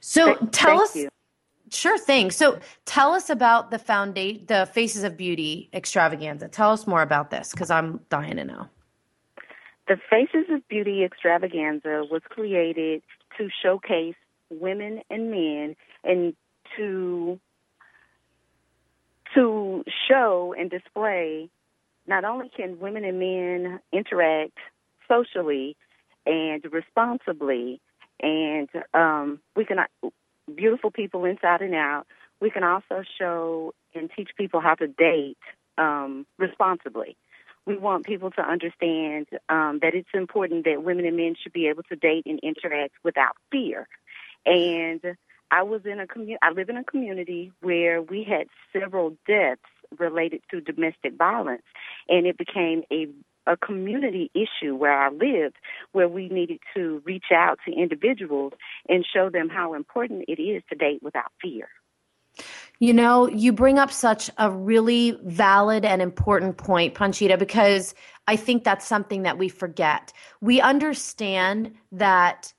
So 0.00 0.36
tell 0.52 0.78
thank 0.78 0.82
us 0.82 0.96
you. 0.96 1.08
Sure 1.70 1.98
thing. 1.98 2.30
So 2.30 2.58
tell 2.84 3.12
us 3.12 3.30
about 3.30 3.70
the 3.70 3.78
foundation, 3.78 4.44
the 4.46 4.66
Faces 4.72 5.04
of 5.04 5.16
Beauty 5.16 5.68
extravaganza. 5.72 6.48
Tell 6.48 6.70
us 6.72 6.86
more 6.86 7.02
about 7.02 7.30
this 7.30 7.50
because 7.50 7.70
I'm 7.70 8.00
dying 8.08 8.36
to 8.36 8.44
know. 8.44 8.66
The 9.88 9.96
Faces 10.10 10.46
of 10.50 10.66
Beauty 10.68 11.04
extravaganza 11.04 12.04
was 12.10 12.22
created 12.28 13.02
to 13.38 13.48
showcase 13.62 14.16
women 14.50 15.00
and 15.10 15.30
men 15.30 15.76
and 16.04 16.34
to 16.76 17.40
to 19.34 19.84
show 20.08 20.54
and 20.58 20.70
display 20.70 21.50
not 22.06 22.24
only 22.24 22.50
can 22.54 22.78
women 22.78 23.04
and 23.04 23.18
men 23.18 23.80
interact 23.92 24.56
socially 25.06 25.76
and 26.24 26.64
responsibly 26.72 27.80
and 28.20 28.68
um, 28.94 29.40
we 29.54 29.64
can 29.64 29.78
beautiful 30.54 30.90
people 30.90 31.24
inside 31.24 31.60
and 31.60 31.74
out 31.74 32.06
we 32.40 32.50
can 32.50 32.62
also 32.62 33.02
show 33.18 33.72
and 33.94 34.10
teach 34.14 34.30
people 34.36 34.60
how 34.60 34.74
to 34.74 34.86
date 34.86 35.38
um, 35.76 36.26
responsibly 36.38 37.16
we 37.68 37.76
want 37.76 38.06
people 38.06 38.30
to 38.30 38.40
understand 38.40 39.26
um, 39.50 39.78
that 39.82 39.94
it's 39.94 40.08
important 40.14 40.64
that 40.64 40.82
women 40.82 41.04
and 41.04 41.18
men 41.18 41.34
should 41.40 41.52
be 41.52 41.68
able 41.68 41.82
to 41.84 41.96
date 41.96 42.24
and 42.24 42.40
interact 42.42 42.94
without 43.04 43.36
fear. 43.52 43.86
And 44.46 45.02
I 45.50 45.62
was 45.62 45.82
in 45.84 46.00
a 46.00 46.06
commu- 46.06 46.38
I 46.40 46.50
live 46.50 46.70
in 46.70 46.78
a 46.78 46.84
community 46.84 47.52
where 47.60 48.00
we 48.00 48.24
had 48.24 48.46
several 48.72 49.18
deaths 49.26 49.60
related 49.98 50.40
to 50.50 50.62
domestic 50.62 51.16
violence, 51.18 51.62
and 52.08 52.26
it 52.26 52.38
became 52.38 52.84
a 52.90 53.08
a 53.48 53.56
community 53.56 54.30
issue 54.34 54.74
where 54.76 54.92
I 54.92 55.08
lived, 55.10 55.56
where 55.92 56.08
we 56.08 56.28
needed 56.28 56.58
to 56.74 57.02
reach 57.04 57.26
out 57.34 57.58
to 57.66 57.72
individuals 57.72 58.52
and 58.88 59.04
show 59.04 59.30
them 59.30 59.48
how 59.48 59.74
important 59.74 60.24
it 60.28 60.40
is 60.40 60.62
to 60.68 60.76
date 60.76 61.02
without 61.02 61.32
fear. 61.40 61.68
You 62.78 62.94
know, 62.94 63.26
you 63.28 63.52
bring 63.52 63.78
up 63.78 63.90
such 63.90 64.30
a 64.38 64.50
really 64.50 65.18
valid 65.24 65.84
and 65.84 66.00
important 66.00 66.58
point, 66.58 66.94
Panchita, 66.94 67.36
because 67.36 67.94
I 68.28 68.36
think 68.36 68.62
that's 68.62 68.86
something 68.86 69.22
that 69.22 69.38
we 69.38 69.48
forget. 69.48 70.12
We 70.40 70.60
understand 70.60 71.72
that 71.90 72.52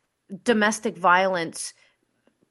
domestic 0.43 0.97
violence, 0.97 1.73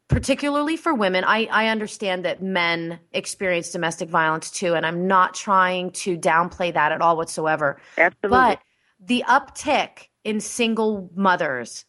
particularly 0.09 0.77
for 0.77 0.95
women, 0.95 1.23
I, 1.25 1.49
I 1.51 1.69
understand 1.69 2.25
that 2.25 2.43
men 2.43 2.99
experience 3.13 3.71
domestic 3.71 4.09
violence 4.09 4.51
too, 4.51 4.75
and 4.75 4.85
I'm 4.85 5.07
not 5.07 5.35
trying 5.35 5.91
to 5.93 6.17
downplay 6.19 6.73
that 6.75 6.93
at 6.93 7.01
all 7.01 7.17
whatsoever. 7.17 7.79
Absolutely. 7.97 8.39
But 8.39 8.61
the 9.01 9.25
uptick 9.29 10.09
in 10.25 10.41
single 10.41 11.11
mothers 11.15 11.85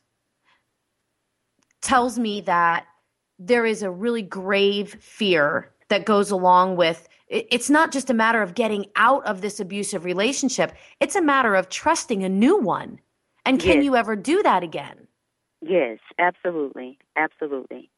tells 1.81 2.19
me 2.19 2.41
that 2.41 2.85
there 3.39 3.65
is 3.65 3.81
a 3.81 3.89
really 3.89 4.21
grave 4.21 4.97
fear 4.99 5.71
that 5.87 6.05
goes 6.05 6.29
along 6.29 6.75
with 6.75 7.07
it's 7.29 7.69
not 7.69 7.91
just 7.91 8.09
a 8.09 8.13
matter 8.13 8.41
of 8.41 8.55
getting 8.55 8.85
out 8.95 9.25
of 9.25 9.41
this 9.41 9.59
abusive 9.59 10.03
relationship 10.03 10.73
it's 10.99 11.15
a 11.15 11.21
matter 11.21 11.55
of 11.55 11.69
trusting 11.69 12.23
a 12.23 12.29
new 12.29 12.57
one 12.57 12.99
and 13.45 13.59
can 13.59 13.77
Yes. 13.77 13.85
you 13.85 13.95
ever 13.95 14.15
do 14.15 14.43
that 14.43 14.61
again 14.61 15.07
Yes, 15.61 15.99
absolutely, 16.17 16.97
absolutely. 17.17 17.89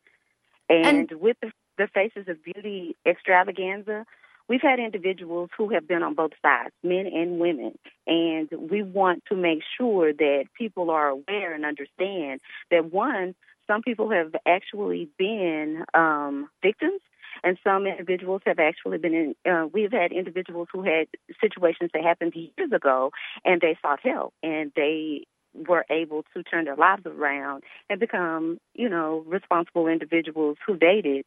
And, 0.71 1.11
with 1.11 1.37
the, 1.41 1.51
the 1.77 1.87
Faces 1.93 2.27
of 2.27 2.43
Beauty 2.43 2.95
extravaganza, 3.05 4.05
we've 4.47 4.61
had 4.61 4.79
individuals 4.79 5.49
who 5.57 5.69
have 5.69 5.87
been 5.87 6.03
on 6.03 6.13
both 6.13 6.31
sides, 6.41 6.73
men 6.83 7.07
and 7.07 7.39
women, 7.39 7.77
and 8.07 8.49
we 8.69 8.83
want 8.83 9.23
to 9.29 9.35
make 9.35 9.61
sure 9.77 10.13
that 10.13 10.45
people 10.57 10.89
are 10.89 11.09
aware 11.09 11.53
and 11.53 11.65
understand 11.65 12.41
that 12.69 12.91
one, 12.91 13.35
some 13.67 13.81
people 13.81 14.09
have 14.11 14.33
actually 14.45 15.09
been 15.17 15.83
um, 15.93 16.49
victims. 16.61 17.01
And 17.43 17.57
some 17.63 17.87
individuals 17.87 18.41
have 18.45 18.59
actually 18.59 18.99
been 18.99 19.13
in, 19.13 19.51
uh, 19.51 19.65
we've 19.65 19.91
had 19.91 20.11
individuals 20.11 20.67
who 20.71 20.83
had 20.83 21.07
situations 21.39 21.89
that 21.93 22.03
happened 22.03 22.33
years 22.35 22.71
ago 22.71 23.11
and 23.43 23.59
they 23.61 23.77
sought 23.81 24.01
help 24.03 24.33
and 24.43 24.71
they 24.75 25.25
were 25.53 25.85
able 25.89 26.23
to 26.33 26.43
turn 26.43 26.65
their 26.65 26.75
lives 26.75 27.05
around 27.05 27.63
and 27.89 27.99
become, 27.99 28.59
you 28.73 28.89
know, 28.89 29.23
responsible 29.27 29.87
individuals 29.87 30.57
who 30.65 30.77
dated, 30.77 31.25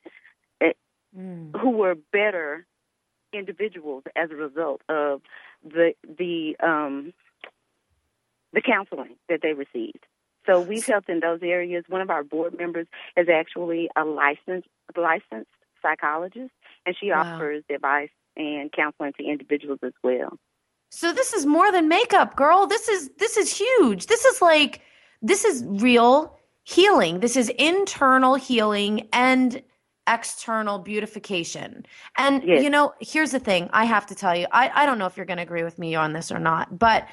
eh, 0.60 0.72
who 1.60 1.70
were 1.70 1.94
better 2.12 2.66
individuals 3.32 4.04
as 4.16 4.30
a 4.30 4.36
result 4.36 4.80
of 4.88 5.22
the 5.64 5.94
the 6.18 6.56
um, 6.64 7.12
the 8.52 8.60
counseling 8.62 9.16
that 9.28 9.40
they 9.42 9.52
received. 9.52 10.06
So 10.46 10.60
we've 10.60 10.84
helped 10.86 11.08
in 11.08 11.20
those 11.20 11.40
areas. 11.42 11.84
One 11.88 12.00
of 12.00 12.10
our 12.10 12.22
board 12.22 12.56
members 12.58 12.86
is 13.16 13.28
actually 13.28 13.88
a 13.96 14.04
licensed 14.04 14.68
licensed 14.96 15.50
psychologist, 15.82 16.52
and 16.86 16.96
she 16.98 17.10
Wow. 17.10 17.22
offers 17.40 17.64
advice 17.70 18.10
and 18.36 18.70
counseling 18.72 19.12
to 19.18 19.24
individuals 19.24 19.80
as 19.82 19.92
well. 20.02 20.38
So 20.94 21.12
this 21.12 21.32
is 21.32 21.44
more 21.44 21.72
than 21.72 21.88
makeup, 21.88 22.36
girl. 22.36 22.68
This 22.68 22.88
is 22.88 23.10
this 23.18 23.36
is 23.36 23.52
huge. 23.52 24.06
This 24.06 24.24
is 24.24 24.40
like 24.40 24.80
this 25.22 25.44
is 25.44 25.64
real 25.66 26.38
healing. 26.62 27.18
This 27.18 27.36
is 27.36 27.48
internal 27.48 28.36
healing 28.36 29.08
and 29.12 29.60
external 30.06 30.78
beautification. 30.78 31.84
And 32.16 32.44
Yes. 32.44 32.62
you 32.62 32.70
know, 32.70 32.94
here's 33.00 33.32
the 33.32 33.40
thing. 33.40 33.68
I 33.72 33.86
have 33.86 34.06
to 34.06 34.14
tell 34.14 34.36
you. 34.36 34.46
I 34.52 34.70
I 34.72 34.86
don't 34.86 34.98
know 34.98 35.06
if 35.06 35.16
you're 35.16 35.26
going 35.26 35.38
to 35.38 35.42
agree 35.42 35.64
with 35.64 35.80
me 35.80 35.96
on 35.96 36.12
this 36.12 36.30
or 36.30 36.38
not, 36.38 36.78
but 36.78 37.08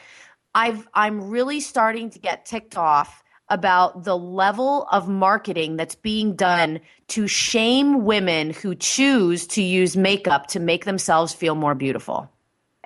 I've 0.54 0.88
I'm 0.94 1.30
really 1.32 1.60
starting 1.60 2.12
to 2.12 2.20
get 2.20 2.46
ticked 2.46 2.78
off 2.78 3.24
about 3.50 4.04
the 4.04 4.16
level 4.18 4.88
of 4.92 5.10
marketing 5.10 5.76
that's 5.76 5.96
being 5.96 6.36
done 6.36 6.80
to 7.08 7.28
shame 7.28 8.06
women 8.06 8.52
who 8.52 8.76
choose 8.76 9.48
to 9.48 9.64
use 9.64 9.98
makeup 9.98 10.48
to 10.48 10.60
make 10.60 10.86
themselves 10.86 11.34
feel 11.34 11.56
more 11.56 11.74
beautiful. 11.76 12.30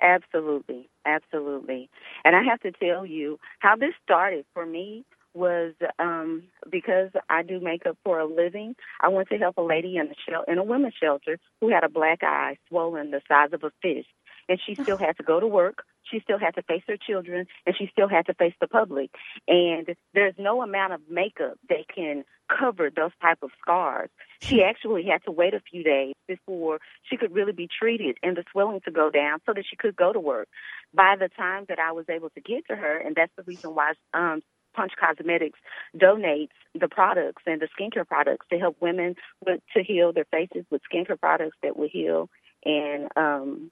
Absolutely, 0.00 0.88
absolutely. 1.06 1.88
And 2.24 2.36
I 2.36 2.42
have 2.42 2.60
to 2.60 2.72
tell 2.72 3.06
you 3.06 3.38
how 3.60 3.76
this 3.76 3.94
started 4.04 4.44
for 4.52 4.66
me 4.66 5.04
was 5.34 5.74
um 5.98 6.44
because 6.70 7.10
I 7.28 7.42
do 7.42 7.60
makeup 7.60 7.98
for 8.04 8.18
a 8.18 8.26
living. 8.26 8.74
I 9.00 9.08
went 9.08 9.28
to 9.28 9.36
help 9.36 9.58
a 9.58 9.62
lady 9.62 9.96
in 9.96 10.06
a 10.06 10.14
shel- 10.28 10.44
in 10.48 10.58
a 10.58 10.64
women's 10.64 10.94
shelter 10.94 11.38
who 11.60 11.68
had 11.68 11.84
a 11.84 11.88
black 11.90 12.20
eye 12.22 12.56
swollen 12.68 13.10
the 13.10 13.20
size 13.28 13.50
of 13.52 13.62
a 13.62 13.70
fist, 13.82 14.08
and 14.48 14.60
she 14.64 14.74
still 14.74 14.96
had 14.96 15.16
to 15.16 15.22
go 15.22 15.40
to 15.40 15.46
work. 15.46 15.84
She 16.10 16.20
still 16.20 16.38
had 16.38 16.54
to 16.54 16.62
face 16.62 16.82
her 16.86 16.96
children, 16.96 17.46
and 17.66 17.76
she 17.76 17.88
still 17.92 18.08
had 18.08 18.26
to 18.26 18.34
face 18.34 18.54
the 18.60 18.68
public. 18.68 19.10
And 19.48 19.88
there's 20.14 20.34
no 20.38 20.62
amount 20.62 20.92
of 20.92 21.00
makeup 21.10 21.58
that 21.68 21.88
can 21.92 22.24
cover 22.48 22.90
those 22.94 23.10
type 23.20 23.38
of 23.42 23.50
scars. 23.60 24.08
She 24.40 24.62
actually 24.62 25.04
had 25.04 25.24
to 25.24 25.32
wait 25.32 25.54
a 25.54 25.60
few 25.60 25.82
days 25.82 26.14
before 26.28 26.78
she 27.02 27.16
could 27.16 27.34
really 27.34 27.52
be 27.52 27.68
treated 27.68 28.18
and 28.22 28.36
the 28.36 28.44
swelling 28.52 28.80
to 28.84 28.90
go 28.92 29.10
down 29.10 29.40
so 29.46 29.52
that 29.52 29.64
she 29.68 29.76
could 29.76 29.96
go 29.96 30.12
to 30.12 30.20
work. 30.20 30.48
By 30.94 31.16
the 31.18 31.28
time 31.28 31.64
that 31.68 31.78
I 31.80 31.92
was 31.92 32.06
able 32.08 32.30
to 32.30 32.40
get 32.40 32.66
to 32.68 32.76
her, 32.76 32.98
and 32.98 33.16
that's 33.16 33.32
the 33.36 33.42
reason 33.42 33.74
why 33.74 33.94
um, 34.14 34.42
Ponch 34.74 34.92
Cosmetics 35.00 35.58
donates 35.96 36.50
the 36.78 36.88
products 36.88 37.42
and 37.46 37.60
the 37.60 37.68
skincare 37.78 38.06
products 38.06 38.46
to 38.50 38.58
help 38.58 38.76
women 38.80 39.16
with, 39.44 39.60
to 39.76 39.82
heal 39.82 40.12
their 40.12 40.26
faces 40.30 40.64
with 40.70 40.82
skincare 40.92 41.18
products 41.18 41.56
that 41.62 41.76
will 41.76 41.88
heal 41.90 42.28
and 42.64 43.08
um, 43.16 43.70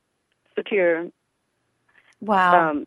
secure 0.57 1.09
Wow. 2.21 2.71
um, 2.71 2.87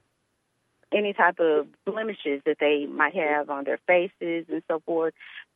any 0.91 1.13
type 1.13 1.39
of 1.39 1.68
blemishes 1.86 2.41
that 2.45 2.57
they 2.59 2.86
might 2.86 3.15
have 3.15 3.49
on 3.49 3.65
their 3.65 3.80
faces 3.88 4.45
and 4.49 4.63
so 4.68 4.82
forth. 4.86 5.13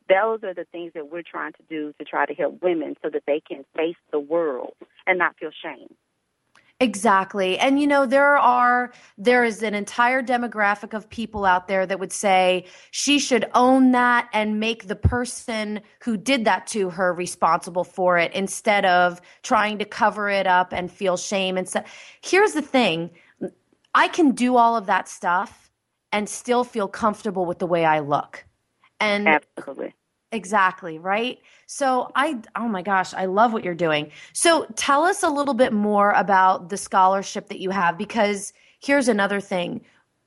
Those 0.10 0.44
are 0.44 0.54
the 0.54 0.66
things 0.72 0.92
that 0.94 1.10
we're 1.10 1.24
trying 1.24 1.54
to 1.54 1.64
do 1.70 1.94
to 2.00 2.06
try 2.06 2.26
to 2.26 2.34
help 2.34 2.62
women 2.62 2.96
so 3.02 3.10
that 3.10 3.24
they 3.26 3.40
can 3.40 3.64
face 3.76 3.96
the 4.12 4.20
world 4.20 4.74
and 5.08 5.18
not 5.18 5.38
feel 5.38 5.52
shame. 5.64 5.96
Exactly. 6.82 7.60
And 7.60 7.80
you 7.80 7.86
know, 7.86 8.08
there 8.08 8.40
are 8.40 8.92
there 9.16 9.44
is 9.44 9.62
an 9.62 9.76
entire 9.76 10.24
demographic 10.24 10.96
of 10.96 11.08
people 11.08 11.46
out 11.46 11.68
there 11.68 11.86
that 11.86 12.00
would 12.00 12.12
say 12.12 12.66
she 12.90 13.20
should 13.20 13.46
own 13.54 13.92
that 13.92 14.28
and 14.34 14.60
make 14.60 14.88
the 14.88 14.96
person 14.96 15.82
who 16.04 16.18
did 16.18 16.44
that 16.46 16.66
to 16.68 16.90
her 16.90 17.14
responsible 17.14 17.84
for 17.84 18.18
it 18.18 18.34
instead 18.34 18.84
of 18.86 19.22
trying 19.44 19.78
to 19.78 19.86
cover 19.86 20.28
it 20.28 20.48
up 20.48 20.74
and 20.74 20.92
feel 20.92 21.18
shame 21.18 21.56
and 21.56 21.70
stuff. 21.70 21.86
Here's 22.24 22.54
the 22.54 22.64
thing. 22.64 23.12
I 23.94 24.08
can 24.08 24.32
do 24.32 24.58
all 24.58 24.76
of 24.76 24.88
that 24.88 25.08
stuff 25.08 25.70
and 26.12 26.28
still 26.28 26.64
feel 26.64 26.88
comfortable 26.88 27.46
with 27.46 27.60
the 27.60 27.68
way 27.68 27.86
I 27.86 28.00
look. 28.00 28.44
And 29.00 29.28
Absolutely. 29.28 29.94
Exactly, 30.34 30.98
right? 30.98 31.40
So 31.66 32.10
I 32.16 32.40
oh 32.56 32.68
my 32.68 32.82
gosh, 32.82 33.14
I 33.14 33.26
love 33.26 33.52
what 33.52 33.66
you're 33.66 33.76
doing. 33.76 34.12
So 34.34 34.66
tell 34.76 35.04
us 35.04 35.24
a 35.24 35.30
little 35.30 35.54
bit 35.54 35.74
more 35.74 36.12
about 36.12 36.70
the 36.70 36.78
scholarship 36.78 37.50
that 37.50 37.60
you 37.60 37.70
have 37.72 37.98
because 37.98 38.54
here's 38.80 39.10
another 39.10 39.42
thing. 39.42 39.82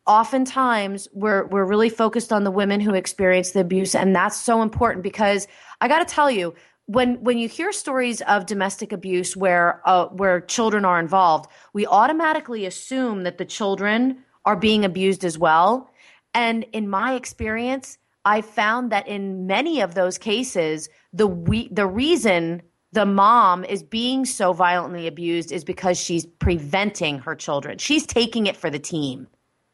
Oftentimes 0.06 1.08
we're 1.14 1.46
we're 1.46 1.64
really 1.64 1.88
focused 1.88 2.34
on 2.34 2.44
the 2.44 2.50
women 2.50 2.80
who 2.80 2.92
experience 2.92 3.52
the 3.52 3.60
abuse 3.60 3.94
and 3.94 4.14
that's 4.14 4.36
so 4.36 4.60
important 4.60 5.02
because 5.02 5.48
I 5.80 5.88
got 5.88 6.06
to 6.06 6.14
tell 6.14 6.30
you 6.30 6.54
when 6.84 7.22
when 7.22 7.38
you 7.38 7.48
hear 7.48 7.72
stories 7.72 8.20
of 8.22 8.44
domestic 8.44 8.92
abuse 8.92 9.34
where 9.34 9.80
uh, 9.86 10.08
where 10.08 10.42
children 10.42 10.84
are 10.84 11.00
involved, 11.00 11.50
we 11.72 11.86
automatically 11.86 12.66
assume 12.66 13.22
that 13.22 13.38
the 13.38 13.46
children 13.46 14.22
are 14.44 14.56
being 14.56 14.84
abused 14.84 15.24
as 15.24 15.38
well. 15.38 15.90
And 16.34 16.64
in 16.72 16.88
my 16.90 17.14
experience, 17.14 17.96
I 18.24 18.40
found 18.40 18.90
that 18.92 19.06
in 19.06 19.46
many 19.46 19.80
of 19.80 19.94
those 19.94 20.18
cases, 20.18 20.88
the 21.12 21.26
we, 21.26 21.68
the 21.68 21.86
reason 21.86 22.62
the 22.92 23.04
mom 23.04 23.64
is 23.64 23.82
being 23.82 24.24
so 24.24 24.52
violently 24.52 25.06
abused 25.06 25.52
is 25.52 25.64
because 25.64 25.98
she's 25.98 26.24
preventing 26.26 27.18
her 27.18 27.34
children. 27.34 27.78
She's 27.78 28.06
taking 28.06 28.46
it 28.46 28.56
for 28.56 28.70
the 28.70 28.78
team, 28.78 29.26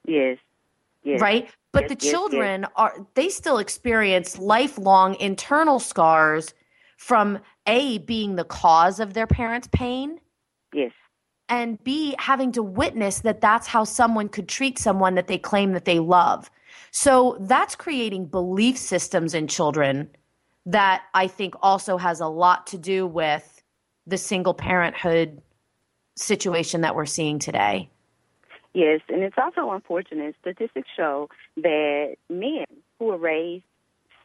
Yes. 0.07 0.39
Yes. 1.05 1.21
right? 1.21 1.49
But 1.73 1.83
Yes, 1.83 1.89
the 1.91 1.95
yes, 1.97 2.05
yes. 2.05 2.13
children 2.13 2.67
are 2.77 3.07
they 3.15 3.29
still 3.29 3.59
experience 3.59 4.39
lifelong 4.39 5.15
internal 5.21 5.79
scars 5.79 6.55
from 6.97 7.39
A 7.67 7.99
being 7.99 8.37
the 8.37 8.45
cause 8.45 9.01
of 9.01 9.15
their 9.15 9.27
parents' 9.27 9.69
pain 9.71 10.19
Yes. 10.75 10.93
and 11.49 11.83
B, 11.85 12.15
having 12.19 12.53
to 12.53 12.63
witness 12.63 13.21
that 13.21 13.41
that's 13.41 13.67
how 13.67 13.85
someone 13.85 14.29
could 14.29 14.49
treat 14.49 14.79
someone 14.79 15.15
that 15.15 15.27
they 15.27 15.39
claim 15.39 15.73
that 15.73 15.85
they 15.85 15.99
love. 16.01 16.51
So 16.93 17.37
that's 17.41 17.75
creating 17.75 18.27
belief 18.27 18.77
systems 18.77 19.35
in 19.35 19.47
children 19.47 20.11
that 20.67 21.03
I 21.15 21.27
think 21.27 21.55
also 21.63 21.97
has 21.97 22.21
a 22.21 22.27
lot 22.27 22.67
to 22.69 22.79
do 22.79 23.07
with 23.07 23.63
the 24.07 24.19
single 24.19 24.55
parenthood 24.55 25.41
situation 26.17 26.83
that 26.83 26.95
we're 26.95 27.07
seeing 27.07 27.39
today. 27.39 27.91
Yes, 28.73 29.01
and 29.09 29.23
it's 29.23 29.37
also 29.39 29.71
unfortunate. 29.73 30.37
Statistics 30.41 30.89
show 30.97 31.29
that 31.57 32.17
men 32.29 32.67
who 32.99 33.11
are 33.11 33.19
raised 33.19 33.65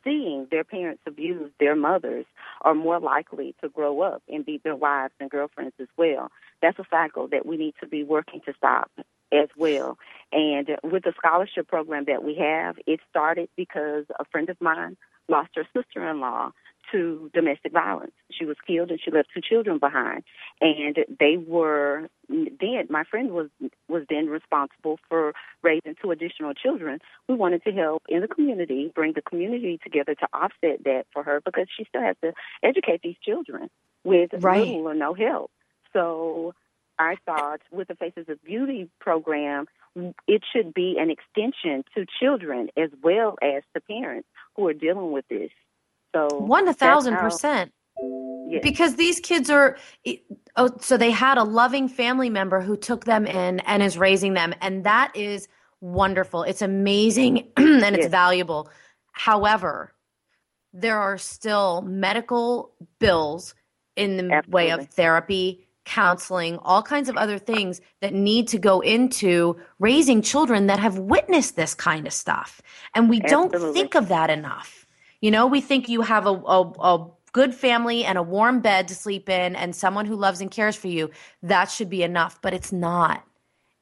seeing 0.03 0.47
their 0.51 0.63
parents 0.63 1.01
abuse 1.07 1.51
their 1.59 1.76
mothers 1.76 2.26
are 2.61 2.76
more 2.76 2.99
likely 2.99 3.55
to 3.61 3.70
grow 3.70 4.01
up 4.01 4.22
and 4.30 4.45
beat 4.45 4.63
their 4.63 4.76
wives 4.76 5.13
and 5.20 5.32
girlfriends 5.32 5.74
as 5.80 5.88
well. 5.97 6.32
That's 6.61 6.78
a 6.78 6.86
cycle 6.91 7.28
that 7.30 7.45
we 7.45 7.57
need 7.57 7.74
to 7.82 7.88
be 7.88 8.03
working 8.03 8.41
to 8.45 8.53
stop 8.55 8.91
as 9.32 9.49
well. 9.57 9.97
And 10.32 10.69
with 10.84 11.03
the 11.03 11.13
scholarship 11.17 11.67
program 11.67 12.05
that 12.07 12.23
we 12.23 12.36
have, 12.36 12.78
it 12.86 12.99
started 13.09 13.49
because 13.55 14.05
a 14.19 14.26
friend 14.26 14.49
of 14.49 14.59
mine 14.61 14.97
lost 15.28 15.49
her 15.55 15.67
sister 15.76 16.07
in 16.09 16.19
law 16.19 16.51
to 16.91 17.32
domestic 17.34 17.71
violence. 17.71 18.11
She 18.32 18.45
was 18.45 18.57
killed 18.65 18.91
and 18.91 18.99
she 19.03 19.11
left 19.11 19.30
two 19.34 19.41
children 19.41 19.80
behind. 19.80 20.23
And 20.61 20.97
they 21.19 21.38
were 21.38 22.09
then 22.30 22.88
my 22.89 23.03
friend 23.03 23.32
was 23.32 23.49
was 23.88 24.03
then 24.09 24.28
responsible 24.28 24.99
for 25.09 25.34
raising 25.63 25.95
two 26.01 26.11
additional 26.11 26.53
children. 26.53 26.99
We 27.28 27.36
wanted 27.36 27.63
to 27.63 27.71
help 27.71 28.03
in 28.07 28.21
the 28.21 28.28
community, 28.28 28.91
bring 28.93 29.13
the 29.13 29.21
community 29.21 29.80
together 29.84 30.15
to 30.15 30.28
offset 30.34 30.84
that 30.84 31.05
for 31.11 31.23
her 31.23 31.41
because 31.43 31.67
she 31.76 31.86
still 31.86 32.01
has 32.01 32.17
to 32.23 32.34
educate 32.63 33.01
these 33.03 33.17
children 33.21 33.69
with 34.03 34.32
Right. 34.34 34.59
little 34.59 34.88
or 34.88 34.93
no 34.93 35.13
help. 35.13 35.51
So 35.93 36.53
I 36.99 37.15
thought 37.25 37.61
with 37.71 37.87
the 37.87 37.95
Faces 37.95 38.25
of 38.29 38.43
Beauty 38.43 38.89
program, 38.99 39.65
it 40.27 40.41
should 40.53 40.73
be 40.73 40.97
an 40.99 41.09
extension 41.09 41.83
to 41.95 42.05
children 42.19 42.69
as 42.77 42.89
well 43.01 43.37
as 43.41 43.63
to 43.73 43.81
parents 43.81 44.27
who 44.55 44.67
are 44.67 44.73
dealing 44.73 45.11
with 45.11 45.25
this. 45.29 45.51
So 46.15 46.27
one 46.37 46.67
a 46.67 46.73
thousand 46.73 47.17
percent. 47.17 47.71
Yes. 48.47 48.61
Because 48.61 48.95
these 48.95 49.19
kids 49.19 49.49
are, 49.49 49.77
oh, 50.55 50.69
so 50.79 50.97
they 50.97 51.11
had 51.11 51.37
a 51.37 51.43
loving 51.43 51.87
family 51.87 52.29
member 52.29 52.61
who 52.61 52.77
took 52.77 53.05
them 53.05 53.25
in 53.25 53.59
and 53.61 53.81
is 53.81 53.97
raising 53.97 54.33
them, 54.33 54.53
and 54.61 54.83
that 54.83 55.15
is 55.15 55.47
wonderful. 55.81 56.43
It's 56.43 56.61
amazing 56.61 57.51
and 57.57 57.95
it's 57.95 58.03
yes. 58.03 58.11
valuable. 58.11 58.69
However, 59.13 59.93
there 60.73 60.99
are 60.99 61.17
still 61.17 61.81
medical 61.81 62.73
bills 62.99 63.55
in 63.95 64.17
the 64.17 64.23
Absolutely. 64.33 64.51
way 64.51 64.69
of 64.71 64.89
therapy, 64.89 65.64
counseling, 65.86 66.57
all 66.57 66.81
kinds 66.81 67.09
of 67.09 67.15
other 67.15 67.38
things 67.38 67.79
that 68.01 68.13
need 68.13 68.47
to 68.49 68.57
go 68.57 68.81
into 68.81 69.55
raising 69.79 70.21
children 70.21 70.67
that 70.67 70.79
have 70.79 70.97
witnessed 70.97 71.55
this 71.55 71.73
kind 71.73 72.05
of 72.05 72.13
stuff. 72.13 72.61
And 72.93 73.09
we 73.09 73.21
Absolutely. 73.21 73.59
don't 73.59 73.73
think 73.73 73.95
of 73.95 74.09
that 74.09 74.29
enough. 74.29 74.86
You 75.21 75.31
know, 75.31 75.47
we 75.47 75.61
think 75.61 75.88
you 75.88 76.01
have 76.01 76.25
a, 76.25 76.31
a, 76.31 76.61
a 76.79 77.07
good 77.31 77.55
family 77.55 78.03
and 78.03 78.17
a 78.17 78.23
warm 78.23 78.61
bed 78.61 78.88
to 78.89 78.95
sleep 78.95 79.29
in 79.29 79.55
and 79.55 79.75
someone 79.75 80.05
who 80.05 80.15
loves 80.15 80.41
and 80.41 80.51
cares 80.51 80.75
for 80.75 80.88
you. 80.88 81.11
That 81.43 81.71
should 81.71 81.89
be 81.89 82.03
enough, 82.03 82.41
but 82.41 82.53
it's 82.53 82.71
not. 82.71 83.23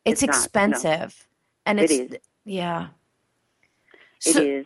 It's, 0.06 0.22
it's 0.22 0.38
expensive. 0.38 1.28
Not, 1.66 1.76
no. 1.76 1.80
And 1.80 1.80
it's, 1.80 1.94
it 1.94 2.24
yeah. 2.46 2.88
So, 4.20 4.42
it 4.42 4.48
is. 4.48 4.66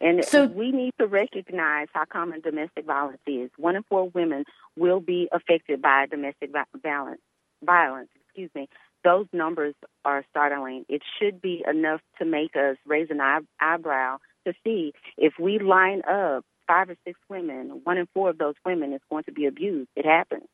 And 0.00 0.24
so, 0.24 0.46
we 0.46 0.72
need 0.72 0.92
to 0.98 1.06
recognize 1.06 1.88
how 1.92 2.04
common 2.06 2.40
domestic 2.40 2.86
violence 2.86 3.20
is. 3.26 3.50
One 3.58 3.76
in 3.76 3.82
four 3.82 4.08
women 4.08 4.44
will 4.76 5.00
be 5.00 5.28
affected 5.32 5.82
by 5.82 6.06
domestic 6.10 6.50
violence. 6.82 7.20
Violence, 7.62 8.08
excuse 8.24 8.50
me. 8.54 8.68
Those 9.04 9.26
numbers 9.32 9.74
are 10.04 10.24
startling. 10.30 10.84
It 10.88 11.02
should 11.18 11.40
be 11.40 11.64
enough 11.68 12.00
to 12.18 12.24
make 12.24 12.56
us 12.56 12.76
raise 12.86 13.08
an 13.10 13.20
eye- 13.20 13.40
eyebrow 13.60 14.18
to 14.46 14.54
see 14.64 14.92
if 15.18 15.34
we 15.38 15.58
line 15.58 16.02
up 16.10 16.44
five 16.66 16.88
or 16.88 16.96
six 17.04 17.18
women, 17.28 17.80
one 17.84 17.98
in 17.98 18.06
four 18.14 18.30
of 18.30 18.38
those 18.38 18.54
women 18.64 18.92
is 18.92 19.00
going 19.10 19.24
to 19.24 19.32
be 19.32 19.46
abused. 19.46 19.88
It 19.96 20.06
happens. 20.06 20.44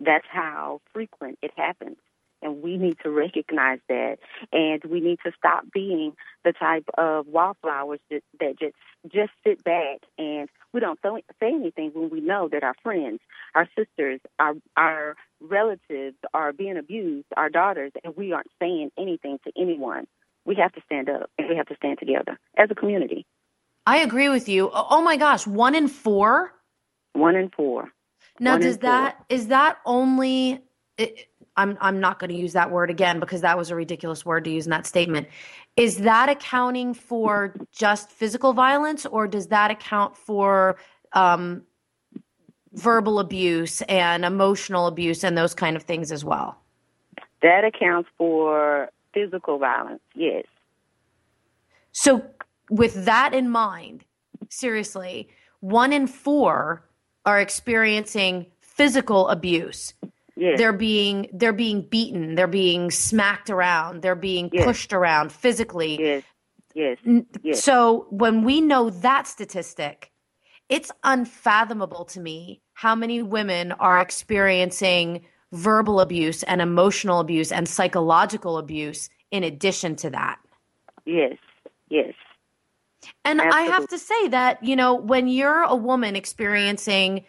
That's 0.00 0.26
how 0.30 0.80
frequent 0.92 1.38
it 1.42 1.52
happens 1.56 1.96
and 2.42 2.62
we 2.62 2.76
need 2.76 2.96
to 3.02 3.10
recognize 3.10 3.78
that. 3.88 4.18
And 4.52 4.82
we 4.84 5.00
need 5.00 5.18
to 5.24 5.32
stop 5.36 5.64
being 5.72 6.14
the 6.44 6.52
type 6.52 6.84
of 6.96 7.26
wallflowers 7.26 8.00
that, 8.10 8.22
that 8.40 8.58
just 8.58 8.74
just 9.12 9.30
sit 9.46 9.62
back 9.62 10.00
and 10.18 10.48
we 10.72 10.80
don't 10.80 10.98
say 11.02 11.22
anything 11.42 11.90
when 11.94 12.10
we 12.10 12.20
know 12.20 12.48
that 12.50 12.64
our 12.64 12.74
friends 12.82 13.20
our 13.54 13.68
sisters 13.76 14.20
our 14.38 14.54
our 14.76 15.16
relatives 15.40 16.16
are 16.34 16.52
being 16.52 16.76
abused 16.76 17.26
our 17.36 17.48
daughters 17.48 17.92
and 18.02 18.16
we 18.16 18.32
aren't 18.32 18.50
saying 18.60 18.90
anything 18.98 19.38
to 19.44 19.52
anyone. 19.56 20.06
We 20.44 20.56
have 20.56 20.72
to 20.72 20.80
stand 20.86 21.08
up 21.08 21.30
and 21.38 21.48
we 21.48 21.56
have 21.56 21.66
to 21.66 21.76
stand 21.76 21.98
together 21.98 22.38
as 22.56 22.70
a 22.70 22.74
community. 22.74 23.26
I 23.86 23.98
agree 23.98 24.28
with 24.28 24.48
you. 24.48 24.70
Oh, 24.72 24.86
oh 24.90 25.02
my 25.02 25.16
gosh 25.16 25.46
one 25.46 25.74
in 25.74 25.88
four? 25.88 26.52
One 27.12 27.36
in 27.36 27.50
four. 27.50 27.90
Now 28.40 28.52
one 28.52 28.60
does 28.60 28.78
that 28.78 29.16
four. 29.16 29.26
is 29.28 29.46
that 29.48 29.78
only 29.84 30.60
I'm 31.58 31.76
I'm 31.80 31.98
not 32.00 32.20
going 32.20 32.30
to 32.30 32.36
use 32.36 32.52
that 32.54 32.70
word 32.70 32.88
again 32.88 33.18
because 33.18 33.40
that 33.40 33.58
was 33.58 33.70
a 33.70 33.74
ridiculous 33.74 34.24
word 34.24 34.44
to 34.44 34.50
use 34.50 34.66
in 34.66 34.70
that 34.70 34.86
statement. 34.86 35.26
Is 35.76 35.98
that 35.98 36.28
accounting 36.28 36.94
for 36.94 37.54
just 37.72 38.10
physical 38.10 38.52
violence, 38.52 39.04
or 39.04 39.26
does 39.26 39.48
that 39.48 39.70
account 39.70 40.16
for 40.16 40.78
um, 41.12 41.62
verbal 42.72 43.18
abuse 43.18 43.82
and 43.82 44.24
emotional 44.24 44.86
abuse 44.86 45.24
and 45.24 45.36
those 45.36 45.52
kind 45.52 45.76
of 45.76 45.82
things 45.82 46.12
as 46.12 46.24
well? 46.24 46.56
That 47.42 47.64
accounts 47.64 48.08
for 48.16 48.88
physical 49.12 49.58
violence. 49.58 50.00
Yes. 50.14 50.44
So, 51.90 52.24
with 52.70 53.04
that 53.04 53.34
in 53.34 53.50
mind, 53.50 54.04
seriously, 54.48 55.28
one 55.58 55.92
in 55.92 56.06
four 56.06 56.84
are 57.26 57.40
experiencing 57.40 58.46
physical 58.60 59.28
abuse 59.28 59.94
Yes. 60.38 60.56
They're 60.56 60.72
being 60.72 61.28
they're 61.32 61.52
being 61.52 61.82
beaten, 61.82 62.36
they're 62.36 62.46
being 62.46 62.92
smacked 62.92 63.50
around, 63.50 64.02
they're 64.02 64.14
being 64.14 64.50
yes. 64.52 64.64
pushed 64.64 64.92
around 64.92 65.32
physically. 65.32 65.98
Yes. 65.98 66.22
Yes. 66.74 66.98
yes. 67.42 67.64
So 67.64 68.06
when 68.10 68.44
we 68.44 68.60
know 68.60 68.88
that 68.88 69.26
statistic, 69.26 70.12
it's 70.68 70.92
unfathomable 71.02 72.04
to 72.06 72.20
me 72.20 72.62
how 72.74 72.94
many 72.94 73.20
women 73.20 73.72
are 73.72 74.00
experiencing 74.00 75.24
verbal 75.50 75.98
abuse 75.98 76.44
and 76.44 76.60
emotional 76.60 77.18
abuse 77.18 77.50
and 77.50 77.68
psychological 77.68 78.58
abuse 78.58 79.10
in 79.32 79.42
addition 79.42 79.96
to 79.96 80.10
that. 80.10 80.38
Yes. 81.04 81.36
Yes. 81.88 82.14
And 83.24 83.40
Absolutely. 83.40 83.72
I 83.72 83.72
have 83.72 83.88
to 83.88 83.98
say 83.98 84.28
that, 84.28 84.62
you 84.62 84.76
know, 84.76 84.94
when 84.94 85.26
you're 85.26 85.62
a 85.62 85.74
woman 85.74 86.14
experiencing 86.14 87.24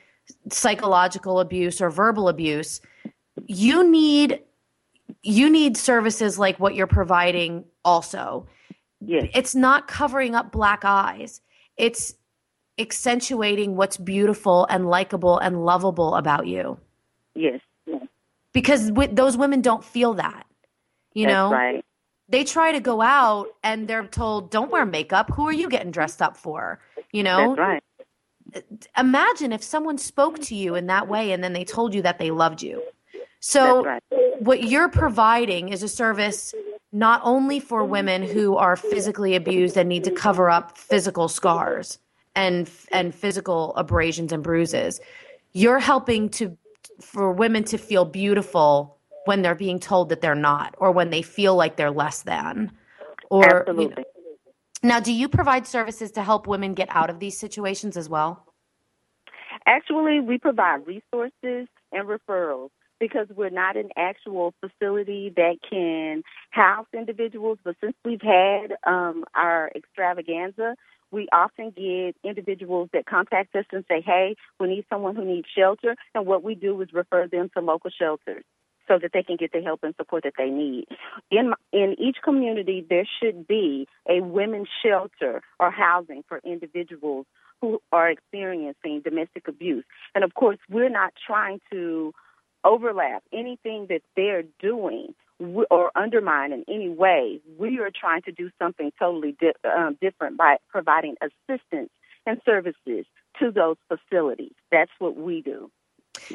psychological 0.52 1.40
abuse 1.40 1.82
or 1.82 1.90
verbal 1.90 2.30
abuse, 2.30 2.82
you 3.48 3.90
need 3.90 4.42
you 5.24 5.50
need 5.50 5.76
services 5.76 6.38
like 6.38 6.60
what 6.60 6.76
you're 6.76 6.88
providing 6.88 7.66
also. 7.84 8.48
Yes. 9.02 9.28
It's 9.34 9.56
not 9.56 9.88
covering 9.88 10.36
up 10.36 10.52
black 10.52 10.86
eyes. 10.86 11.42
It's 11.78 12.14
accentuating 12.78 13.76
what's 13.76 13.98
beautiful 13.98 14.68
and 14.70 14.88
likable 14.88 15.40
and 15.40 15.66
lovable 15.66 16.16
about 16.16 16.48
you. 16.48 16.78
Yes. 17.36 17.60
Because 18.54 18.92
those 19.12 19.36
women 19.36 19.62
don't 19.62 19.84
feel 19.84 20.14
that. 20.16 20.46
You 21.14 21.26
That's 21.26 21.34
know? 21.34 21.52
Right. 21.52 21.86
They 22.28 22.44
try 22.44 22.72
to 22.72 22.80
go 22.80 23.02
out 23.02 23.48
and 23.64 23.88
they're 23.88 24.06
told, 24.06 24.52
"Don't 24.52 24.70
wear 24.70 24.86
makeup. 24.86 25.32
Who 25.32 25.48
are 25.48 25.54
you 25.54 25.68
getting 25.68 25.92
dressed 25.92 26.22
up 26.22 26.38
for?" 26.38 26.80
You 27.12 27.24
know? 27.24 27.56
That's 27.56 27.60
right 27.60 27.84
imagine 28.98 29.52
if 29.52 29.64
someone 29.64 29.98
spoke 29.98 30.40
to 30.40 30.56
you 30.56 30.76
in 30.76 30.88
that 30.88 31.08
way 31.08 31.32
and 31.32 31.44
then 31.44 31.54
they 31.54 31.64
told 31.64 31.94
you 31.94 32.02
that 32.02 32.18
they 32.18 32.32
loved 32.32 32.62
you. 32.62 32.82
So, 33.40 33.84
right. 33.84 34.04
what 34.40 34.64
you're 34.64 34.90
providing 34.90 35.70
is 35.70 35.82
a 35.84 35.88
service 35.88 36.54
not 36.92 37.22
only 37.24 37.60
for 37.60 37.84
women 37.86 38.24
who 38.24 38.58
are 38.58 38.76
physically 38.76 39.36
abused 39.36 39.78
and 39.78 39.88
need 39.88 40.04
to 40.04 40.12
cover 40.12 40.50
up 40.50 40.78
physical 40.78 41.28
scars 41.28 42.00
and 42.36 42.70
and 42.92 43.14
physical 43.14 43.76
abrasions 43.76 44.32
and 44.32 44.44
bruises. 44.44 45.00
You're 45.54 45.80
helping 45.80 46.30
to 46.32 46.58
for 47.00 47.32
women 47.32 47.64
to 47.66 47.78
feel 47.78 48.06
beautiful 48.06 48.98
when 49.26 49.42
they're 49.42 49.56
being 49.56 49.80
told 49.80 50.10
that 50.10 50.22
they're 50.22 50.36
not 50.36 50.76
or 50.80 50.92
when 50.92 51.10
they 51.10 51.22
feel 51.22 51.56
like 51.56 51.78
they're 51.78 51.92
less 51.92 52.24
than 52.24 52.72
or 53.30 53.62
Absolutely. 53.62 53.84
You 53.84 53.90
know, 53.90 54.04
now, 54.82 55.00
do 55.00 55.12
you 55.12 55.28
provide 55.28 55.68
services 55.68 56.12
to 56.12 56.24
help 56.24 56.48
women 56.48 56.74
get 56.74 56.88
out 56.92 57.10
of 57.10 57.20
these 57.20 57.38
situations 57.38 57.98
as 57.98 58.08
well? 58.08 58.46
Actually, 59.66 60.22
we 60.22 60.38
provide 60.38 60.88
resources 60.88 61.68
and 61.92 62.08
referrals 62.08 62.49
because 63.10 63.28
we're 63.36 63.50
not 63.50 63.76
an 63.76 63.90
actual 63.98 64.54
facility 64.60 65.34
that 65.36 65.58
can 65.68 66.24
house 66.52 66.88
individuals. 66.94 67.58
But 67.64 67.76
since 67.82 67.96
we've 68.06 68.22
had 68.22 68.76
um, 68.86 69.26
our 69.36 69.72
extravaganza, 69.76 70.76
we 71.12 71.28
often 71.34 71.72
get 71.72 72.16
individuals 72.24 72.90
that 72.94 73.06
contact 73.06 73.56
us 73.56 73.66
and 73.72 73.84
say, 73.88 74.02
hey, 74.02 74.36
we 74.60 74.68
need 74.68 74.86
someone 74.90 75.16
who 75.16 75.26
needs 75.26 75.48
shelter. 75.58 75.96
And 76.14 76.26
what 76.26 76.44
we 76.44 76.56
do 76.56 76.80
is 76.82 76.90
refer 76.94 77.28
them 77.28 77.50
to 77.56 77.64
local 77.64 77.90
shelters 77.90 78.44
so 78.88 78.98
that 79.02 79.12
they 79.14 79.24
can 79.24 79.38
get 79.38 79.52
the 79.52 79.62
help 79.62 79.82
and 79.84 79.94
support 79.96 80.24
that 80.24 80.34
they 80.38 80.50
need. 80.50 80.86
In 81.30 81.54
in 81.72 81.96
each 82.00 82.18
community, 82.24 82.86
there 82.88 83.08
should 83.22 83.48
be 83.48 83.88
a 84.10 84.22
women's 84.22 84.68
shelter 84.84 85.42
or 85.60 85.72
housing 85.72 86.24
for 86.28 86.42
individuals 86.44 87.26
who 87.62 87.82
are 87.92 88.10
experiencing 88.10 89.02
domestic 89.04 89.48
abuse. 89.48 89.86
And 90.16 90.24
of 90.24 90.34
course, 90.34 90.58
we're 90.70 90.90
not 90.90 91.14
trying 91.26 91.60
to 91.72 92.14
overlap 92.64 93.24
anything 93.34 93.88
that 93.90 94.02
they're 94.16 94.44
doing 94.60 95.14
or 95.70 95.92
undermine 95.96 96.52
in 96.52 96.66
any 96.68 96.90
way. 96.90 97.40
We 97.58 97.80
are 97.80 97.92
trying 97.98 98.22
to 98.24 98.32
do 98.32 98.50
something 98.60 98.92
totally 99.00 99.36
di- 99.40 99.54
um, 99.64 99.98
different 100.02 100.38
by 100.38 100.58
providing 100.70 101.16
assistance 101.22 101.90
and 102.26 102.42
services 102.46 103.06
to 103.40 103.52
those 103.52 103.78
facilities. 103.88 104.52
That's 104.72 104.92
what 105.00 105.16
we 105.16 105.42
do. 105.42 105.72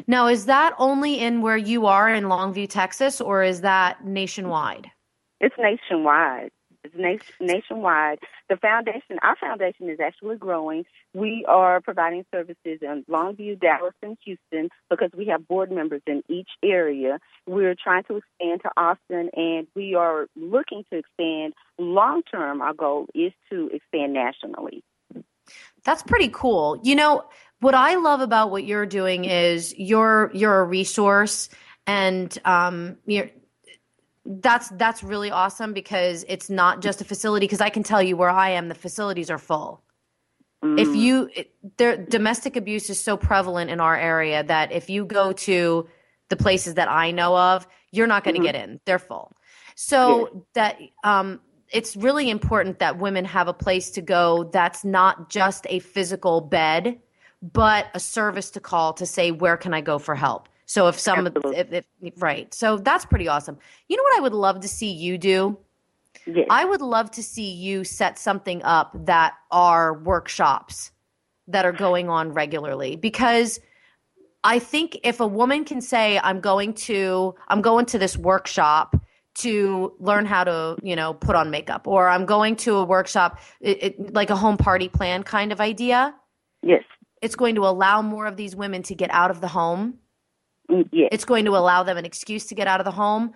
Now, 0.06 0.28
is 0.28 0.46
that 0.46 0.74
only 0.78 1.20
in 1.20 1.42
where 1.42 1.56
you 1.56 1.86
are 1.86 2.08
in 2.08 2.24
Longview, 2.24 2.68
Texas, 2.70 3.20
or 3.20 3.42
is 3.42 3.60
that 3.60 4.04
nationwide? 4.04 4.90
It's 5.40 5.54
nationwide. 5.58 6.50
It's 6.84 6.94
na- 6.96 7.46
nationwide. 7.46 8.18
The 8.48 8.56
foundation, 8.56 9.18
our 9.22 9.36
foundation 9.36 9.88
is 9.88 9.98
actually 10.00 10.36
growing. 10.36 10.84
We 11.14 11.44
are 11.48 11.80
providing 11.80 12.24
services 12.32 12.80
in 12.82 13.04
Longview, 13.10 13.60
Dallas, 13.60 13.94
and 14.02 14.16
Houston 14.24 14.68
because 14.90 15.10
we 15.16 15.26
have 15.26 15.48
board 15.48 15.72
members 15.72 16.02
in 16.06 16.22
each 16.28 16.50
area. 16.62 17.18
We're 17.46 17.74
trying 17.74 18.04
to 18.04 18.16
expand 18.16 18.60
to 18.62 18.70
Austin, 18.76 19.30
and 19.34 19.66
we 19.74 19.94
are 19.94 20.26
looking 20.36 20.84
to 20.92 20.98
expand 20.98 21.54
long 21.78 22.22
term. 22.22 22.60
Our 22.60 22.74
goal 22.74 23.06
is 23.14 23.32
to 23.50 23.70
expand 23.72 24.12
nationally. 24.12 24.84
That's 25.84 26.02
pretty 26.02 26.30
cool. 26.32 26.80
You 26.82 26.96
know, 26.96 27.24
what 27.60 27.74
I 27.74 27.96
love 27.96 28.20
about 28.20 28.50
what 28.50 28.64
you're 28.64 28.86
doing 28.86 29.24
is 29.24 29.74
you're 29.78 30.30
you're 30.34 30.60
a 30.60 30.64
resource 30.64 31.48
and 31.86 32.36
um, 32.44 32.96
you're 33.06 33.30
that's 34.26 34.68
that's 34.70 35.02
really 35.02 35.30
awesome 35.30 35.72
because 35.72 36.24
it's 36.28 36.48
not 36.48 36.80
just 36.80 37.00
a 37.00 37.04
facility 37.04 37.46
because 37.46 37.60
I 37.60 37.70
can 37.70 37.82
tell 37.82 38.02
you 38.02 38.16
where 38.16 38.30
I 38.30 38.50
am 38.50 38.68
the 38.68 38.74
facilities 38.74 39.30
are 39.30 39.38
full. 39.38 39.82
If 40.76 40.92
Mm. 40.92 40.94
you 40.94 41.30
it, 41.34 41.54
there 41.76 41.96
domestic 41.96 42.56
abuse 42.56 42.88
is 42.90 42.98
so 42.98 43.16
prevalent 43.16 43.70
in 43.70 43.80
our 43.80 43.96
area 43.96 44.42
that 44.44 44.72
if 44.72 44.88
you 44.90 45.04
go 45.04 45.32
to 45.32 45.88
the 46.30 46.36
places 46.36 46.74
that 46.74 46.90
I 46.90 47.10
know 47.10 47.36
of, 47.36 47.66
you're 47.92 48.06
not 48.06 48.24
going 48.24 48.34
to 48.34 48.40
Mhm. 48.40 48.44
get 48.44 48.54
in. 48.54 48.80
They're 48.86 48.98
full. 48.98 49.32
So 49.74 50.46
that 50.54 50.78
um 51.04 51.40
it's 51.70 51.96
really 51.96 52.30
important 52.30 52.78
that 52.78 52.98
women 52.98 53.24
have 53.24 53.48
a 53.48 53.52
place 53.54 53.90
to 53.90 54.00
go 54.02 54.44
that's 54.52 54.84
not 54.84 55.28
just 55.28 55.66
a 55.68 55.80
physical 55.80 56.40
bed, 56.40 57.00
but 57.42 57.86
a 57.94 58.00
service 58.00 58.50
to 58.52 58.60
call 58.60 58.94
to 58.94 59.06
say 59.06 59.30
where 59.32 59.56
can 59.56 59.74
I 59.74 59.80
go 59.82 59.98
for 59.98 60.14
help. 60.14 60.48
So 60.74 60.88
if 60.88 60.98
some 60.98 61.28
if, 61.28 61.72
if, 61.72 61.84
right. 62.20 62.52
So 62.52 62.78
that's 62.78 63.04
pretty 63.04 63.28
awesome. 63.28 63.56
You 63.88 63.96
know 63.96 64.02
what 64.02 64.18
I 64.18 64.20
would 64.22 64.32
love 64.32 64.58
to 64.58 64.66
see 64.66 64.90
you 64.90 65.18
do? 65.18 65.56
Yes. 66.26 66.48
I 66.50 66.64
would 66.64 66.80
love 66.80 67.12
to 67.12 67.22
see 67.22 67.48
you 67.48 67.84
set 67.84 68.18
something 68.18 68.60
up 68.64 68.90
that 69.06 69.34
are 69.52 69.94
workshops 69.94 70.90
that 71.46 71.64
are 71.64 71.70
going 71.70 72.08
on 72.08 72.32
regularly 72.32 72.96
because 72.96 73.60
I 74.42 74.58
think 74.58 74.98
if 75.04 75.20
a 75.20 75.26
woman 75.28 75.64
can 75.64 75.80
say 75.80 76.18
I'm 76.18 76.40
going 76.40 76.74
to 76.88 77.36
I'm 77.46 77.62
going 77.62 77.86
to 77.86 77.98
this 78.00 78.16
workshop 78.16 78.96
to 79.34 79.92
learn 80.00 80.26
how 80.26 80.42
to, 80.42 80.76
you 80.82 80.96
know, 80.96 81.14
put 81.14 81.36
on 81.36 81.52
makeup 81.52 81.86
or 81.86 82.08
I'm 82.08 82.26
going 82.26 82.56
to 82.56 82.78
a 82.78 82.84
workshop 82.84 83.38
it, 83.60 83.82
it, 83.84 84.12
like 84.12 84.30
a 84.30 84.36
home 84.36 84.56
party 84.56 84.88
plan 84.88 85.22
kind 85.22 85.52
of 85.52 85.60
idea, 85.60 86.16
yes. 86.64 86.82
it's 87.22 87.36
going 87.36 87.54
to 87.54 87.64
allow 87.64 88.02
more 88.02 88.26
of 88.26 88.36
these 88.36 88.56
women 88.56 88.82
to 88.82 88.96
get 88.96 89.10
out 89.12 89.30
of 89.30 89.40
the 89.40 89.46
home 89.46 90.00
Mm, 90.70 90.88
yes. 90.92 91.08
it's 91.12 91.24
going 91.24 91.44
to 91.44 91.56
allow 91.56 91.82
them 91.82 91.96
an 91.96 92.04
excuse 92.04 92.46
to 92.46 92.54
get 92.54 92.66
out 92.66 92.80
of 92.80 92.84
the 92.84 92.90
home 92.90 93.32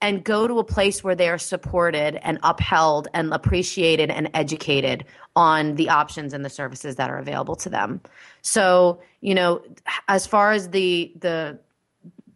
and 0.00 0.24
go 0.24 0.48
to 0.48 0.58
a 0.58 0.64
place 0.64 1.04
where 1.04 1.14
they 1.14 1.28
are 1.28 1.38
supported 1.38 2.18
and 2.26 2.38
upheld 2.42 3.06
and 3.14 3.32
appreciated 3.32 4.10
and 4.10 4.28
educated 4.34 5.04
on 5.36 5.76
the 5.76 5.88
options 5.88 6.32
and 6.34 6.44
the 6.44 6.50
services 6.50 6.96
that 6.96 7.08
are 7.08 7.18
available 7.18 7.54
to 7.54 7.70
them. 7.70 8.00
So, 8.42 9.00
you 9.20 9.34
know, 9.34 9.62
as 10.08 10.26
far 10.26 10.50
as 10.52 10.70
the 10.70 11.12
the 11.20 11.58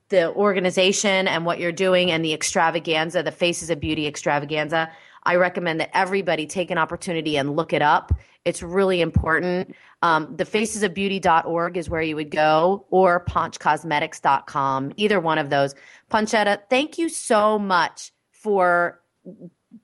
the 0.09 0.33
organization 0.35 1.27
and 1.27 1.45
what 1.45 1.59
you're 1.59 1.73
doing 1.73 2.13
and 2.13 2.25
the 2.25 2.33
extravaganza, 2.33 3.25
the 3.25 3.33
Faces 3.33 3.71
of 3.71 3.81
Beauty 3.81 4.07
extravaganza, 4.07 4.89
I 5.27 5.35
recommend 5.35 5.81
that 5.81 5.91
everybody 5.93 6.47
take 6.47 6.71
an 6.71 6.79
opportunity 6.79 7.37
and 7.37 7.57
look 7.57 7.73
it 7.73 7.83
up. 7.83 8.13
It's 8.45 8.63
really 8.63 9.01
important. 9.01 9.75
Um, 10.03 10.35
the 10.37 10.45
facesofbeauty.org 10.45 11.77
is 11.77 11.91
where 11.91 12.01
you 12.01 12.15
would 12.15 12.31
go, 12.31 12.87
or 12.91 13.25
ponchcosmetics.com, 13.25 14.93
either 14.97 15.21
one 15.21 15.39
of 15.39 15.51
those. 15.51 15.75
Panchetta, 16.11 16.61
thank 16.71 16.97
you 16.97 17.09
so 17.09 17.59
much 17.59 18.13
for 18.31 19.01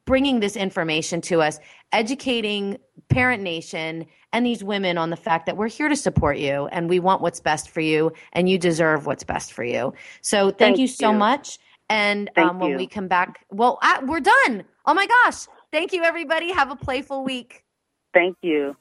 bringing 0.05 0.39
this 0.39 0.55
information 0.55 1.21
to 1.23 1.43
us, 1.43 1.59
educating 1.93 2.79
Parent 3.09 3.43
Nation 3.43 4.07
and 4.33 4.47
these 4.47 4.63
women 4.63 4.97
on 4.97 5.11
the 5.11 5.17
fact 5.17 5.47
that 5.47 5.57
we're 5.57 5.69
here 5.69 5.89
to 5.89 5.97
support 5.97 6.39
you 6.39 6.67
and 6.69 6.89
we 6.89 7.01
want 7.01 7.21
what's 7.21 7.41
best 7.41 7.69
for 7.69 7.81
you 7.81 8.13
and 8.33 8.49
you 8.49 8.59
deserve 8.59 9.07
what's 9.07 9.25
best 9.25 9.53
for 9.53 9.65
you. 9.65 9.93
So 10.21 10.47
thank, 10.47 10.59
Thank 10.59 10.79
you 10.79 10.87
so 10.87 11.11
you. 11.11 11.19
much. 11.19 11.59
And 11.91 12.31
um, 12.37 12.59
when 12.59 12.77
we 12.77 12.87
come 12.87 13.09
back, 13.09 13.45
well, 13.51 13.79
I, 13.83 14.03
we're 14.05 14.21
done. 14.21 14.65
Oh 14.85 14.95
my 14.95 15.07
gosh. 15.07 15.47
Thank 15.71 15.93
you, 15.93 16.03
everybody. 16.03 16.53
Have 16.53 16.71
a 16.71 16.77
playful 16.77 17.25
week. 17.25 17.65
Thank 18.13 18.37
you. 18.43 18.77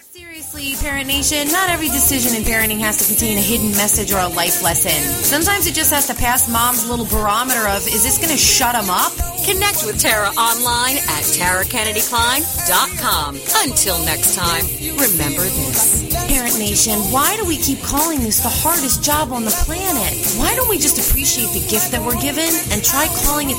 Seriously, 0.00 0.74
Parent 0.80 1.08
Nation, 1.08 1.48
not 1.50 1.70
every 1.70 1.88
decision 1.88 2.36
in 2.36 2.42
parenting 2.42 2.78
has 2.78 2.98
to 2.98 3.04
contain 3.06 3.36
a 3.38 3.40
hidden 3.40 3.70
message 3.72 4.12
or 4.12 4.18
a 4.20 4.28
life 4.28 4.62
lesson. 4.62 4.92
Sometimes 5.22 5.66
it 5.66 5.74
just 5.74 5.90
has 5.90 6.06
to 6.06 6.14
pass 6.14 6.48
mom's 6.50 6.88
little 6.88 7.06
barometer 7.06 7.66
of, 7.66 7.84
is 7.86 8.04
this 8.04 8.16
going 8.18 8.30
to 8.30 8.36
shut 8.36 8.74
them 8.74 8.90
up? 8.90 9.10
Connect 9.46 9.84
with 9.86 9.98
Tara 9.98 10.28
online 10.38 10.98
at 10.98 11.24
tarakennedykline.com. 11.34 13.40
Until 13.64 13.98
next 14.04 14.34
time, 14.36 14.64
remember 14.98 15.42
this. 15.42 16.06
Parent 16.28 16.58
Nation, 16.58 16.98
why 17.10 17.34
do 17.36 17.44
we 17.46 17.56
keep 17.56 17.80
calling 17.80 18.20
this 18.20 18.40
the 18.40 18.50
hardest 18.52 19.02
job 19.02 19.32
on 19.32 19.44
the 19.44 19.50
planet? 19.64 20.12
Why 20.36 20.54
don't 20.54 20.68
we 20.68 20.76
just 20.78 20.98
appreciate 21.00 21.48
the 21.56 21.64
gift 21.66 21.90
that 21.90 22.02
we're 22.04 22.20
given 22.20 22.52
and 22.70 22.84
try 22.84 23.08
calling 23.24 23.48
it 23.50 23.56